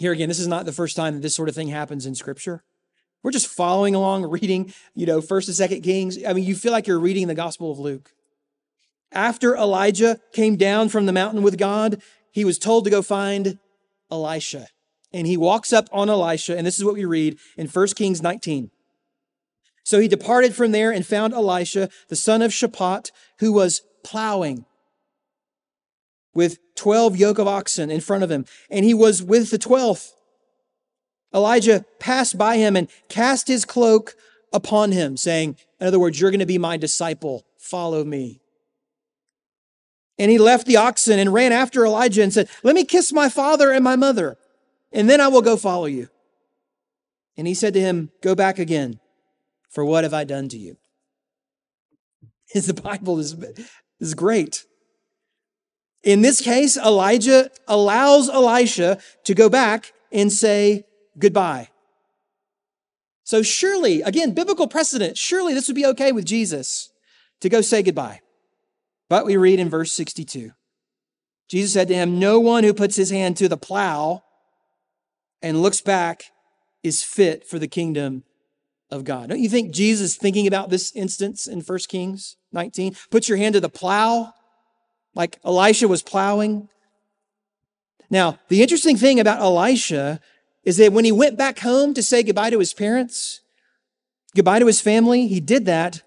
Here 0.00 0.10
again, 0.10 0.28
this 0.28 0.40
is 0.40 0.48
not 0.48 0.64
the 0.66 0.72
first 0.72 0.96
time 0.96 1.14
that 1.14 1.20
this 1.22 1.36
sort 1.36 1.48
of 1.48 1.54
thing 1.54 1.68
happens 1.68 2.06
in 2.06 2.16
Scripture. 2.16 2.64
We're 3.22 3.30
just 3.30 3.46
following 3.46 3.94
along, 3.94 4.24
reading, 4.30 4.74
you 4.96 5.06
know, 5.06 5.20
First 5.20 5.46
and 5.46 5.56
Second 5.56 5.82
Kings. 5.82 6.18
I 6.24 6.32
mean, 6.32 6.44
you 6.44 6.56
feel 6.56 6.72
like 6.72 6.88
you're 6.88 6.98
reading 6.98 7.28
the 7.28 7.34
Gospel 7.34 7.70
of 7.70 7.78
Luke. 7.78 8.12
After 9.12 9.54
Elijah 9.54 10.18
came 10.32 10.56
down 10.56 10.88
from 10.88 11.06
the 11.06 11.12
mountain 11.12 11.42
with 11.42 11.56
God, 11.56 12.02
he 12.32 12.44
was 12.44 12.58
told 12.58 12.82
to 12.84 12.90
go 12.90 13.00
find 13.00 13.60
Elisha. 14.10 14.66
And 15.12 15.28
he 15.28 15.36
walks 15.36 15.72
up 15.72 15.88
on 15.92 16.10
Elisha, 16.10 16.56
and 16.56 16.66
this 16.66 16.76
is 16.76 16.84
what 16.84 16.94
we 16.94 17.04
read 17.04 17.38
in 17.56 17.68
1 17.68 17.86
Kings 17.94 18.20
19. 18.20 18.72
So 19.84 20.00
he 20.00 20.08
departed 20.08 20.54
from 20.54 20.72
there 20.72 20.90
and 20.90 21.06
found 21.06 21.34
Elisha, 21.34 21.90
the 22.08 22.16
son 22.16 22.40
of 22.40 22.50
Shaphat, 22.50 23.10
who 23.38 23.52
was 23.52 23.82
plowing 24.02 24.64
with 26.34 26.58
12 26.74 27.16
yoke 27.16 27.38
of 27.38 27.46
oxen 27.46 27.90
in 27.90 28.00
front 28.00 28.24
of 28.24 28.30
him. 28.30 28.46
And 28.70 28.84
he 28.84 28.94
was 28.94 29.22
with 29.22 29.50
the 29.50 29.58
12th. 29.58 30.12
Elijah 31.34 31.84
passed 32.00 32.38
by 32.38 32.56
him 32.56 32.76
and 32.76 32.88
cast 33.08 33.46
his 33.46 33.64
cloak 33.64 34.14
upon 34.52 34.92
him, 34.92 35.16
saying, 35.16 35.56
In 35.80 35.86
other 35.86 35.98
words, 35.98 36.18
you're 36.18 36.30
going 36.30 36.40
to 36.40 36.46
be 36.46 36.58
my 36.58 36.76
disciple. 36.76 37.44
Follow 37.58 38.04
me. 38.04 38.40
And 40.18 40.30
he 40.30 40.38
left 40.38 40.66
the 40.66 40.76
oxen 40.76 41.18
and 41.18 41.34
ran 41.34 41.52
after 41.52 41.84
Elijah 41.84 42.22
and 42.22 42.32
said, 42.32 42.48
Let 42.62 42.74
me 42.74 42.84
kiss 42.84 43.12
my 43.12 43.28
father 43.28 43.70
and 43.70 43.84
my 43.84 43.96
mother, 43.96 44.38
and 44.92 45.10
then 45.10 45.20
I 45.20 45.28
will 45.28 45.42
go 45.42 45.56
follow 45.56 45.86
you. 45.86 46.08
And 47.36 47.48
he 47.48 47.54
said 47.54 47.74
to 47.74 47.80
him, 47.80 48.12
Go 48.22 48.34
back 48.36 48.60
again 48.60 49.00
for 49.74 49.84
what 49.84 50.04
have 50.04 50.14
I 50.14 50.24
done 50.24 50.48
to 50.50 50.56
you? 50.56 50.76
Is 52.54 52.66
the 52.68 52.74
Bible 52.74 53.18
is, 53.18 53.36
is 54.00 54.14
great. 54.14 54.64
In 56.02 56.22
this 56.22 56.40
case, 56.40 56.76
Elijah 56.76 57.50
allows 57.66 58.28
Elisha 58.28 58.98
to 59.24 59.34
go 59.34 59.48
back 59.48 59.92
and 60.12 60.32
say 60.32 60.84
goodbye. 61.18 61.68
So 63.24 63.42
surely, 63.42 64.02
again, 64.02 64.32
biblical 64.32 64.68
precedent, 64.68 65.16
surely 65.16 65.54
this 65.54 65.66
would 65.66 65.74
be 65.74 65.86
okay 65.86 66.12
with 66.12 66.26
Jesus 66.26 66.90
to 67.40 67.48
go 67.48 67.62
say 67.62 67.82
goodbye. 67.82 68.20
But 69.08 69.26
we 69.26 69.36
read 69.36 69.58
in 69.58 69.68
verse 69.68 69.92
62 69.92 70.52
Jesus 71.48 71.72
said 71.74 71.88
to 71.88 71.94
him, 71.94 72.18
No 72.18 72.40
one 72.40 72.64
who 72.64 72.72
puts 72.72 72.96
his 72.96 73.10
hand 73.10 73.36
to 73.38 73.48
the 73.48 73.56
plow 73.56 74.22
and 75.42 75.60
looks 75.60 75.80
back 75.80 76.24
is 76.82 77.02
fit 77.02 77.46
for 77.46 77.58
the 77.58 77.68
kingdom 77.68 78.24
of 78.90 79.04
God. 79.04 79.28
Don't 79.28 79.40
you 79.40 79.48
think 79.48 79.72
Jesus 79.72 80.16
thinking 80.16 80.46
about 80.46 80.70
this 80.70 80.94
instance 80.94 81.46
in 81.46 81.60
1 81.60 81.78
Kings 81.88 82.36
19? 82.52 82.96
Put 83.10 83.28
your 83.28 83.38
hand 83.38 83.54
to 83.54 83.60
the 83.60 83.68
plow 83.68 84.32
like 85.14 85.38
Elisha 85.44 85.88
was 85.88 86.02
plowing. 86.02 86.68
Now, 88.10 88.38
the 88.48 88.62
interesting 88.62 88.96
thing 88.96 89.20
about 89.20 89.40
Elisha 89.40 90.20
is 90.64 90.76
that 90.78 90.92
when 90.92 91.04
he 91.04 91.12
went 91.12 91.38
back 91.38 91.60
home 91.60 91.94
to 91.94 92.02
say 92.02 92.22
goodbye 92.22 92.50
to 92.50 92.58
his 92.58 92.74
parents, 92.74 93.40
goodbye 94.34 94.58
to 94.58 94.66
his 94.66 94.80
family, 94.80 95.28
he 95.28 95.40
did 95.40 95.66
that. 95.66 96.02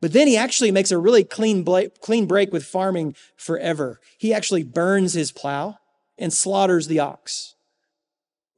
But 0.00 0.12
then 0.12 0.28
he 0.28 0.36
actually 0.36 0.70
makes 0.70 0.90
a 0.90 0.98
really 0.98 1.24
clean, 1.24 1.64
clean 2.00 2.26
break 2.26 2.52
with 2.52 2.64
farming 2.64 3.16
forever. 3.36 4.00
He 4.16 4.32
actually 4.32 4.62
burns 4.62 5.14
his 5.14 5.32
plow 5.32 5.78
and 6.16 6.32
slaughters 6.32 6.86
the 6.86 7.00
ox. 7.00 7.54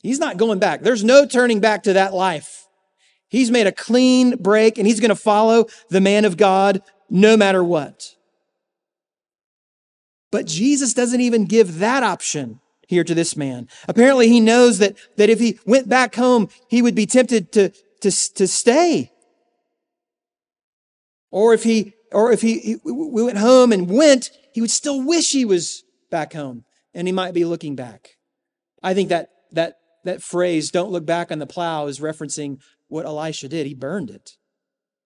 He's 0.02 0.18
not 0.18 0.36
going 0.36 0.58
back. 0.58 0.82
There's 0.82 1.04
no 1.04 1.26
turning 1.26 1.60
back 1.60 1.82
to 1.84 1.94
that 1.94 2.14
life. 2.14 2.66
He's 3.30 3.50
made 3.50 3.68
a 3.68 3.72
clean 3.72 4.36
break 4.36 4.76
and 4.76 4.86
he's 4.86 5.00
going 5.00 5.10
to 5.10 5.16
follow 5.16 5.66
the 5.88 6.00
man 6.00 6.24
of 6.24 6.36
God 6.36 6.82
no 7.08 7.36
matter 7.36 7.64
what. 7.64 8.16
But 10.32 10.46
Jesus 10.46 10.92
doesn't 10.94 11.20
even 11.20 11.46
give 11.46 11.78
that 11.78 12.02
option 12.02 12.60
here 12.86 13.04
to 13.04 13.14
this 13.14 13.36
man. 13.36 13.68
Apparently 13.88 14.28
he 14.28 14.40
knows 14.40 14.78
that, 14.78 14.96
that 15.16 15.30
if 15.30 15.38
he 15.38 15.58
went 15.64 15.88
back 15.88 16.16
home, 16.16 16.48
he 16.68 16.82
would 16.82 16.96
be 16.96 17.06
tempted 17.06 17.52
to, 17.52 17.70
to, 18.00 18.10
to 18.34 18.48
stay. 18.48 19.12
Or 21.30 21.54
if 21.54 21.62
he, 21.62 21.94
or 22.10 22.32
if 22.32 22.42
he, 22.42 22.58
he 22.58 22.76
we 22.84 23.22
went 23.22 23.38
home 23.38 23.72
and 23.72 23.88
went, 23.88 24.30
he 24.52 24.60
would 24.60 24.72
still 24.72 25.04
wish 25.04 25.30
he 25.30 25.44
was 25.44 25.84
back 26.10 26.32
home 26.32 26.64
and 26.92 27.06
he 27.06 27.12
might 27.12 27.34
be 27.34 27.44
looking 27.44 27.76
back. 27.76 28.16
I 28.82 28.92
think 28.94 29.08
that, 29.10 29.28
that, 29.52 29.76
that 30.02 30.20
phrase, 30.20 30.72
don't 30.72 30.90
look 30.90 31.06
back 31.06 31.30
on 31.30 31.38
the 31.38 31.46
plow 31.46 31.86
is 31.86 32.00
referencing 32.00 32.58
what 32.90 33.06
Elisha 33.06 33.48
did. 33.48 33.66
He 33.66 33.74
burned 33.74 34.10
it. 34.10 34.36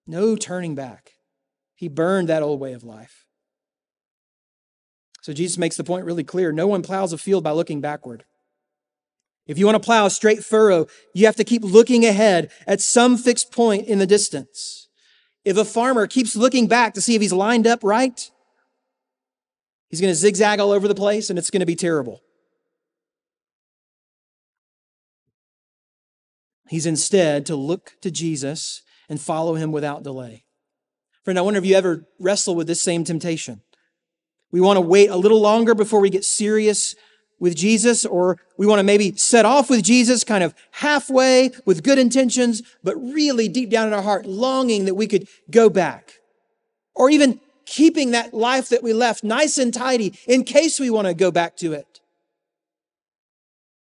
No 0.05 0.35
turning 0.35 0.75
back. 0.75 1.13
He 1.75 1.87
burned 1.87 2.27
that 2.29 2.43
old 2.43 2.59
way 2.59 2.73
of 2.73 2.83
life. 2.83 3.25
So 5.21 5.33
Jesus 5.33 5.57
makes 5.57 5.77
the 5.77 5.83
point 5.83 6.05
really 6.05 6.23
clear. 6.23 6.51
No 6.51 6.67
one 6.67 6.81
plows 6.81 7.13
a 7.13 7.17
field 7.17 7.43
by 7.43 7.51
looking 7.51 7.81
backward. 7.81 8.25
If 9.47 9.57
you 9.57 9.65
want 9.65 9.75
to 9.75 9.85
plow 9.85 10.05
a 10.05 10.09
straight 10.09 10.43
furrow, 10.43 10.87
you 11.13 11.25
have 11.25 11.35
to 11.35 11.43
keep 11.43 11.63
looking 11.63 12.05
ahead 12.05 12.51
at 12.67 12.81
some 12.81 13.17
fixed 13.17 13.51
point 13.51 13.87
in 13.87 13.99
the 13.99 14.07
distance. 14.07 14.87
If 15.43 15.57
a 15.57 15.65
farmer 15.65 16.07
keeps 16.07 16.35
looking 16.35 16.67
back 16.67 16.95
to 16.95 17.01
see 17.01 17.15
if 17.15 17.21
he's 17.21 17.33
lined 17.33 17.67
up 17.67 17.83
right, 17.83 18.31
he's 19.89 20.01
going 20.01 20.11
to 20.11 20.15
zigzag 20.15 20.59
all 20.59 20.71
over 20.71 20.87
the 20.87 20.95
place 20.95 21.29
and 21.29 21.37
it's 21.37 21.51
going 21.51 21.59
to 21.59 21.65
be 21.65 21.75
terrible. 21.75 22.21
He's 26.67 26.85
instead 26.85 27.45
to 27.47 27.55
look 27.55 27.93
to 28.01 28.11
Jesus 28.11 28.81
and 29.07 29.21
follow 29.21 29.55
him 29.55 29.71
without 29.71 30.03
delay. 30.03 30.45
Friend, 31.23 31.37
I 31.37 31.41
wonder 31.41 31.59
if 31.59 31.65
you 31.65 31.75
ever 31.75 32.05
wrestle 32.19 32.55
with 32.55 32.67
this 32.67 32.81
same 32.81 33.03
temptation. 33.03 33.61
We 34.51 34.61
want 34.61 34.77
to 34.77 34.81
wait 34.81 35.09
a 35.09 35.15
little 35.15 35.41
longer 35.41 35.75
before 35.75 35.99
we 35.99 36.09
get 36.09 36.23
serious 36.23 36.95
with 37.39 37.55
Jesus, 37.55 38.05
or 38.05 38.37
we 38.57 38.65
want 38.65 38.79
to 38.79 38.83
maybe 38.83 39.15
set 39.17 39.45
off 39.45 39.69
with 39.69 39.83
Jesus 39.83 40.23
kind 40.23 40.43
of 40.43 40.55
halfway 40.71 41.51
with 41.65 41.83
good 41.83 41.99
intentions, 41.99 42.61
but 42.83 42.95
really 42.95 43.47
deep 43.47 43.69
down 43.69 43.87
in 43.87 43.93
our 43.93 44.01
heart, 44.01 44.25
longing 44.25 44.85
that 44.85 44.95
we 44.95 45.07
could 45.07 45.27
go 45.51 45.69
back. 45.69 46.13
Or 46.93 47.09
even 47.09 47.41
keeping 47.65 48.11
that 48.11 48.33
life 48.33 48.69
that 48.69 48.83
we 48.83 48.93
left 48.93 49.23
nice 49.23 49.57
and 49.57 49.73
tidy 49.73 50.17
in 50.27 50.43
case 50.43 50.79
we 50.79 50.89
want 50.89 51.07
to 51.07 51.13
go 51.13 51.31
back 51.31 51.57
to 51.57 51.73
it. 51.73 51.94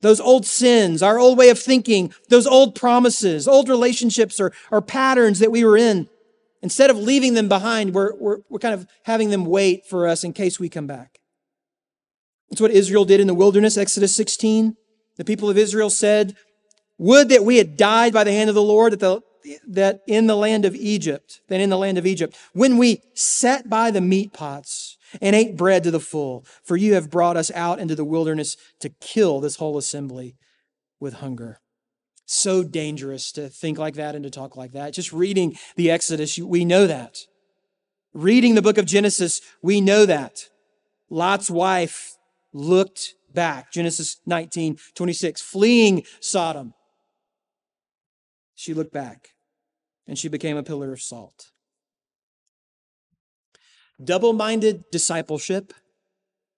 Those 0.01 0.19
old 0.19 0.45
sins, 0.45 1.01
our 1.01 1.17
old 1.17 1.37
way 1.37 1.49
of 1.49 1.59
thinking, 1.59 2.13
those 2.29 2.45
old 2.45 2.75
promises, 2.75 3.47
old 3.47 3.69
relationships 3.69 4.39
or, 4.39 4.53
or 4.71 4.81
patterns 4.81 5.39
that 5.39 5.51
we 5.51 5.63
were 5.63 5.77
in, 5.77 6.07
instead 6.61 6.89
of 6.89 6.97
leaving 6.97 7.33
them 7.33 7.47
behind, 7.47 7.93
we're, 7.93 8.13
we're, 8.15 8.37
we're 8.49 8.59
kind 8.59 8.73
of 8.73 8.87
having 9.03 9.29
them 9.29 9.45
wait 9.45 9.85
for 9.85 10.07
us 10.07 10.23
in 10.23 10.33
case 10.33 10.59
we 10.59 10.69
come 10.69 10.87
back. 10.87 11.19
That's 12.49 12.61
what 12.61 12.71
Israel 12.71 13.05
did 13.05 13.19
in 13.19 13.27
the 13.27 13.33
wilderness, 13.33 13.77
Exodus 13.77 14.15
16. 14.15 14.75
The 15.17 15.25
people 15.25 15.49
of 15.49 15.57
Israel 15.57 15.89
said, 15.89 16.35
Would 16.97 17.29
that 17.29 17.43
we 17.43 17.57
had 17.57 17.77
died 17.77 18.13
by 18.13 18.23
the 18.23 18.31
hand 18.31 18.49
of 18.49 18.55
the 18.55 18.61
Lord, 18.61 18.93
that, 18.93 18.99
the, 18.99 19.21
that 19.67 20.01
in 20.07 20.27
the 20.27 20.35
land 20.35 20.65
of 20.65 20.75
Egypt, 20.75 21.41
than 21.47 21.61
in 21.61 21.69
the 21.69 21.77
land 21.77 21.97
of 21.97 22.05
Egypt, 22.05 22.35
when 22.53 22.77
we 22.77 23.01
sat 23.13 23.69
by 23.69 23.91
the 23.91 24.01
meat 24.01 24.33
pots 24.33 24.94
and 25.21 25.35
ate 25.35 25.57
bread 25.57 25.83
to 25.83 25.91
the 25.91 25.99
full, 25.99 26.45
for 26.63 26.77
you 26.77 26.93
have 26.93 27.09
brought 27.09 27.37
us 27.37 27.51
out 27.51 27.79
into 27.79 27.95
the 27.95 28.05
wilderness 28.05 28.57
to 28.79 28.89
kill 28.89 29.39
this 29.39 29.57
whole 29.57 29.77
assembly 29.77 30.35
with 30.99 31.15
hunger. 31.15 31.59
So 32.25 32.63
dangerous 32.63 33.31
to 33.33 33.49
think 33.49 33.77
like 33.77 33.95
that 33.95 34.15
and 34.15 34.23
to 34.23 34.31
talk 34.31 34.55
like 34.55 34.71
that. 34.71 34.93
Just 34.93 35.13
reading 35.13 35.57
the 35.75 35.91
Exodus, 35.91 36.37
we 36.37 36.65
know 36.65 36.87
that. 36.87 37.17
Reading 38.13 38.55
the 38.55 38.61
book 38.61 38.77
of 38.77 38.85
Genesis, 38.85 39.41
we 39.61 39.81
know 39.81 40.05
that. 40.05 40.49
Lot's 41.09 41.51
wife 41.51 42.17
looked 42.53 43.13
back. 43.33 43.71
Genesis 43.71 44.17
19, 44.25 44.77
26, 44.95 45.41
fleeing 45.41 46.03
Sodom. 46.19 46.73
She 48.55 48.73
looked 48.73 48.93
back 48.93 49.29
and 50.07 50.17
she 50.17 50.29
became 50.29 50.57
a 50.57 50.63
pillar 50.63 50.93
of 50.93 51.01
salt. 51.01 51.51
Double 54.03 54.33
minded 54.33 54.83
discipleship 54.91 55.73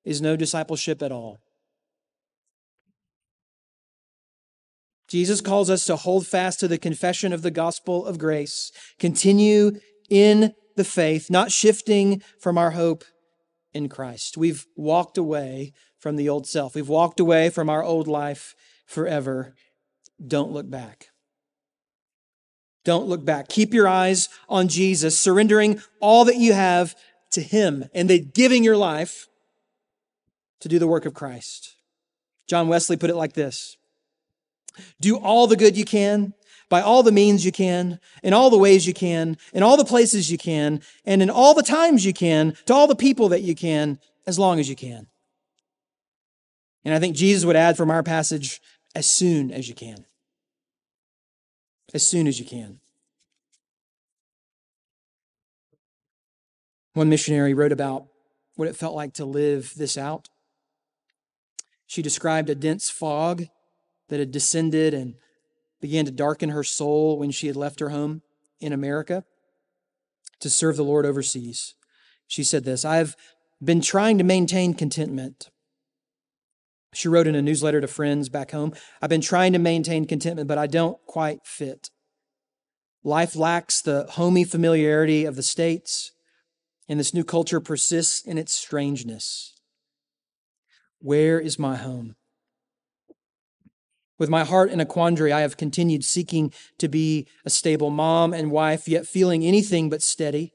is 0.04 0.22
no 0.22 0.36
discipleship 0.36 1.02
at 1.02 1.12
all. 1.12 1.40
Jesus 5.08 5.40
calls 5.40 5.70
us 5.70 5.86
to 5.86 5.96
hold 5.96 6.28
fast 6.28 6.60
to 6.60 6.68
the 6.68 6.78
confession 6.78 7.32
of 7.32 7.42
the 7.42 7.52
gospel 7.52 8.06
of 8.06 8.18
grace, 8.18 8.72
continue 9.00 9.80
in 10.10 10.54
the 10.76 10.84
faith, 10.84 11.30
not 11.30 11.52
shifting 11.52 12.22
from 12.40 12.58
our 12.58 12.72
hope 12.72 13.06
in 13.74 13.88
Christ. 13.88 14.38
We've 14.38 14.66
walked 14.76 15.18
away 15.18 15.74
from 15.98 16.16
the 16.16 16.30
old 16.30 16.48
self, 16.48 16.76
we've 16.76 16.90
walked 16.90 17.20
away 17.20 17.50
from 17.50 17.70
our 17.70 17.84
old 17.84 18.08
life 18.08 18.54
forever. 18.86 19.56
Don't 20.26 20.52
look 20.52 20.70
back. 20.70 21.08
Don't 22.84 23.08
look 23.08 23.26
back. 23.26 23.50
Keep 23.50 23.74
your 23.74 23.88
eyes 23.88 24.30
on 24.48 24.70
Jesus, 24.70 25.20
surrendering 25.20 25.82
all 26.00 26.24
that 26.26 26.38
you 26.38 26.54
have 26.54 26.96
to 27.32 27.42
Him 27.42 27.86
and 27.94 28.10
then 28.10 28.32
giving 28.34 28.64
your 28.64 28.78
life 28.78 29.28
to 30.60 30.68
do 30.68 30.80
the 30.80 30.88
work 30.88 31.06
of 31.06 31.14
Christ. 31.14 31.76
John 32.48 32.68
Wesley 32.68 32.98
put 32.98 33.10
it 33.10 33.16
like 33.16 33.34
this 33.34 33.78
Do 35.00 35.18
all 35.18 35.48
the 35.48 35.56
good 35.56 35.78
you 35.78 35.86
can, 35.86 36.34
by 36.70 36.82
all 36.82 37.04
the 37.04 37.12
means 37.12 37.46
you 37.46 37.52
can, 37.52 38.00
in 38.24 38.34
all 38.34 38.50
the 38.50 38.58
ways 38.58 38.88
you 38.88 38.94
can, 38.94 39.38
in 39.54 39.64
all 39.64 39.78
the 39.78 39.86
places 39.86 40.32
you 40.32 40.38
can, 40.38 40.82
and 41.06 41.22
in 41.22 41.30
all 41.30 41.54
the 41.54 41.64
times 41.64 42.06
you 42.06 42.14
can, 42.14 42.56
to 42.66 42.74
all 42.74 42.88
the 42.88 42.96
people 42.96 43.30
that 43.30 43.42
you 43.42 43.56
can, 43.56 44.00
as 44.26 44.40
long 44.40 44.60
as 44.60 44.70
you 44.70 44.76
can. 44.76 45.08
And 46.84 46.94
I 46.94 47.00
think 47.00 47.16
Jesus 47.16 47.46
would 47.46 47.56
add 47.56 47.76
from 47.76 47.92
our 47.92 48.04
passage, 48.04 48.62
as 48.96 49.08
soon 49.08 49.52
as 49.52 49.70
you 49.70 49.76
can 49.76 50.06
as 51.94 52.08
soon 52.08 52.28
as 52.28 52.40
you 52.40 52.46
can. 52.46 52.80
One 56.98 57.10
missionary 57.10 57.54
wrote 57.54 57.72
about 57.72 58.08
what 58.56 58.68
it 58.68 58.76
felt 58.76 58.96
like 58.96 59.14
to 59.14 59.26
live 59.26 59.74
this 59.78 60.00
out. 60.00 60.30
She 61.86 62.02
described 62.02 62.50
a 62.50 62.56
dense 62.56 62.90
fog 62.90 63.44
that 64.10 64.20
had 64.20 64.32
descended 64.32 64.96
and 64.96 65.14
began 65.80 66.06
to 66.06 66.12
darken 66.12 66.50
her 66.50 66.64
soul 66.64 67.20
when 67.20 67.30
she 67.30 67.46
had 67.46 67.56
left 67.56 67.82
her 67.82 67.90
home 67.90 68.24
in 68.60 68.74
America 68.74 69.24
to 70.40 70.50
serve 70.50 70.76
the 70.76 70.84
Lord 70.84 71.06
overseas. 71.06 71.76
She 72.26 72.44
said 72.44 72.64
this 72.64 72.84
I've 72.84 73.16
been 73.64 73.82
trying 73.82 74.18
to 74.18 74.24
maintain 74.24 74.74
contentment 74.74 75.52
she 76.96 77.08
wrote 77.08 77.28
in 77.28 77.36
a 77.36 77.44
newsletter 77.44 77.80
to 77.80 77.88
friends 77.88 78.28
back 78.28 78.50
home 78.50 78.74
I've 79.04 79.10
been 79.12 79.22
trying 79.22 79.54
to 79.54 79.60
maintain 79.60 80.06
contentment, 80.06 80.48
but 80.48 80.58
I 80.58 80.66
don't 80.66 80.98
quite 81.06 81.46
fit. 81.46 81.92
Life 83.04 83.36
lacks 83.36 83.84
the 83.84 84.08
homey 84.10 84.44
familiarity 84.44 85.26
of 85.26 85.36
the 85.36 85.44
States, 85.44 86.14
and 86.88 87.00
this 87.00 87.14
new 87.14 87.24
culture 87.24 87.60
persists 87.60 88.22
in 88.26 88.38
its 88.38 88.54
strangeness. 88.54 89.54
Where 91.00 91.40
is 91.40 91.60
my 91.60 91.76
home? 91.76 92.16
With 94.20 94.30
my 94.30 94.44
heart 94.44 94.72
in 94.72 94.80
a 94.80 94.86
quandary, 94.86 95.32
I 95.32 95.42
have 95.42 95.58
continued 95.58 96.04
seeking 96.04 96.52
to 96.80 96.88
be 96.88 97.28
a 97.46 97.50
stable 97.50 97.92
mom 97.92 98.34
and 98.34 98.50
wife, 98.50 98.88
yet 98.88 99.06
feeling 99.06 99.44
anything 99.44 99.90
but 99.90 100.02
steady 100.02 100.54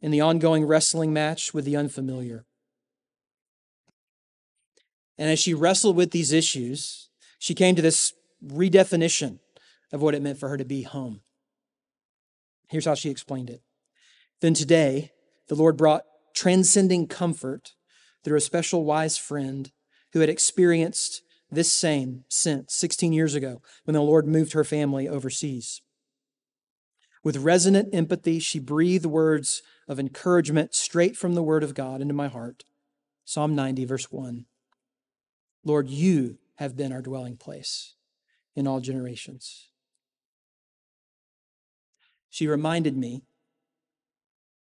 in 0.00 0.10
the 0.10 0.22
ongoing 0.22 0.64
wrestling 0.64 1.12
match 1.12 1.52
with 1.52 1.64
the 1.64 1.76
unfamiliar. 1.76 2.46
And 5.18 5.30
as 5.30 5.38
she 5.38 5.54
wrestled 5.54 5.96
with 5.96 6.10
these 6.10 6.32
issues, 6.32 7.10
she 7.38 7.54
came 7.54 7.74
to 7.76 7.82
this 7.82 8.14
redefinition 8.44 9.38
of 9.92 10.02
what 10.02 10.14
it 10.14 10.22
meant 10.22 10.38
for 10.38 10.48
her 10.48 10.56
to 10.56 10.64
be 10.64 10.82
home. 10.82 11.20
Here's 12.68 12.86
how 12.86 12.94
she 12.94 13.10
explained 13.10 13.50
it. 13.50 13.62
Then 14.40 14.54
today, 14.54 15.12
the 15.48 15.54
Lord 15.54 15.76
brought 15.76 16.04
transcending 16.34 17.06
comfort 17.06 17.72
through 18.22 18.36
a 18.36 18.40
special 18.40 18.84
wise 18.84 19.18
friend 19.18 19.70
who 20.12 20.20
had 20.20 20.28
experienced 20.28 21.22
this 21.50 21.72
same 21.72 22.24
since 22.28 22.74
16 22.74 23.12
years 23.12 23.34
ago 23.34 23.62
when 23.84 23.94
the 23.94 24.00
Lord 24.00 24.26
moved 24.26 24.52
her 24.52 24.64
family 24.64 25.08
overseas. 25.08 25.82
With 27.22 27.38
resonant 27.38 27.94
empathy, 27.94 28.38
she 28.38 28.58
breathed 28.58 29.06
words 29.06 29.62
of 29.88 29.98
encouragement 29.98 30.74
straight 30.74 31.16
from 31.16 31.34
the 31.34 31.42
Word 31.42 31.62
of 31.62 31.74
God 31.74 32.00
into 32.00 32.14
my 32.14 32.28
heart. 32.28 32.64
Psalm 33.24 33.54
90, 33.54 33.84
verse 33.86 34.10
1. 34.10 34.44
Lord, 35.64 35.88
you 35.88 36.38
have 36.56 36.76
been 36.76 36.92
our 36.92 37.00
dwelling 37.00 37.36
place 37.36 37.94
in 38.54 38.66
all 38.66 38.80
generations. 38.80 39.68
She 42.28 42.46
reminded 42.46 42.96
me 42.96 43.22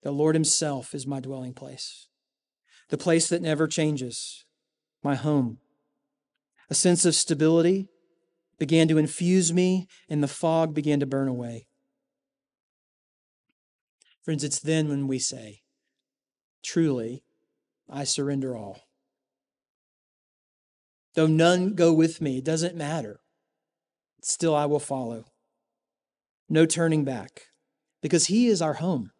the 0.03 0.11
Lord 0.11 0.35
Himself 0.35 0.93
is 0.93 1.07
my 1.07 1.19
dwelling 1.19 1.53
place, 1.53 2.07
the 2.89 2.97
place 2.97 3.29
that 3.29 3.41
never 3.41 3.67
changes, 3.67 4.45
my 5.01 5.15
home. 5.15 5.59
A 6.69 6.75
sense 6.75 7.05
of 7.05 7.15
stability 7.15 7.87
began 8.59 8.87
to 8.89 8.97
infuse 8.97 9.53
me, 9.53 9.87
and 10.09 10.21
the 10.21 10.27
fog 10.27 10.73
began 10.73 10.99
to 10.99 11.05
burn 11.05 11.27
away. 11.27 11.67
Friends, 14.21 14.43
it's 14.43 14.59
then 14.59 14.89
when 14.89 15.07
we 15.07 15.19
say, 15.19 15.61
Truly, 16.63 17.23
I 17.89 18.03
surrender 18.03 18.55
all. 18.55 18.81
Though 21.15 21.27
none 21.27 21.75
go 21.75 21.93
with 21.93 22.21
me, 22.21 22.37
it 22.37 22.45
doesn't 22.45 22.75
matter. 22.75 23.19
Still, 24.21 24.55
I 24.55 24.65
will 24.65 24.79
follow. 24.79 25.25
No 26.49 26.65
turning 26.65 27.03
back, 27.03 27.47
because 28.01 28.27
He 28.27 28.47
is 28.47 28.61
our 28.61 28.75
home. 28.75 29.11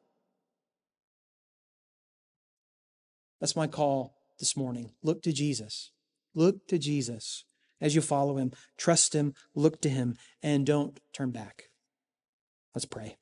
That's 3.44 3.58
my 3.58 3.68
call 3.68 4.16
this 4.40 4.56
morning. 4.56 4.92
Look 5.04 5.22
to 5.24 5.34
Jesus. 5.34 5.92
Look 6.34 6.66
to 6.70 6.80
Jesus 6.80 7.44
as 7.82 7.94
you 7.94 8.00
follow 8.00 8.38
Him. 8.38 8.54
Trust 8.78 9.14
Him, 9.14 9.34
look 9.54 9.82
to 9.82 9.90
Him, 9.90 10.16
and 10.42 10.66
don't 10.66 10.98
turn 11.12 11.32
back. 11.32 11.64
Let's 12.74 12.86
pray. 12.86 13.18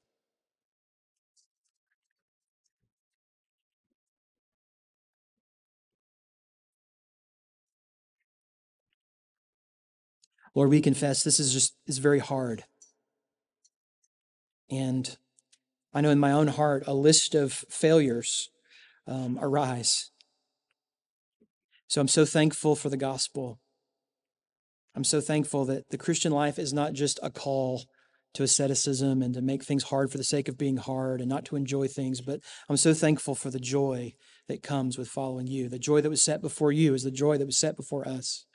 Lord, 10.53 10.69
we 10.69 10.81
confess 10.81 11.23
this 11.23 11.39
is 11.39 11.51
just 11.51 11.73
is 11.87 11.97
very 11.97 12.19
hard. 12.19 12.65
And 14.69 15.17
I 15.95 16.01
know 16.01 16.11
in 16.11 16.19
my 16.19 16.31
own 16.31 16.49
heart 16.49 16.83
a 16.85 16.93
list 16.93 17.33
of 17.33 17.53
failures 17.71 18.51
um, 19.07 19.39
arise. 19.41 20.10
So 21.91 21.99
I'm 21.99 22.07
so 22.07 22.23
thankful 22.23 22.77
for 22.77 22.87
the 22.87 22.95
gospel. 22.95 23.59
I'm 24.95 25.03
so 25.03 25.19
thankful 25.19 25.65
that 25.65 25.89
the 25.89 25.97
Christian 25.97 26.31
life 26.31 26.57
is 26.57 26.71
not 26.71 26.93
just 26.93 27.19
a 27.21 27.29
call 27.29 27.83
to 28.33 28.43
asceticism 28.43 29.21
and 29.21 29.33
to 29.33 29.41
make 29.41 29.65
things 29.65 29.83
hard 29.83 30.09
for 30.09 30.17
the 30.17 30.23
sake 30.23 30.47
of 30.47 30.57
being 30.57 30.77
hard 30.77 31.19
and 31.19 31.27
not 31.27 31.43
to 31.43 31.57
enjoy 31.57 31.89
things. 31.89 32.21
But 32.21 32.39
I'm 32.69 32.77
so 32.77 32.93
thankful 32.93 33.35
for 33.35 33.49
the 33.49 33.59
joy 33.59 34.13
that 34.47 34.63
comes 34.63 34.97
with 34.97 35.09
following 35.09 35.47
you. 35.47 35.67
The 35.67 35.77
joy 35.77 35.99
that 35.99 36.09
was 36.09 36.23
set 36.23 36.41
before 36.41 36.71
you 36.71 36.93
is 36.93 37.03
the 37.03 37.11
joy 37.11 37.37
that 37.37 37.45
was 37.45 37.57
set 37.57 37.75
before 37.75 38.07
us. 38.07 38.45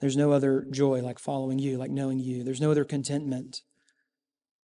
There's 0.00 0.16
no 0.16 0.32
other 0.32 0.66
joy 0.68 1.00
like 1.00 1.20
following 1.20 1.60
you, 1.60 1.78
like 1.78 1.92
knowing 1.92 2.18
you. 2.18 2.42
There's 2.42 2.60
no 2.60 2.72
other 2.72 2.84
contentment. 2.84 3.60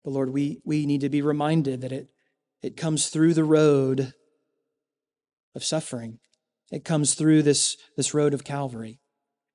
But 0.05 0.11
Lord, 0.11 0.29
we, 0.29 0.61
we 0.63 0.85
need 0.85 1.01
to 1.01 1.09
be 1.09 1.21
reminded 1.21 1.81
that 1.81 1.91
it, 1.91 2.07
it 2.61 2.77
comes 2.77 3.09
through 3.09 3.33
the 3.33 3.43
road 3.43 4.13
of 5.53 5.65
suffering. 5.65 6.19
It 6.71 6.83
comes 6.83 7.13
through 7.13 7.43
this, 7.43 7.77
this 7.95 8.13
road 8.13 8.33
of 8.33 8.43
Calvary, 8.43 8.99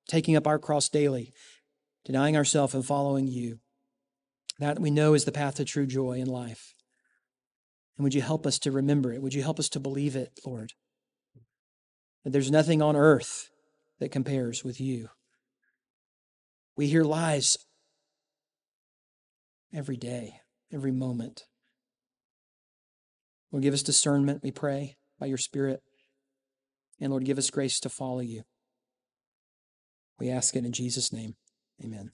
taking 0.07 0.35
up 0.35 0.47
our 0.47 0.59
cross 0.59 0.89
daily, 0.89 1.33
denying 2.05 2.37
ourselves 2.37 2.73
and 2.73 2.85
following 2.85 3.27
you. 3.27 3.59
That 4.59 4.79
we 4.79 4.91
know 4.91 5.13
is 5.13 5.25
the 5.25 5.31
path 5.31 5.55
to 5.55 5.65
true 5.65 5.85
joy 5.85 6.13
in 6.13 6.27
life. 6.27 6.73
And 7.97 8.03
would 8.03 8.13
you 8.13 8.21
help 8.21 8.45
us 8.45 8.59
to 8.59 8.71
remember 8.71 9.13
it? 9.13 9.21
Would 9.21 9.33
you 9.33 9.43
help 9.43 9.59
us 9.59 9.69
to 9.69 9.79
believe 9.79 10.15
it, 10.15 10.39
Lord? 10.45 10.73
That 12.23 12.31
there's 12.31 12.51
nothing 12.51 12.81
on 12.81 12.95
earth 12.95 13.49
that 13.99 14.11
compares 14.11 14.63
with 14.63 14.79
you. 14.79 15.09
We 16.75 16.87
hear 16.87 17.03
lies 17.03 17.57
every 19.73 19.97
day, 19.97 20.35
every 20.71 20.91
moment. 20.91 21.43
Lord, 23.51 23.63
give 23.63 23.73
us 23.73 23.83
discernment, 23.83 24.43
we 24.43 24.51
pray, 24.51 24.97
by 25.19 25.25
your 25.25 25.37
Spirit. 25.37 25.81
And 26.99 27.11
Lord, 27.11 27.25
give 27.25 27.37
us 27.37 27.49
grace 27.49 27.79
to 27.81 27.89
follow 27.89 28.19
you. 28.19 28.43
We 30.19 30.29
ask 30.29 30.55
it 30.55 30.65
in 30.65 30.73
Jesus' 30.73 31.13
name. 31.13 31.35
Amen. 31.83 32.11